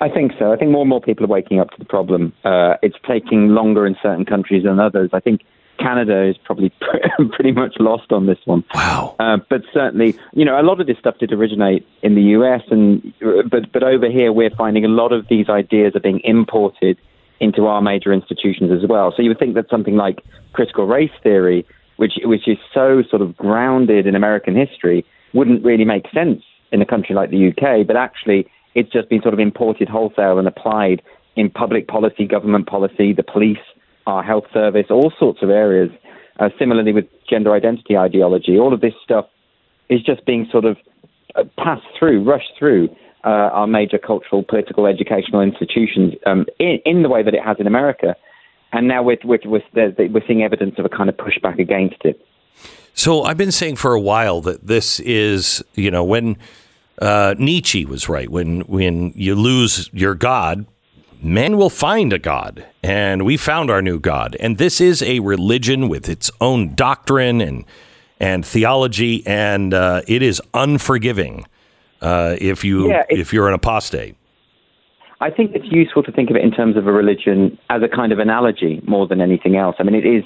[0.00, 0.52] I think so.
[0.52, 2.32] I think more and more people are waking up to the problem.
[2.44, 5.10] Uh, it's taking longer in certain countries than others.
[5.12, 5.40] I think
[5.78, 6.72] Canada is probably
[7.32, 8.64] pretty much lost on this one.
[8.74, 9.16] Wow.
[9.18, 12.62] Uh, but certainly, you know, a lot of this stuff did originate in the U.S.
[12.70, 13.12] and
[13.50, 16.98] but but over here we're finding a lot of these ideas are being imported
[17.40, 19.12] into our major institutions as well.
[19.16, 20.20] So you would think that something like
[20.52, 25.84] critical race theory, which which is so sort of grounded in American history, wouldn't really
[25.84, 26.42] make sense
[26.72, 27.86] in a country like the UK.
[27.86, 31.02] But actually, it's just been sort of imported wholesale and applied
[31.36, 33.58] in public policy, government policy, the police,
[34.06, 35.90] our health service, all sorts of areas.
[36.40, 39.26] Uh, similarly with gender identity ideology, all of this stuff
[39.88, 40.76] is just being sort of
[41.36, 42.88] uh, passed through, rushed through
[43.24, 47.56] uh, our major cultural, political, educational institutions um, in, in, the way that it has
[47.60, 48.16] in America.
[48.72, 49.62] And now we're, we're, we're,
[49.96, 52.20] we're seeing evidence of a kind of pushback against it.
[52.94, 56.36] So I've been saying for a while that this is, you know, when
[57.00, 58.28] uh, Nietzsche was right.
[58.28, 60.66] When when you lose your God,
[61.24, 64.36] men will find a God, and we found our new God.
[64.38, 67.64] And this is a religion with its own doctrine and
[68.20, 71.46] and theology, and uh, it is unforgiving
[72.00, 74.16] uh, if you yeah, if you're an apostate.
[75.20, 77.88] I think it's useful to think of it in terms of a religion as a
[77.88, 79.76] kind of analogy more than anything else.
[79.78, 80.24] I mean, it is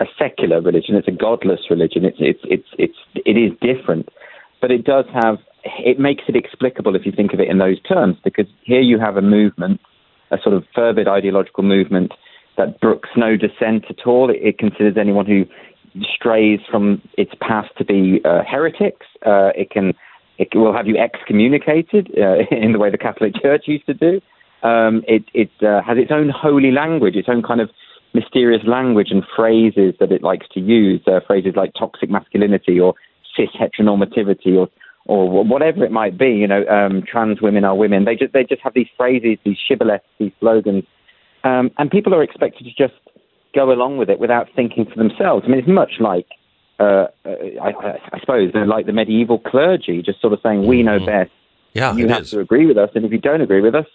[0.00, 2.04] a secular religion; it's a godless religion.
[2.04, 4.08] It's it's it's it's it is different,
[4.60, 7.80] but it does have it makes it explicable if you think of it in those
[7.82, 9.80] terms, because here you have a movement,
[10.30, 12.12] a sort of fervid ideological movement
[12.56, 14.30] that brooks no dissent at all.
[14.30, 15.46] It, it considers anyone who
[16.14, 19.06] strays from its past to be uh, heretics.
[19.24, 19.94] Uh, it can
[20.38, 24.20] it will have you excommunicated uh, in the way the Catholic Church used to do.
[24.62, 27.70] Um, it it uh, has its own holy language, its own kind of
[28.14, 31.00] mysterious language and phrases that it likes to use.
[31.06, 32.94] Uh, phrases like toxic masculinity or
[33.36, 34.68] cis heteronormativity or
[35.08, 38.04] or whatever it might be, you know, um, trans women are women.
[38.04, 40.84] They just they just have these phrases, these shibboleths, these slogans,
[41.44, 43.00] um, and people are expected to just
[43.54, 45.44] go along with it without thinking for themselves.
[45.46, 46.26] I mean, it's much like
[46.78, 47.30] uh, uh
[47.60, 47.72] I,
[48.12, 51.06] I, suppose they're like the medieval clergy, just sort of saying we know mm-hmm.
[51.06, 51.30] best.
[51.72, 52.30] Yeah, you have is.
[52.30, 53.86] to agree with us, and if you don't agree with us,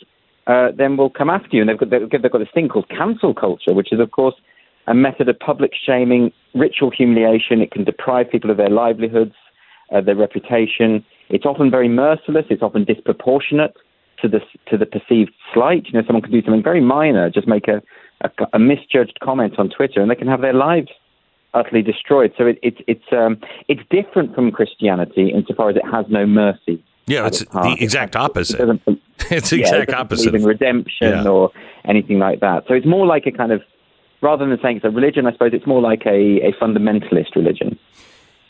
[0.48, 1.61] uh, then we'll come after you.
[1.61, 4.35] And they've got they've got this thing called cancel culture, which is of course
[4.88, 7.61] a method of public shaming, ritual humiliation.
[7.61, 9.35] It can deprive people of their livelihoods
[9.94, 11.06] uh, their reputation.
[11.30, 12.45] It's often very merciless.
[12.49, 13.76] It's often disproportionate
[14.22, 14.40] to the
[14.70, 15.86] to the perceived slight.
[15.88, 17.82] You know, someone can do something very minor, just make a,
[18.22, 20.90] a, a misjudged comment on Twitter, and they can have their lives
[21.53, 22.34] utterly destroyed.
[22.38, 23.38] So it, it, it's um,
[23.68, 26.84] it's different from Christianity insofar as it has no mercy.
[27.06, 28.61] Yeah, it's the exact opposite.
[28.61, 28.82] It
[29.30, 30.36] it's the yeah, exact it opposite.
[30.36, 31.28] In redemption yeah.
[31.28, 31.52] or
[31.86, 32.64] anything like that.
[32.68, 33.61] So it's more like a kind of,
[34.22, 37.78] rather than saying it's a religion, I suppose it's more like a, a fundamentalist religion.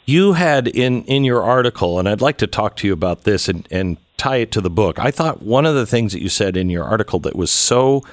[0.06, 3.48] You had in in your article, and I'd like to talk to you about this
[3.48, 5.00] and, and tie it to the book.
[5.00, 8.04] I thought one of the things that you said in your article that was so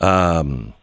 [0.00, 0.74] um,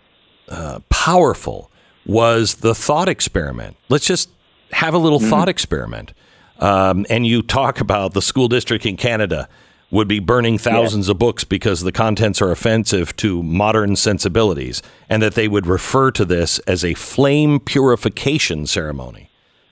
[0.48, 1.70] uh, powerful
[2.06, 3.78] was the thought experiment.
[3.90, 4.30] Let's just
[4.72, 5.30] have a little mm-hmm.
[5.30, 6.14] thought experiment.
[6.60, 9.48] Um, and you talk about the school district in Canada
[9.92, 11.12] would be burning thousands yeah.
[11.12, 16.12] of books because the contents are offensive to modern sensibilities, and that they would refer
[16.12, 19.29] to this as a flame purification ceremony.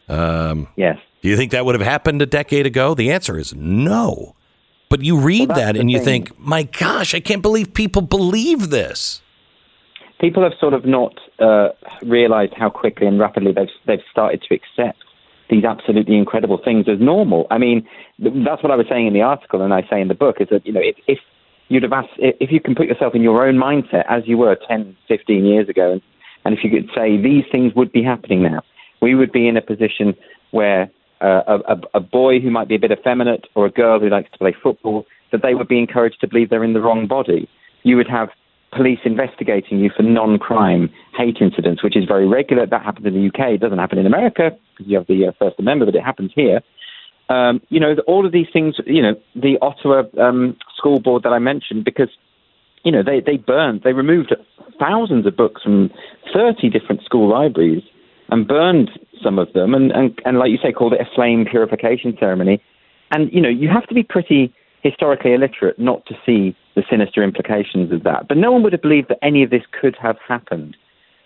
[0.08, 0.98] Um, yes.
[1.22, 2.94] Do you think that would have happened a decade ago?
[2.94, 4.36] The answer is no.
[4.90, 6.26] But you read well, that and you thing.
[6.26, 9.22] think, my gosh, I can't believe people believe this.
[10.20, 11.70] People have sort of not uh,
[12.04, 15.04] realized how quickly and rapidly they've, they've started to accept
[15.50, 17.48] these absolutely incredible things as normal.
[17.52, 17.88] I mean,
[18.20, 20.48] that's what I was saying in the article and I say in the book is
[20.50, 21.20] that, you know, if, if
[21.68, 24.58] you'd have asked, if you can put yourself in your own mindset as you were
[24.68, 26.02] 10, 15 years ago, and,
[26.46, 28.62] and if you could say these things would be happening now,
[29.02, 30.15] we would be in a position
[30.52, 30.90] where
[31.22, 34.32] uh, a, a boy who might be a bit effeminate or a girl who likes
[34.32, 37.49] to play football, that they would be encouraged to believe they're in the wrong body.
[37.84, 38.30] You would have
[38.72, 42.65] police investigating you for non-crime hate incidents, which is very regular.
[42.65, 43.53] That happens in the UK.
[43.53, 46.32] It doesn't happen in America because you have the uh, First Amendment, but it happens
[46.36, 46.61] here.
[47.30, 51.34] Um, you know, all of these things, you know, the Ottawa um, school board that
[51.34, 52.10] I mentioned, because,
[52.84, 54.34] you know, they, they burned, they removed
[54.80, 55.90] thousands of books from
[56.34, 57.84] 30 different school libraries
[58.30, 58.91] and burned
[59.24, 62.62] some of them, and, and, and like you say, called it a flame purification ceremony.
[63.12, 67.24] And, you know, you have to be pretty historically illiterate not to see the sinister
[67.24, 68.28] implications of that.
[68.28, 70.78] But no one would have believed that any of this could have happened.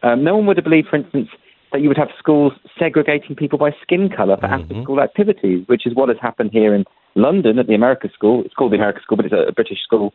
[0.03, 1.29] Um, no one would have believed, for instance,
[1.71, 4.63] that you would have schools segregating people by skin color for mm-hmm.
[4.63, 8.43] after school activities, which is what has happened here in London at the America School.
[8.43, 10.13] It's called the America School, but it's a, British school.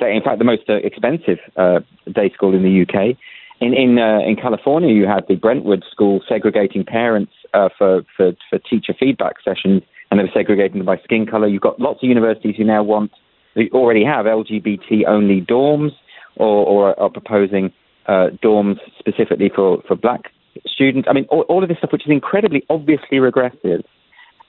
[0.00, 1.80] In fact, the most uh, expensive uh,
[2.12, 3.16] day school in the UK.
[3.60, 8.32] In in uh, in California, you had the Brentwood School segregating parents uh, for, for
[8.50, 11.48] for teacher feedback sessions and they were segregating them by skin color.
[11.48, 13.10] You've got lots of universities who now want,
[13.54, 15.90] who already have LGBT only dorms
[16.36, 17.72] or, or are proposing
[18.06, 20.32] uh, dorms specifically for, for black
[20.66, 21.08] students.
[21.10, 23.82] I mean, all, all of this stuff, which is incredibly obviously regressive.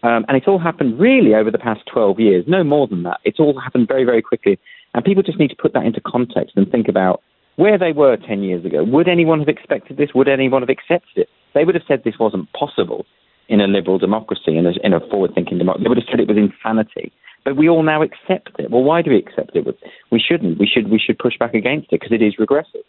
[0.04, 3.20] Um, and it's all happened really over the past 12 years, no more than that.
[3.24, 4.60] It's all happened very, very quickly.
[4.94, 7.24] And people just need to put that into context and think about
[7.58, 8.84] where they were 10 years ago.
[8.84, 10.10] Would anyone have expected this?
[10.16, 11.30] Would anyone have accepted it?
[11.54, 13.06] They would have said this wasn't possible
[13.50, 15.84] in a liberal democracy, in a, in a forward thinking democracy.
[15.84, 17.12] They would have said it was insanity.
[17.44, 18.70] But we all now accept it.
[18.72, 19.66] Well, why do we accept it?
[20.12, 20.60] We shouldn't.
[20.60, 22.82] We should, we should push back against it because it is regressive.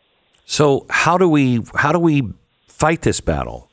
[0.45, 2.23] So how do we how do we
[2.67, 3.69] fight this battle?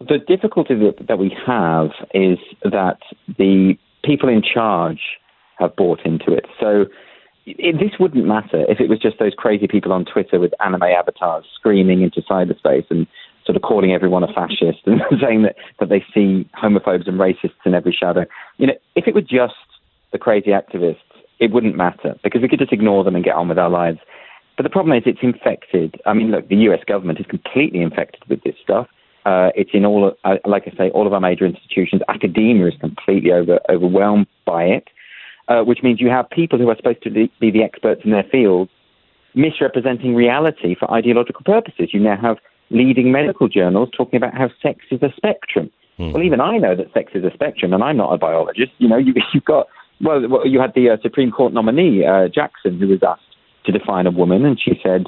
[0.00, 2.98] The difficulty that, that we have is that
[3.38, 3.74] the
[4.04, 5.00] people in charge
[5.58, 6.44] have bought into it.
[6.60, 6.86] So
[7.58, 10.82] it, this wouldn't matter if it was just those crazy people on Twitter with anime
[10.82, 13.06] avatars screaming into cyberspace and
[13.44, 17.64] sort of calling everyone a fascist and saying that, that they see homophobes and racists
[17.64, 18.26] in every shadow.
[18.58, 19.54] You know, if it were just
[20.12, 20.98] the crazy activists,
[21.38, 23.98] it wouldn't matter because we could just ignore them and get on with our lives.
[24.56, 26.00] But the problem is it's infected.
[26.04, 28.88] I mean, look, the US government is completely infected with this stuff.
[29.24, 32.02] Uh, it's in all, uh, like I say, all of our major institutions.
[32.08, 34.88] Academia is completely over, overwhelmed by it
[35.48, 38.24] uh, which means you have people who are supposed to be the experts in their
[38.24, 38.68] field
[39.34, 41.90] misrepresenting reality for ideological purposes.
[41.92, 42.38] You now have
[42.70, 45.70] leading medical journals talking about how sex is a spectrum.
[45.98, 46.12] Mm.
[46.12, 48.72] Well, even I know that sex is a spectrum, and I'm not a biologist.
[48.78, 49.66] You know, you, have got
[50.00, 53.22] well, you had the uh, Supreme Court nominee uh, Jackson, who was asked
[53.64, 55.06] to define a woman, and she said,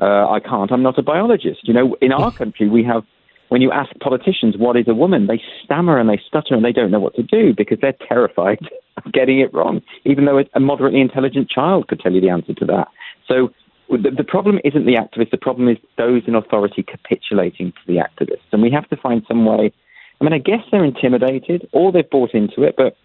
[0.00, 0.70] uh, "I can't.
[0.70, 3.04] I'm not a biologist." You know, in our country, we have
[3.48, 6.72] when you ask politicians what is a woman, they stammer and they stutter and they
[6.72, 8.58] don't know what to do because they're terrified
[8.96, 12.54] of getting it wrong, even though a moderately intelligent child could tell you the answer
[12.54, 12.88] to that.
[13.26, 13.50] So
[13.88, 17.96] the, the problem isn't the activists, the problem is those in authority capitulating to the
[17.96, 18.48] activists.
[18.52, 19.72] And we have to find some way.
[20.20, 22.96] I mean, I guess they're intimidated or they've bought into it, but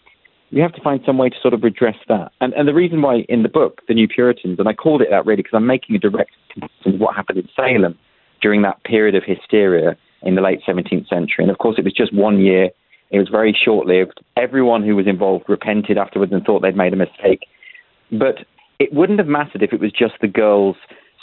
[0.52, 2.32] we have to find some way to sort of redress that.
[2.42, 5.08] And, and the reason why in the book, The New Puritans, and I called it
[5.10, 7.98] that really because I'm making a direct comparison with what happened in Salem
[8.42, 11.44] during that period of hysteria in the late 17th century.
[11.44, 12.70] And of course, it was just one year.
[13.12, 14.22] It was very short lived.
[14.38, 17.48] Everyone who was involved repented afterwards and thought they'd made a mistake.
[18.12, 18.46] But
[18.80, 20.76] it wouldn't have mattered if it was just the girls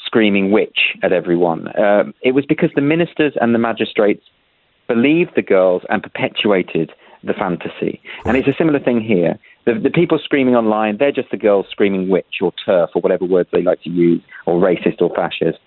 [0.05, 1.69] screaming witch at everyone.
[1.79, 4.23] Um, it was because the ministers and the magistrates
[4.89, 6.91] believed the girls and perpetuated
[7.23, 8.01] the fantasy.
[8.25, 9.39] And it's a similar thing here.
[9.67, 13.25] The, the, people screaming online, they're just the girls screaming witch or TERF or whatever
[13.25, 15.59] words they like to use, or racist or fascist.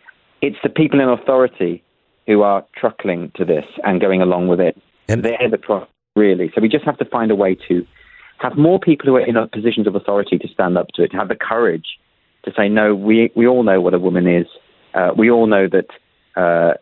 [0.41, 1.83] It's the people in authority
[2.27, 4.79] who are truckling to this and going along with it.
[5.07, 6.51] And they're the problem, really.
[6.55, 7.85] So we just have to find a way to
[8.39, 11.17] have more people who are in positions of authority to stand up to it, to
[11.17, 11.97] have the courage
[12.45, 14.47] to say, no, we, we all know what a woman is.
[14.93, 15.87] Uh, we all know that
[16.35, 16.73] uh,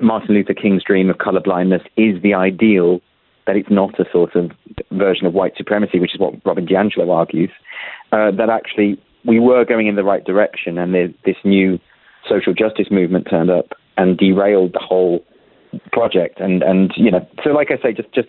[0.00, 3.00] Martin Luther King's dream of colorblindness is the ideal,
[3.46, 4.52] that it's not a sort of
[4.92, 7.50] version of white supremacy, which is what Robin DiAngelo argues,
[8.12, 11.78] uh, that actually we were going in the right direction and this new
[12.28, 15.24] social justice movement turned up and derailed the whole
[15.92, 16.40] project.
[16.40, 18.28] And and you know, so like I say, just just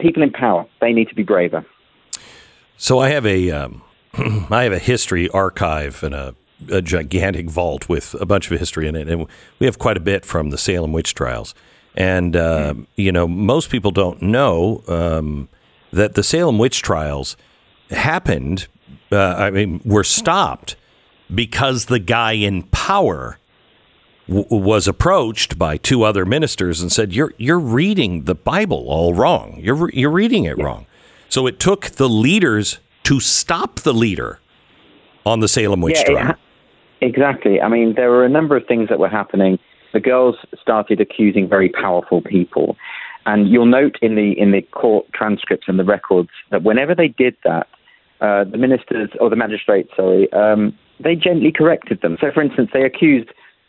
[0.00, 0.66] people in power.
[0.80, 1.64] They need to be braver.
[2.76, 3.82] So I have a um,
[4.50, 6.34] I have a history archive and a,
[6.70, 9.26] a, gigantic vault with a bunch of history in it, and
[9.58, 11.54] we have quite a bit from the Salem witch trials.
[11.94, 12.86] And uh, mm.
[12.96, 15.48] you know, most people don't know um,
[15.92, 17.36] that the Salem witch trials
[17.90, 18.68] happened.
[19.10, 20.76] Uh, I mean, were stopped
[21.34, 23.38] because the guy in power
[24.28, 29.14] w- was approached by two other ministers and said, "You're you're reading the Bible all
[29.14, 29.58] wrong.
[29.58, 30.86] You're you're reading it wrong."
[31.28, 34.38] So it took the leaders to stop the leader
[35.24, 36.26] on the Salem witch yeah, trial.
[36.26, 36.38] Ha-
[37.00, 37.60] exactly.
[37.60, 39.58] I mean, there were a number of things that were happening.
[39.92, 42.76] The girls started accusing very powerful people,
[43.26, 47.08] and you'll note in the in the court transcripts and the records that whenever they
[47.08, 47.66] did that,
[48.20, 52.16] uh, the ministers or the magistrates, sorry, um, they gently corrected them.
[52.20, 53.28] So, for instance, they accused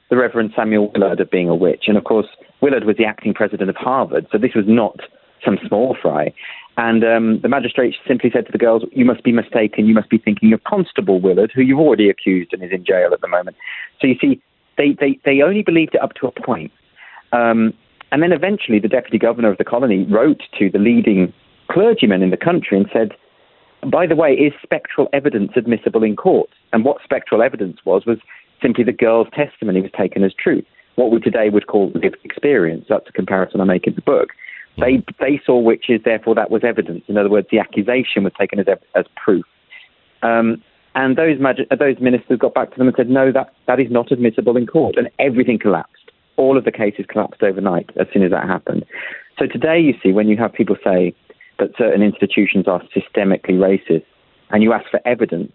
[0.10, 1.86] the Reverend Samuel Willard of being a witch.
[1.88, 2.28] And of course,
[2.62, 5.00] Willard was the acting president of Harvard, so this was not
[5.44, 6.34] some small fry.
[6.78, 9.88] And um, the magistrate simply said to the girls, You must be mistaken.
[9.88, 13.10] You must be thinking of Constable Willard, who you've already accused and is in jail
[13.14, 13.58] at the moment.
[14.00, 14.42] So you see,
[14.78, 16.72] they, they, they only believed it up to a point.
[17.32, 17.74] Um,
[18.12, 21.34] and then eventually, the deputy governor of the colony wrote to the leading
[21.70, 23.12] clergyman in the country and said,
[23.90, 26.50] By the way, is spectral evidence admissible in court?
[26.74, 28.20] And what spectral evidence was, was
[28.62, 30.66] simply the girl's testimony was taken as truth.
[30.96, 32.86] What we today would call lived experience.
[32.90, 34.30] That's a comparison I make in the book.
[34.80, 37.04] They they saw witches, therefore that was evidence.
[37.08, 39.46] In other words, the accusation was taken as as proof.
[40.22, 40.64] Um,
[40.96, 43.92] and those magi- those ministers got back to them and said, no, that that is
[43.92, 46.12] not admissible in court, and everything collapsed.
[46.38, 48.86] All of the cases collapsed overnight as soon as that happened.
[49.40, 51.14] So today, you see, when you have people say
[51.60, 54.06] that certain institutions are systemically racist,
[54.50, 55.52] and you ask for evidence,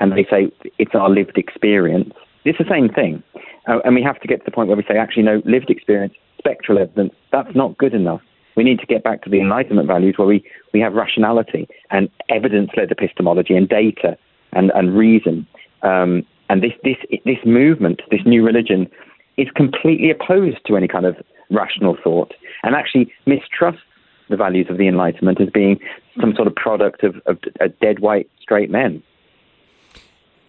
[0.00, 3.22] and they say it's our lived experience, it's the same thing.
[3.68, 5.70] Uh, and we have to get to the point where we say, actually, no, lived
[5.70, 8.22] experience, spectral evidence, that's not good enough.
[8.56, 12.08] We need to get back to the Enlightenment values where we, we have rationality and
[12.28, 14.16] evidence led epistemology and data
[14.52, 15.46] and, and reason.
[15.82, 18.88] Um, and this, this, this movement, this new religion,
[19.36, 21.16] is completely opposed to any kind of
[21.50, 23.82] rational thought and actually mistrusts
[24.28, 25.78] the values of the Enlightenment as being
[26.20, 29.02] some sort of product of, of, of dead white straight men.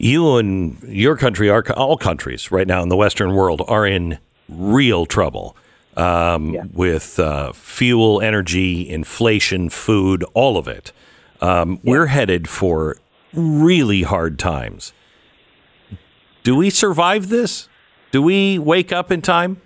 [0.02, 4.18] You and your country, are, all countries right now in the Western world, are in
[4.48, 5.58] real trouble
[5.98, 6.64] um, yeah.
[6.74, 10.94] with uh, fuel, energy, inflation, food, all of it.
[11.42, 11.92] Um, yeah.
[11.92, 12.96] We're headed for
[13.34, 14.94] really hard times.
[16.44, 17.68] Do we survive this?
[18.12, 19.62] Do we wake up in time?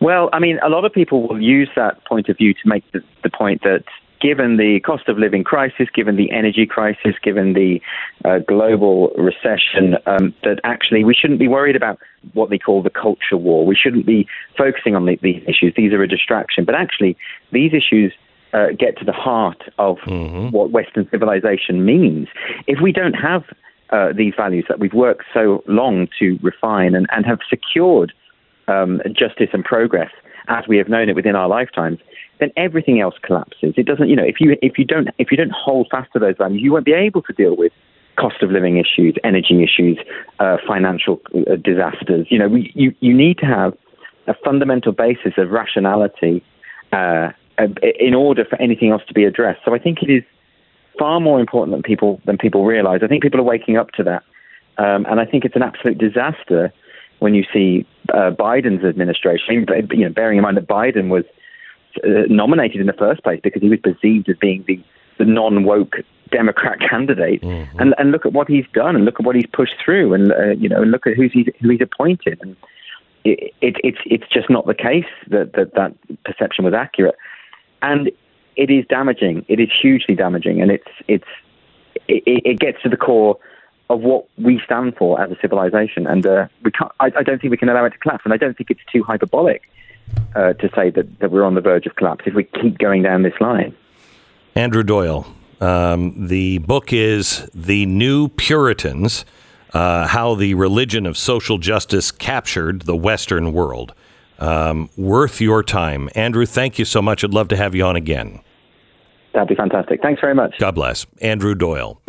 [0.00, 2.90] Well, I mean, a lot of people will use that point of view to make
[2.92, 3.84] the, the point that
[4.20, 7.80] given the cost of living crisis, given the energy crisis, given the
[8.24, 11.98] uh, global recession, um, that actually we shouldn't be worried about
[12.34, 13.64] what they call the culture war.
[13.64, 14.26] We shouldn't be
[14.56, 15.74] focusing on the, these issues.
[15.76, 16.64] These are a distraction.
[16.64, 17.16] But actually,
[17.52, 18.12] these issues
[18.52, 20.50] uh, get to the heart of mm-hmm.
[20.50, 22.28] what Western civilization means.
[22.66, 23.44] If we don't have
[23.90, 28.12] uh, these values that we've worked so long to refine and, and have secured
[28.68, 30.10] um, justice and progress
[30.48, 31.98] as we have known it within our lifetimes,
[32.40, 33.74] then everything else collapses.
[33.76, 36.18] It doesn't, you know, if you if you don't if you don't hold fast to
[36.18, 37.72] those values, you won't be able to deal with
[38.16, 39.98] cost of living issues, energy issues,
[40.40, 42.26] uh, financial uh, disasters.
[42.30, 43.74] You know, we, you you need to have
[44.26, 46.42] a fundamental basis of rationality
[46.92, 47.30] uh,
[47.98, 49.60] in order for anything else to be addressed.
[49.64, 50.22] So I think it is
[50.98, 53.00] far more important than people than people realize.
[53.02, 54.22] I think people are waking up to that,
[54.78, 56.72] um, and I think it's an absolute disaster
[57.18, 59.66] when you see uh, Biden's administration.
[59.90, 61.24] You know, bearing in mind that Biden was
[62.04, 64.82] uh, nominated in the first place because he was perceived as being the,
[65.18, 65.96] the non woke
[66.30, 67.78] Democrat candidate, mm-hmm.
[67.80, 70.32] and and look at what he's done, and look at what he's pushed through, and
[70.32, 72.56] uh, you know, look at who's he's, who he's appointed, and
[73.24, 75.94] it, it, it's it's just not the case that, that that
[76.24, 77.16] perception was accurate,
[77.82, 78.10] and
[78.56, 79.44] it is damaging.
[79.48, 81.28] It is hugely damaging, and it's it's
[82.08, 83.38] it, it gets to the core
[83.88, 86.92] of what we stand for as a civilization, and uh, we can't.
[87.00, 88.84] I, I don't think we can allow it to collapse, and I don't think it's
[88.92, 89.62] too hyperbolic
[90.34, 93.02] uh, to say that, that we're on the verge of collapse if we keep going
[93.02, 93.74] down this line.
[94.54, 95.26] Andrew Doyle.
[95.60, 99.24] Um, the book is The New Puritans
[99.72, 103.94] uh, How the Religion of Social Justice Captured the Western World.
[104.38, 106.08] Um, worth your time.
[106.14, 107.22] Andrew, thank you so much.
[107.22, 108.40] I'd love to have you on again.
[109.34, 110.00] That'd be fantastic.
[110.00, 110.54] Thanks very much.
[110.58, 111.06] God bless.
[111.20, 112.00] Andrew Doyle.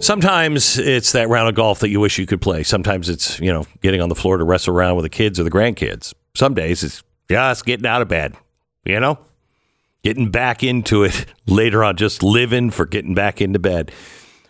[0.00, 2.62] Sometimes it's that round of golf that you wish you could play.
[2.62, 5.44] Sometimes it's, you know, getting on the floor to wrestle around with the kids or
[5.44, 8.36] the grandkids some days it's just getting out of bed,
[8.84, 9.18] you know,
[10.02, 13.92] getting back into it later on, just living for getting back into bed.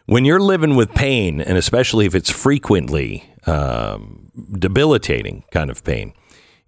[0.06, 6.12] When you're living with pain, and especially if it's frequently um, debilitating kind of pain,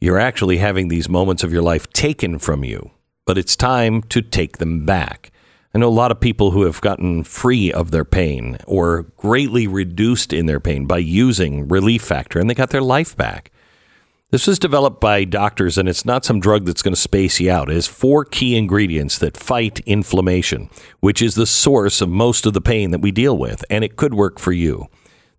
[0.01, 2.91] you're actually having these moments of your life taken from you,
[3.27, 5.33] but it's time to take them back.
[5.75, 9.67] I know a lot of people who have gotten free of their pain or greatly
[9.67, 13.51] reduced in their pain by using Relief Factor, and they got their life back.
[14.37, 17.51] This was developed by doctors, and it's not some drug that's going to space you
[17.51, 17.71] out.
[17.71, 20.69] It has four key ingredients that fight inflammation,
[21.01, 23.97] which is the source of most of the pain that we deal with, and it
[23.97, 24.89] could work for you.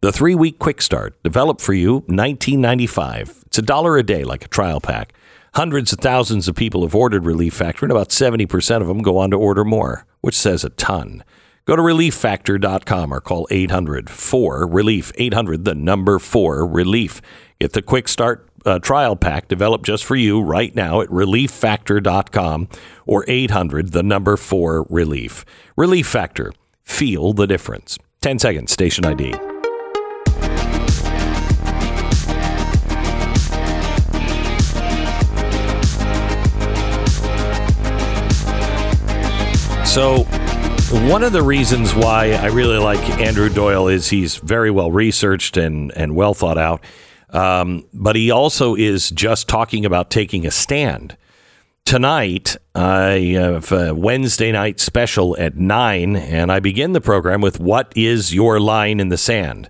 [0.02, 3.46] The three week quick start, developed for you, $19.95.
[3.46, 5.14] It's a dollar a day, like a trial pack.
[5.54, 9.20] Hundreds of thousands of people have ordered Relief Factor, and about 70% of them go
[9.20, 11.24] on to order more, which says a ton.
[11.66, 15.12] Go to relieffactor.com or call 800 4 Relief.
[15.18, 17.22] 800, the number 4 Relief.
[17.60, 22.68] Get the quick start uh, trial pack developed just for you right now at relieffactor.com
[23.06, 25.46] or 800 the number 4 relief.
[25.76, 26.54] Relief Factor.
[26.84, 27.98] Feel the difference.
[28.22, 29.34] 10 seconds station ID.
[39.86, 40.26] So,
[41.10, 45.58] one of the reasons why I really like Andrew Doyle is he's very well researched
[45.58, 46.82] and, and well thought out.
[47.30, 51.18] Um, but he also is just talking about taking a stand.
[51.86, 57.60] Tonight, I have a Wednesday night special at 9, and I begin the program with
[57.60, 59.70] What is Your Line in the Sand?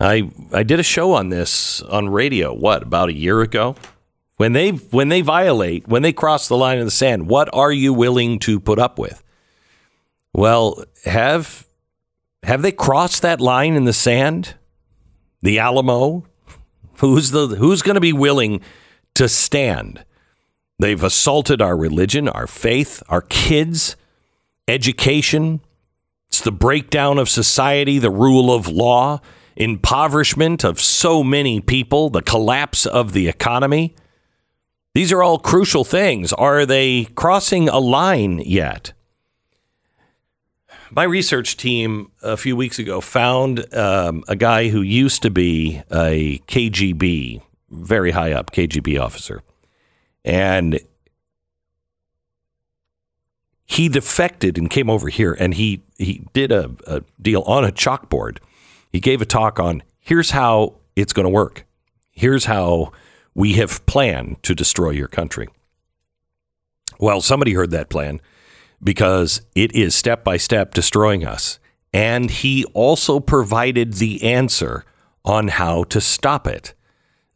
[0.00, 3.74] I, I did a show on this on radio, what, about a year ago?
[4.36, 7.72] When they, when they violate, when they cross the line in the sand, what are
[7.72, 9.24] you willing to put up with?
[10.32, 11.66] Well, have,
[12.44, 14.54] have they crossed that line in the sand?
[15.42, 16.24] The Alamo,
[16.98, 18.60] Who's the who's going to be willing
[19.14, 20.04] to stand?
[20.78, 23.96] They've assaulted our religion, our faith, our kids,
[24.68, 25.60] education.
[26.28, 29.20] It's the breakdown of society, the rule of law,
[29.56, 33.94] impoverishment of so many people, the collapse of the economy.
[34.94, 36.32] These are all crucial things.
[36.32, 38.92] Are they crossing a line yet?
[40.90, 45.82] My research team a few weeks ago found um, a guy who used to be
[45.90, 49.42] a KGB, very high up KGB officer.
[50.24, 50.80] And
[53.66, 57.70] he defected and came over here and he, he did a, a deal on a
[57.70, 58.38] chalkboard.
[58.90, 61.66] He gave a talk on here's how it's going to work.
[62.10, 62.92] Here's how
[63.34, 65.48] we have planned to destroy your country.
[66.98, 68.20] Well, somebody heard that plan
[68.82, 71.58] because it is step by step destroying us.
[71.92, 74.84] And he also provided the answer
[75.24, 76.74] on how to stop it.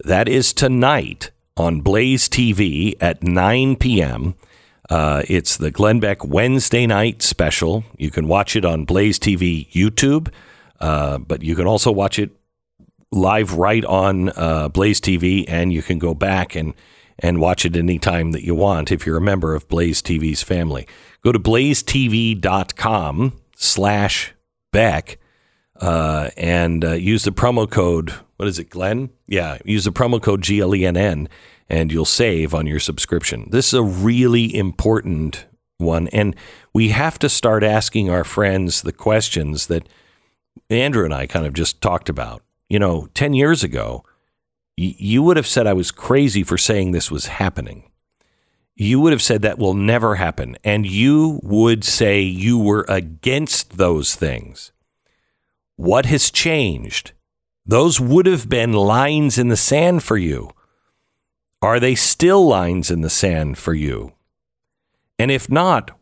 [0.04, 4.34] That is tonight on Blaze TV at 9 p.m.
[4.90, 7.84] Uh, it's the Glenn Beck Wednesday night special.
[7.96, 10.32] You can watch it on Blaze TV YouTube,
[10.80, 12.30] uh, but you can also watch it
[13.10, 16.74] live right on uh, Blaze TV, and you can go back and
[17.22, 20.86] and watch it anytime that you want if you're a member of Blaze TV's family.
[21.22, 22.42] Go to blazetv.com
[23.56, 24.34] slash
[24.72, 25.18] Beck
[25.80, 29.10] uh, and uh, use the promo code, what is it, Glenn?
[29.26, 31.28] Yeah, use the promo code GLENN
[31.68, 33.48] and you'll save on your subscription.
[33.50, 35.46] This is a really important
[35.78, 36.08] one.
[36.08, 36.36] And
[36.72, 39.88] we have to start asking our friends the questions that
[40.68, 42.42] Andrew and I kind of just talked about.
[42.68, 44.04] You know, 10 years ago,
[44.76, 47.90] you would have said I was crazy for saying this was happening.
[48.74, 50.56] You would have said that will never happen.
[50.64, 54.72] And you would say you were against those things.
[55.76, 57.12] What has changed?
[57.66, 60.50] Those would have been lines in the sand for you.
[61.60, 64.14] Are they still lines in the sand for you?
[65.18, 65.92] And if not,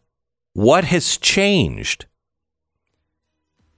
[0.54, 2.06] what has changed?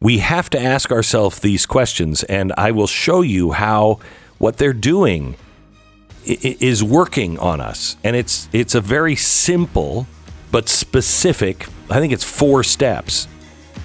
[0.01, 4.01] We have to ask ourselves these questions, and I will show you how
[4.43, 5.37] what they're doing
[6.25, 7.97] is working on us.
[8.03, 10.09] And it's it's a very simple
[10.51, 13.29] but specific, I think it's four steps.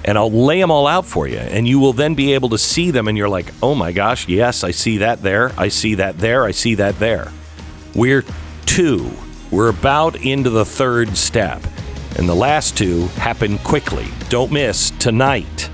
[0.04, 1.38] And I'll lay them all out for you.
[1.38, 4.28] And you will then be able to see them and you're like, oh my gosh,
[4.28, 5.52] yes, I see that there.
[5.58, 6.44] I see that there.
[6.44, 7.32] I see that there.
[7.94, 8.24] We're
[8.66, 9.12] two.
[9.52, 11.62] We're about into the third step.
[12.18, 14.08] And the last two happen quickly.
[14.30, 15.70] Don't miss tonight.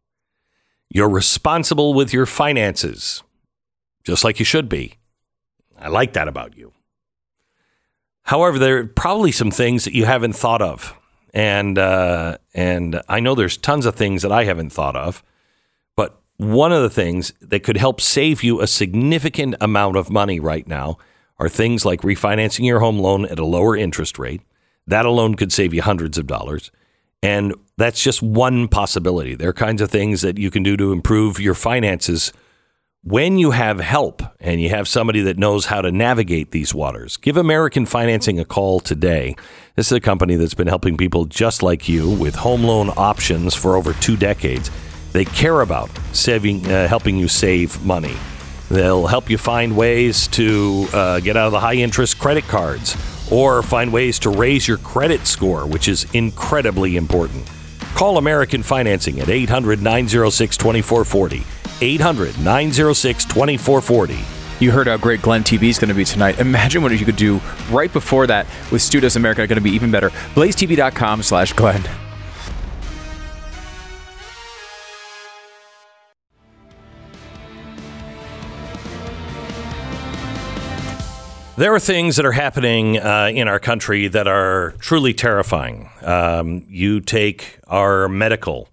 [0.95, 3.23] You're responsible with your finances,
[4.05, 4.99] just like you should be.
[5.79, 6.75] I like that about you.
[8.25, 10.95] However, there are probably some things that you haven't thought of.
[11.33, 15.25] And, uh, and I know there's tons of things that I haven't thought of.
[15.97, 20.41] But one of the things that could help save you a significant amount of money
[20.41, 20.99] right now
[21.39, 24.43] are things like refinancing your home loan at a lower interest rate.
[24.87, 26.71] That alone could save you hundreds of dollars.
[27.23, 29.35] And that's just one possibility.
[29.35, 32.33] There are kinds of things that you can do to improve your finances
[33.05, 37.17] when you have help and you have somebody that knows how to navigate these waters.
[37.17, 39.35] Give American Financing a call today.
[39.75, 43.55] This is a company that's been helping people just like you with home loan options
[43.55, 44.71] for over two decades.
[45.13, 48.15] They care about saving, uh, helping you save money.
[48.71, 52.97] They'll help you find ways to uh, get out of the high interest credit cards
[53.33, 57.51] or find ways to raise your credit score, which is incredibly important.
[57.95, 61.43] Call American Financing at 800 906 2440.
[61.81, 64.19] 800 906 2440.
[64.61, 66.39] You heard how great Glenn TV is going to be tonight.
[66.39, 67.41] Imagine what you could do
[67.71, 70.11] right before that with Stu Does America going to be even better.
[70.11, 71.83] BlazeTV.com slash Glenn.
[81.63, 85.91] There are things that are happening uh, in our country that are truly terrifying.
[86.01, 88.69] Um, you take our medical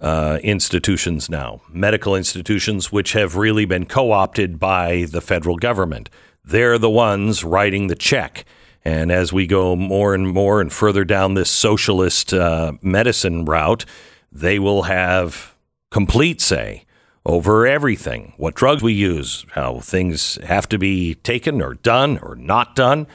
[0.00, 6.10] uh, institutions now, medical institutions which have really been co opted by the federal government.
[6.44, 8.44] They're the ones writing the check.
[8.84, 13.84] And as we go more and more and further down this socialist uh, medicine route,
[14.32, 15.54] they will have
[15.92, 16.84] complete say
[17.26, 22.34] over everything what drugs we use, how things have to be taken or done or
[22.36, 23.06] not done.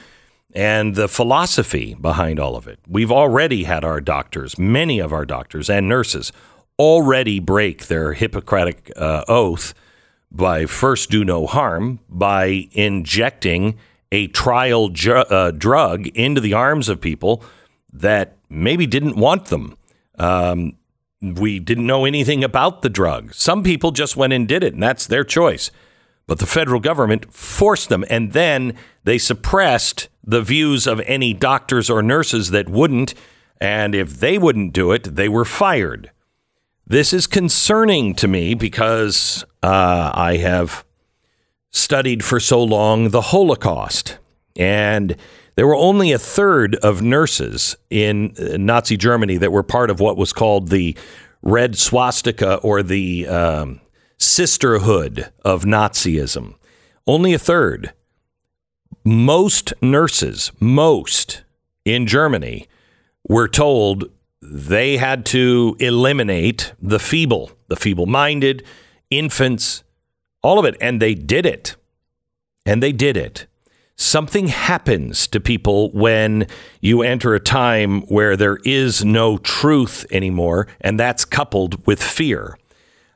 [0.52, 2.78] and the philosophy behind all of it.
[2.88, 6.32] We've already had our doctors, many of our doctors and nurses,
[6.78, 9.74] already break their Hippocratic uh, oath
[10.32, 13.78] by first do no harm by injecting
[14.10, 17.44] a trial ju- uh, drug into the arms of people
[17.92, 19.76] that maybe didn't want them.
[20.18, 20.76] Um,
[21.20, 23.34] we didn't know anything about the drug.
[23.34, 25.70] Some people just went and did it, and that's their choice.
[26.26, 28.74] But the federal government forced them, and then
[29.04, 33.14] they suppressed the views of any doctors or nurses that wouldn't.
[33.60, 36.10] And if they wouldn't do it, they were fired.
[36.86, 40.84] This is concerning to me because uh, I have
[41.70, 44.18] studied for so long the Holocaust.
[44.56, 45.16] And
[45.60, 50.00] there were only a third of nurses in uh, Nazi Germany that were part of
[50.00, 50.96] what was called the
[51.42, 53.82] Red Swastika or the um,
[54.16, 56.54] Sisterhood of Nazism.
[57.06, 57.92] Only a third.
[59.04, 61.42] Most nurses, most
[61.84, 62.66] in Germany,
[63.28, 64.08] were told
[64.40, 68.64] they had to eliminate the feeble, the feeble minded,
[69.10, 69.84] infants,
[70.40, 70.78] all of it.
[70.80, 71.76] And they did it.
[72.64, 73.46] And they did it.
[74.00, 76.46] Something happens to people when
[76.80, 82.56] you enter a time where there is no truth anymore, and that's coupled with fear.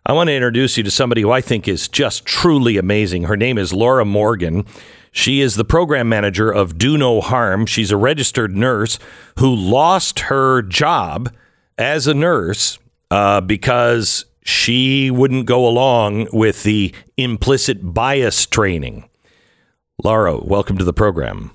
[0.04, 3.24] I want to introduce you to somebody who I think is just truly amazing.
[3.24, 4.66] Her name is Laura Morgan.
[5.10, 7.64] She is the program manager of Do No Harm.
[7.64, 8.98] She's a registered nurse
[9.38, 11.32] who lost her job
[11.78, 12.78] as a nurse
[13.10, 19.08] uh, because she wouldn't go along with the implicit bias training.
[20.02, 21.52] Laura, welcome to the program.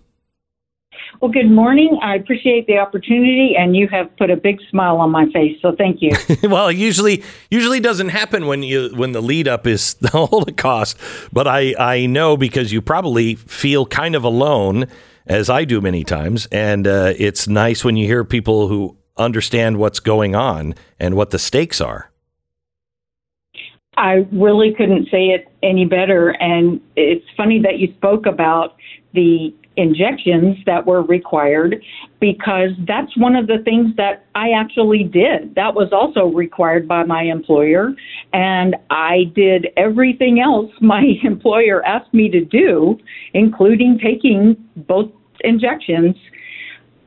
[1.22, 2.00] Well, good morning.
[2.02, 5.58] I appreciate the opportunity, and you have put a big smile on my face.
[5.62, 6.12] So thank you.
[6.44, 10.98] well, usually usually doesn't happen when you when the lead up is the Holocaust,
[11.34, 14.88] but I I know because you probably feel kind of alone,
[15.26, 19.78] as I do many times, and uh, it's nice when you hear people who understand
[19.78, 22.10] what's going on and what the stakes are.
[23.98, 26.30] I really couldn't say it any better.
[26.42, 28.76] And it's funny that you spoke about
[29.14, 31.82] the injections that were required
[32.20, 35.56] because that's one of the things that I actually did.
[35.56, 37.94] That was also required by my employer.
[38.34, 43.00] And I did everything else my employer asked me to do,
[43.34, 45.12] including taking both
[45.42, 46.16] injections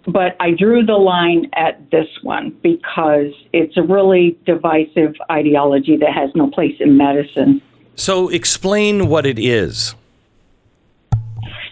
[0.07, 6.13] but I drew the line at this one because it's a really divisive ideology that
[6.13, 7.63] has no place in medicine.
[7.95, 9.95] So, explain what it is.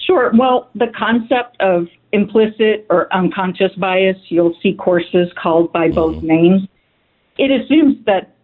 [0.07, 0.33] Sure.
[0.35, 6.27] Well, the concept of implicit or unconscious bias, you'll see courses called by both mm-hmm.
[6.27, 6.69] names.
[7.39, 8.35] It assumes that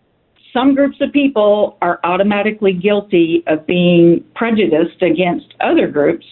[0.52, 6.24] some groups of people are automatically guilty of being prejudiced against other groups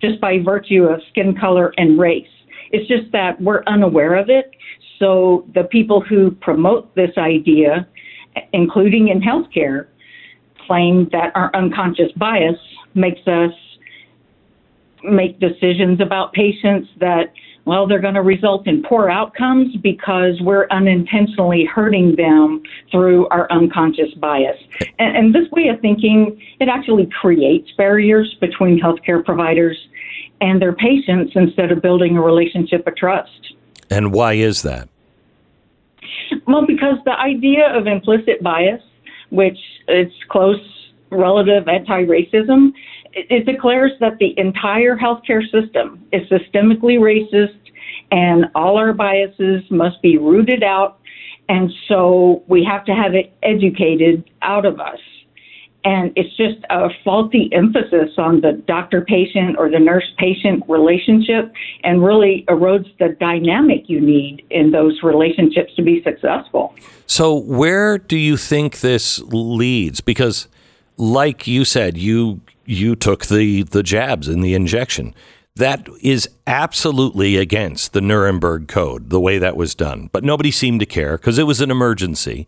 [0.00, 2.26] just by virtue of skin color and race.
[2.72, 4.50] It's just that we're unaware of it.
[4.98, 7.86] So the people who promote this idea,
[8.52, 9.86] including in healthcare,
[10.70, 12.54] claim that our unconscious bias
[12.94, 13.50] makes us
[15.02, 17.32] make decisions about patients that,
[17.64, 23.50] well, they're going to result in poor outcomes because we're unintentionally hurting them through our
[23.50, 24.58] unconscious bias.
[25.00, 29.76] And, and this way of thinking, it actually creates barriers between healthcare providers
[30.40, 33.54] and their patients instead of building a relationship of trust.
[33.90, 34.88] And why is that?
[36.46, 38.82] Well, because the idea of implicit bias,
[39.30, 39.58] which
[39.88, 40.60] is close
[41.10, 42.72] relative anti-racism,
[43.12, 47.56] it declares that the entire healthcare system is systemically racist
[48.12, 50.98] and all our biases must be rooted out.
[51.48, 55.00] And so we have to have it educated out of us.
[55.84, 61.52] And it's just a faulty emphasis on the doctor patient or the nurse patient relationship
[61.84, 66.74] and really erodes the dynamic you need in those relationships to be successful.
[67.06, 70.00] So, where do you think this leads?
[70.02, 70.48] Because,
[70.98, 75.12] like you said, you you took the, the jabs and the injection.
[75.56, 80.08] That is absolutely against the Nuremberg Code, the way that was done.
[80.12, 82.46] But nobody seemed to care because it was an emergency.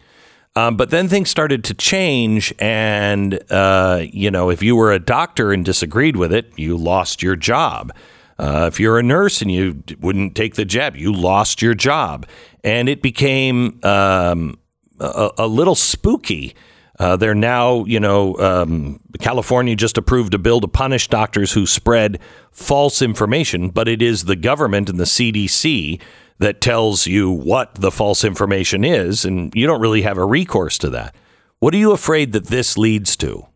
[0.55, 4.99] Um, but then things started to change, and uh, you know, if you were a
[4.99, 7.93] doctor and disagreed with it, you lost your job.
[8.39, 12.27] Uh, if you're a nurse and you wouldn't take the jab, you lost your job,
[12.63, 14.59] and it became um,
[15.01, 16.55] a, a, little spooky.
[16.99, 21.65] Uh, they're now, you know, um, California just approved a bill to punish doctors who
[21.65, 22.19] spread
[22.51, 26.01] false information, but it is the government and the CDC
[26.39, 30.79] that tells you what the false information is, and you don't really have a recourse
[30.79, 31.15] to that.
[31.59, 33.47] What are you afraid that this leads to?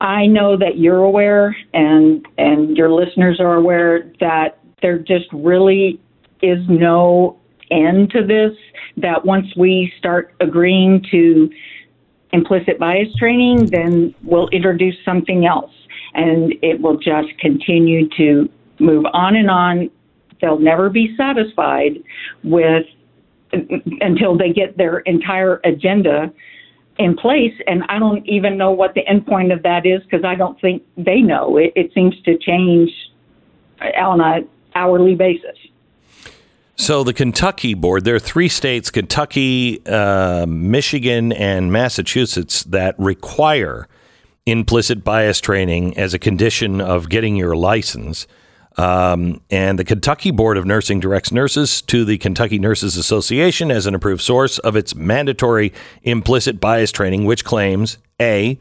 [0.00, 6.00] I know that you're aware, and and your listeners are aware that there just really
[6.42, 7.38] is no
[7.70, 8.52] end to this.
[8.96, 11.50] That once we start agreeing to
[12.32, 15.70] implicit bias training, then we'll introduce something else,
[16.14, 18.48] and it will just continue to
[18.80, 19.90] move on and on.
[20.42, 22.02] They'll never be satisfied
[22.44, 22.84] with
[23.52, 26.32] until they get their entire agenda
[26.98, 27.54] in place.
[27.66, 30.60] And I don't even know what the end point of that is because I don't
[30.60, 31.56] think they know.
[31.56, 32.90] It, it seems to change
[33.80, 34.40] on a
[34.74, 35.56] hourly basis.
[36.76, 43.86] So the Kentucky board, there are three states, Kentucky, uh, Michigan, and Massachusetts, that require
[44.46, 48.26] implicit bias training as a condition of getting your license.
[48.76, 53.86] Um, and the Kentucky Board of Nursing directs nurses to the Kentucky Nurses Association as
[53.86, 55.72] an approved source of its mandatory
[56.02, 58.58] implicit bias training, which claims A,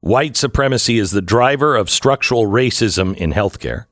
[0.00, 3.86] white supremacy is the driver of structural racism in healthcare,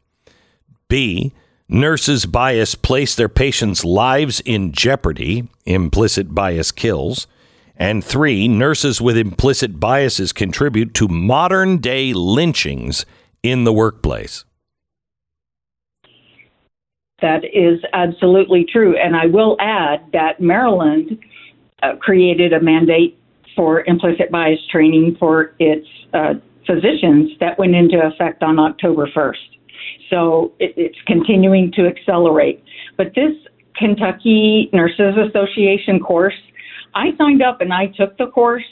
[0.89, 1.33] B,
[1.69, 7.29] nurses' bias place their patients' lives in jeopardy, implicit bias kills,
[7.77, 13.07] and three, nurses with implicit biases contribute to modern day lynchings
[13.43, 14.45] in the workplace.
[17.23, 18.97] That is absolutely true.
[18.97, 21.19] And I will add that Maryland
[21.83, 23.19] uh, created a mandate
[23.57, 26.35] for implicit bias training for its uh,
[26.67, 29.37] physicians that went into effect on October 1st.
[30.11, 32.63] So it, it's continuing to accelerate.
[32.97, 33.33] But this
[33.77, 36.35] Kentucky Nurses Association course,
[36.95, 38.65] I signed up and I took the course,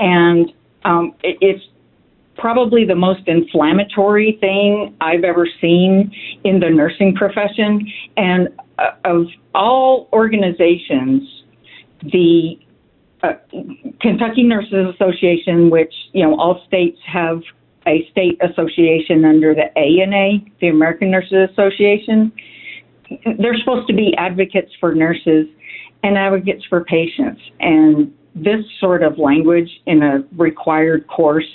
[0.00, 0.50] and
[0.84, 1.64] um, it, it's
[2.42, 6.12] probably the most inflammatory thing I've ever seen
[6.42, 7.88] in the nursing profession.
[8.16, 8.48] And
[8.78, 11.22] uh, of all organizations,
[12.02, 12.58] the
[13.22, 13.34] uh,
[14.00, 17.42] Kentucky Nurses Association, which you know all states have
[17.86, 22.32] a state association under the ANA, the American Nurses Association.
[23.38, 25.46] They're supposed to be advocates for nurses
[26.02, 27.40] and advocates for patients.
[27.60, 31.46] And this sort of language in a required course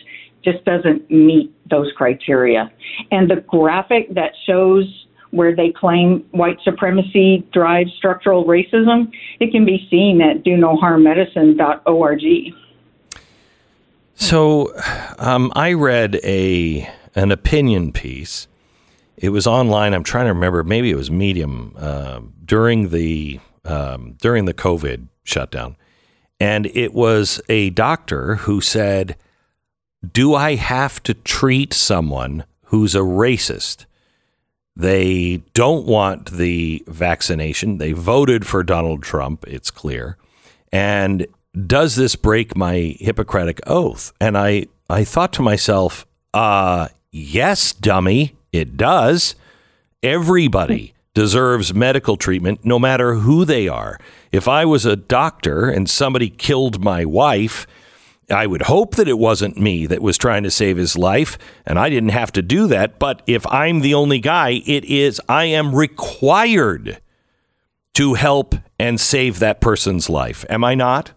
[0.48, 2.72] just doesn't meet those criteria.
[3.12, 9.66] And the graphic that shows where they claim white supremacy drives structural racism, it can
[9.66, 12.54] be seen at donoharmmedicine.org.
[14.16, 14.74] So,
[15.20, 18.48] um, I read a an opinion piece.
[19.16, 19.94] It was online.
[19.94, 20.64] I'm trying to remember.
[20.64, 25.78] Maybe it was Medium uh, during the um, during the COVID shutdown,
[26.40, 29.18] and it was a doctor who said
[30.14, 33.86] do I have to treat someone who's a racist?
[34.76, 37.80] They don't want the vaccination.
[37.80, 40.18] They voted for Donald Trump, it's clear.
[40.72, 41.26] And
[41.66, 44.14] does this break my Hippocratic oath?
[44.22, 49.34] And I, I thought to myself, uh, yes, dummy, it does.
[50.04, 54.00] Everybody deserves medical treatment, no matter who they are.
[54.32, 57.66] If I was a doctor and somebody killed my wife,
[58.30, 61.80] I would hope that it wasn't me that was trying to save his life, and
[61.80, 63.00] I didn't have to do that.
[63.00, 67.00] But if I'm the only guy, it is, I am required
[67.94, 70.46] to help and save that person's life.
[70.50, 71.14] Am I not?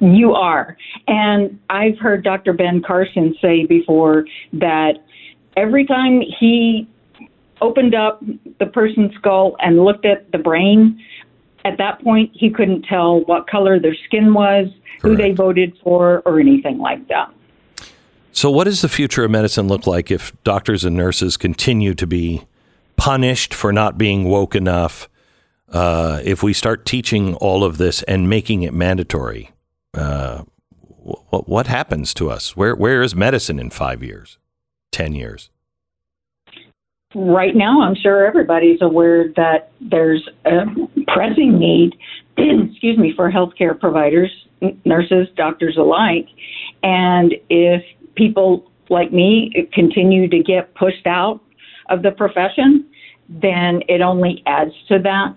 [0.00, 0.76] You are.
[1.06, 2.54] And I've heard Dr.
[2.54, 4.24] Ben Carson say before
[4.54, 4.94] that
[5.56, 6.88] every time he
[7.60, 8.22] opened up
[8.58, 10.98] the person's skull and looked at the brain,
[11.66, 14.68] at that point, he couldn't tell what color their skin was.
[15.00, 17.32] Who they voted for, or anything like that.
[18.32, 22.06] So, what does the future of medicine look like if doctors and nurses continue to
[22.06, 22.46] be
[22.96, 25.08] punished for not being woke enough?
[25.68, 29.52] Uh, if we start teaching all of this and making it mandatory,
[29.94, 30.42] uh,
[31.30, 32.56] what, what happens to us?
[32.56, 34.38] Where where is medicine in five years,
[34.90, 35.50] ten years?
[37.14, 40.64] right now, I'm sure everybody's aware that there's a
[41.08, 41.96] pressing need,
[42.36, 44.30] excuse me, for healthcare providers,
[44.84, 46.26] nurses, doctors alike.
[46.82, 47.82] And if
[48.14, 51.40] people like me continue to get pushed out
[51.88, 52.86] of the profession,
[53.28, 55.34] then it only adds to that.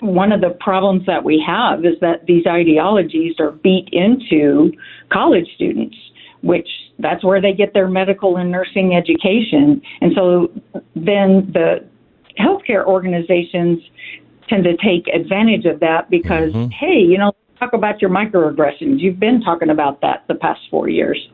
[0.00, 4.72] One of the problems that we have is that these ideologies are beat into
[5.10, 5.96] college students
[6.44, 6.68] which
[6.98, 9.80] that's where they get their medical and nursing education.
[10.02, 10.52] And so
[10.94, 11.88] then the
[12.38, 13.80] healthcare organizations
[14.48, 16.70] tend to take advantage of that because, mm-hmm.
[16.70, 19.00] hey, you know, talk about your microaggressions.
[19.00, 21.28] You've been talking about that the past four years.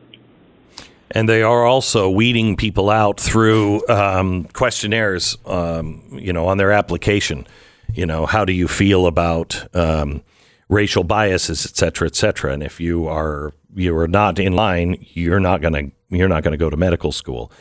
[1.11, 6.71] And they are also weeding people out through um, questionnaires, um, you know, on their
[6.71, 7.45] application.
[7.93, 10.23] You know, how do you feel about um,
[10.71, 12.53] racial biases, et cetera, et cetera.
[12.53, 16.57] And if you are you are not in line, you're not gonna you're not gonna
[16.57, 17.51] go to medical school.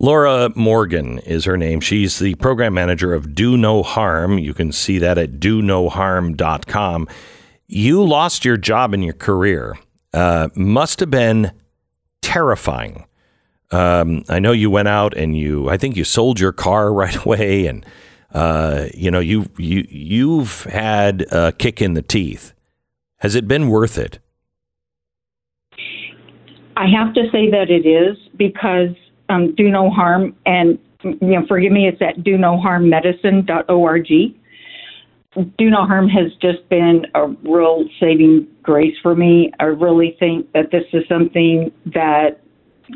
[0.00, 1.80] Laura Morgan is her name.
[1.80, 4.38] She's the program manager of Do No Harm.
[4.38, 7.08] You can see that at do no harm.com.
[7.66, 9.76] You lost your job in your career.
[10.14, 11.50] Uh, must have been
[12.22, 13.06] terrifying.
[13.72, 17.16] Um, I know you went out and you, I think you sold your car right
[17.24, 17.84] away, and
[18.32, 22.54] uh, you know you you you've had a kick in the teeth.
[23.18, 24.20] Has it been worth it?
[26.76, 28.94] I have to say that it is because
[29.28, 30.34] um, do no harm.
[30.46, 34.06] And you know forgive me it's at do no harm medicine.org
[35.56, 39.52] do no harm has just been a real saving grace for me.
[39.60, 42.40] I really think that this is something that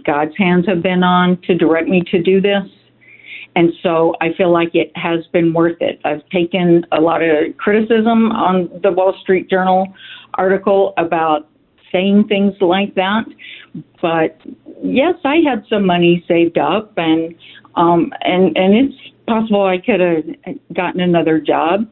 [0.04, 2.64] god's hands have been on to direct me to do this.
[3.54, 6.00] And so i feel like it has been worth it.
[6.04, 9.86] I've taken a lot of criticism on the wall street journal
[10.34, 11.48] article about
[11.92, 13.24] saying things like that
[14.00, 14.40] but
[14.82, 17.34] yes, I had some money saved up, and
[17.74, 21.90] um, and and it's possible I could have gotten another job.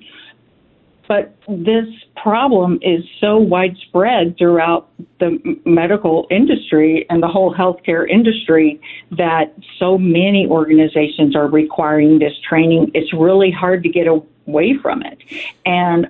[1.08, 1.88] But this
[2.22, 8.80] problem is so widespread throughout the medical industry and the whole healthcare industry
[9.10, 12.92] that so many organizations are requiring this training.
[12.94, 15.18] It's really hard to get away from it.
[15.66, 16.08] And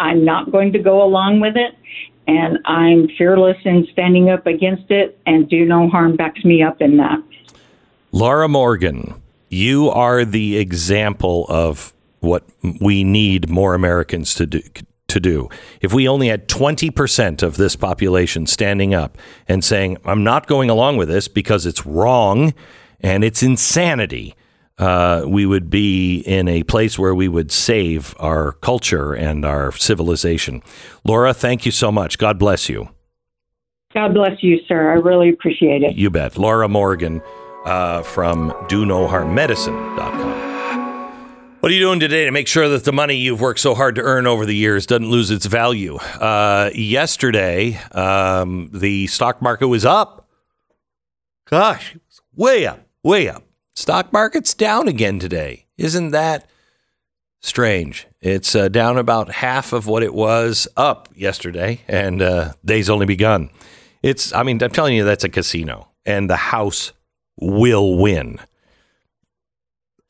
[0.00, 1.76] I'm not going to go along with it
[2.26, 6.80] and I'm fearless in standing up against it, and Do No Harm backs me up
[6.80, 7.22] in that.
[8.12, 12.44] Laura Morgan, you are the example of what
[12.80, 14.60] we need more Americans to do.
[15.08, 15.48] To do.
[15.80, 19.18] If we only had 20% of this population standing up
[19.48, 22.54] and saying, I'm not going along with this because it's wrong
[23.00, 24.36] and it's insanity,
[24.80, 29.70] uh, we would be in a place where we would save our culture and our
[29.72, 30.62] civilization.
[31.04, 32.16] Laura, thank you so much.
[32.18, 32.88] God bless you.
[33.92, 34.90] God bless you, sir.
[34.90, 35.96] I really appreciate it.
[35.96, 36.38] You bet.
[36.38, 37.20] Laura Morgan
[37.66, 40.40] uh, from DoNoHarmMedicine.com.
[41.60, 43.96] What are you doing today to make sure that the money you've worked so hard
[43.96, 45.96] to earn over the years doesn't lose its value?
[45.96, 50.26] Uh, yesterday, um, the stock market was up.
[51.44, 53.42] Gosh, it was way up, way up.
[53.80, 55.64] Stock market's down again today.
[55.78, 56.46] Isn't that
[57.40, 58.06] strange?
[58.20, 63.06] It's uh, down about half of what it was up yesterday, and uh, day's only
[63.06, 63.48] begun.
[64.02, 66.92] It's, I mean, I'm telling you, that's a casino, and the house
[67.38, 68.38] will win.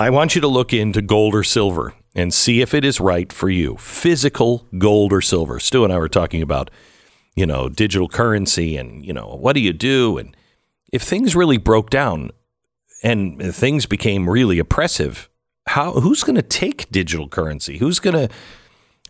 [0.00, 3.32] I want you to look into gold or silver and see if it is right
[3.32, 3.76] for you.
[3.76, 5.60] Physical gold or silver.
[5.60, 6.72] Stu and I were talking about,
[7.36, 10.18] you know, digital currency and, you know, what do you do?
[10.18, 10.36] And
[10.92, 12.32] if things really broke down,
[13.02, 15.28] and things became really oppressive,
[15.66, 17.78] how who's going to take digital currency?
[17.78, 18.34] Who's going to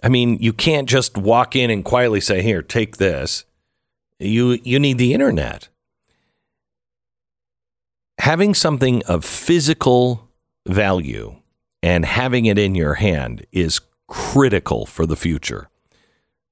[0.02, 3.44] I mean, you can't just walk in and quietly say, "Here, take this."
[4.18, 5.68] You you need the internet.
[8.18, 10.28] Having something of physical
[10.66, 11.36] value
[11.82, 15.70] and having it in your hand is critical for the future.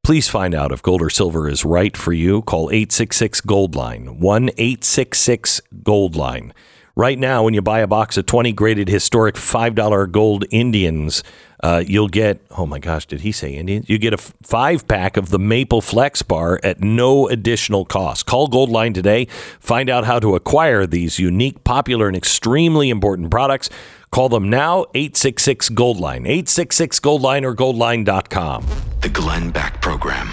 [0.03, 2.41] Please find out if gold or silver is right for you.
[2.41, 6.55] Call 866 Gold Line, 1 866 Gold Line.
[6.99, 11.23] Right now, when you buy a box of 20 graded historic $5 gold Indians,
[11.63, 13.89] uh, you'll get, oh my gosh, did he say Indians?
[13.89, 18.27] You get a f- five pack of the Maple Flex Bar at no additional cost.
[18.27, 19.27] Call Goldline today.
[19.61, 23.71] Find out how to acquire these unique, popular, and extremely important products.
[24.11, 28.67] Call them now, 866 Goldline, 866 Goldline or goldline.com.
[29.03, 30.31] The Glenn Beck Program.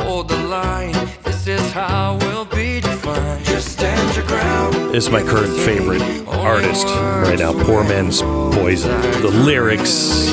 [0.00, 0.92] Hold the line.
[1.24, 3.44] This is how we'll be defined.
[3.44, 4.74] Just stand your ground.
[4.94, 9.00] This is my current favorite artist right now, Poor Man's Poison.
[9.22, 10.32] The lyrics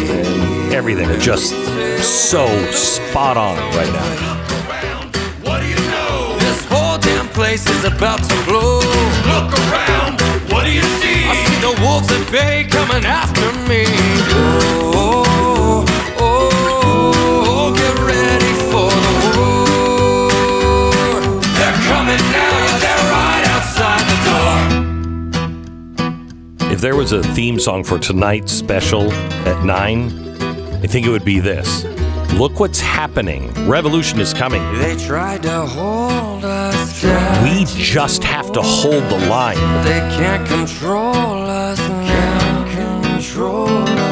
[0.72, 1.52] everything are just
[2.04, 4.36] so spot on right now.
[6.40, 8.80] This whole damn place is about to blow.
[9.32, 10.22] Look around,
[10.52, 11.26] what do you see?
[11.26, 13.86] I see the wolves at bay coming after me.
[14.98, 15.25] Oh,
[21.88, 24.86] coming now, they're right outside the door.
[26.72, 29.12] If there was a theme song for tonight's special
[29.48, 30.10] at 9,
[30.84, 31.86] I think it would be this.
[32.34, 33.54] Look what's happening.
[33.66, 34.62] Revolution is coming.
[34.80, 37.44] They tried to hold us down.
[37.44, 39.58] We just have to hold the line.
[39.86, 42.66] They can't control us now.
[42.70, 44.05] Can't control us.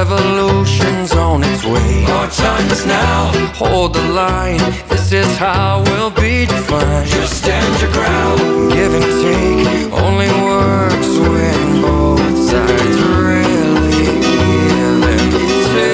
[0.00, 0.30] Today's the day.
[0.30, 2.04] Revolution's on its way.
[2.06, 3.32] Our time is now.
[3.54, 4.58] Hold the line.
[4.88, 7.08] This is how we'll be defined.
[7.08, 8.72] Just stand your ground.
[8.72, 15.32] Give and take only works when both sides really give and
[15.72, 15.90] take.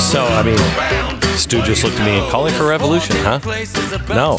[0.00, 0.58] So, I mean,
[1.36, 3.38] Stu just looked at me and calling for revolution, huh?
[4.08, 4.36] No.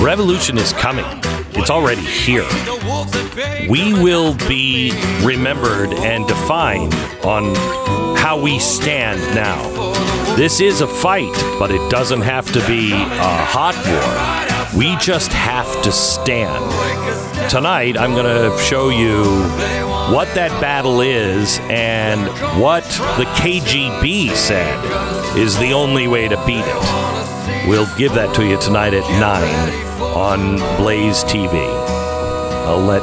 [0.00, 1.04] Revolution is coming.
[1.66, 2.46] It's already here.
[3.68, 4.92] We will be
[5.24, 6.94] remembered and defined
[7.24, 7.56] on
[8.16, 10.36] how we stand now.
[10.36, 14.78] This is a fight, but it doesn't have to be a hot war.
[14.78, 17.50] We just have to stand.
[17.50, 19.24] Tonight, I'm going to show you
[20.14, 22.28] what that battle is and
[22.62, 22.84] what
[23.18, 27.68] the KGB said is the only way to beat it.
[27.68, 31.60] We'll give that to you tonight at 9 on Blaze TV.
[32.66, 33.02] I'll let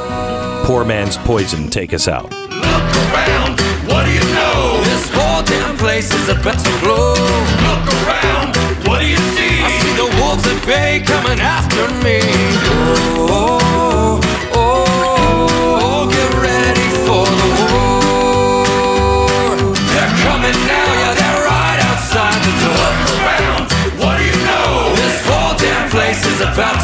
[0.66, 2.24] Poor Man's Poison take us out.
[2.24, 4.82] Look around, what do you know?
[4.82, 7.14] This whole damn place is about to blow.
[7.14, 8.56] Look around,
[8.88, 9.62] what do you see?
[9.62, 12.18] I see the wolves at bay coming after me.
[13.30, 13.62] Oh,
[14.52, 18.66] oh, oh, oh, get ready for the war.
[19.70, 22.74] They're coming now, yeah, they're right outside the door.
[22.74, 23.62] Look around,
[24.02, 24.98] what do you know?
[24.98, 26.83] This whole damn place is about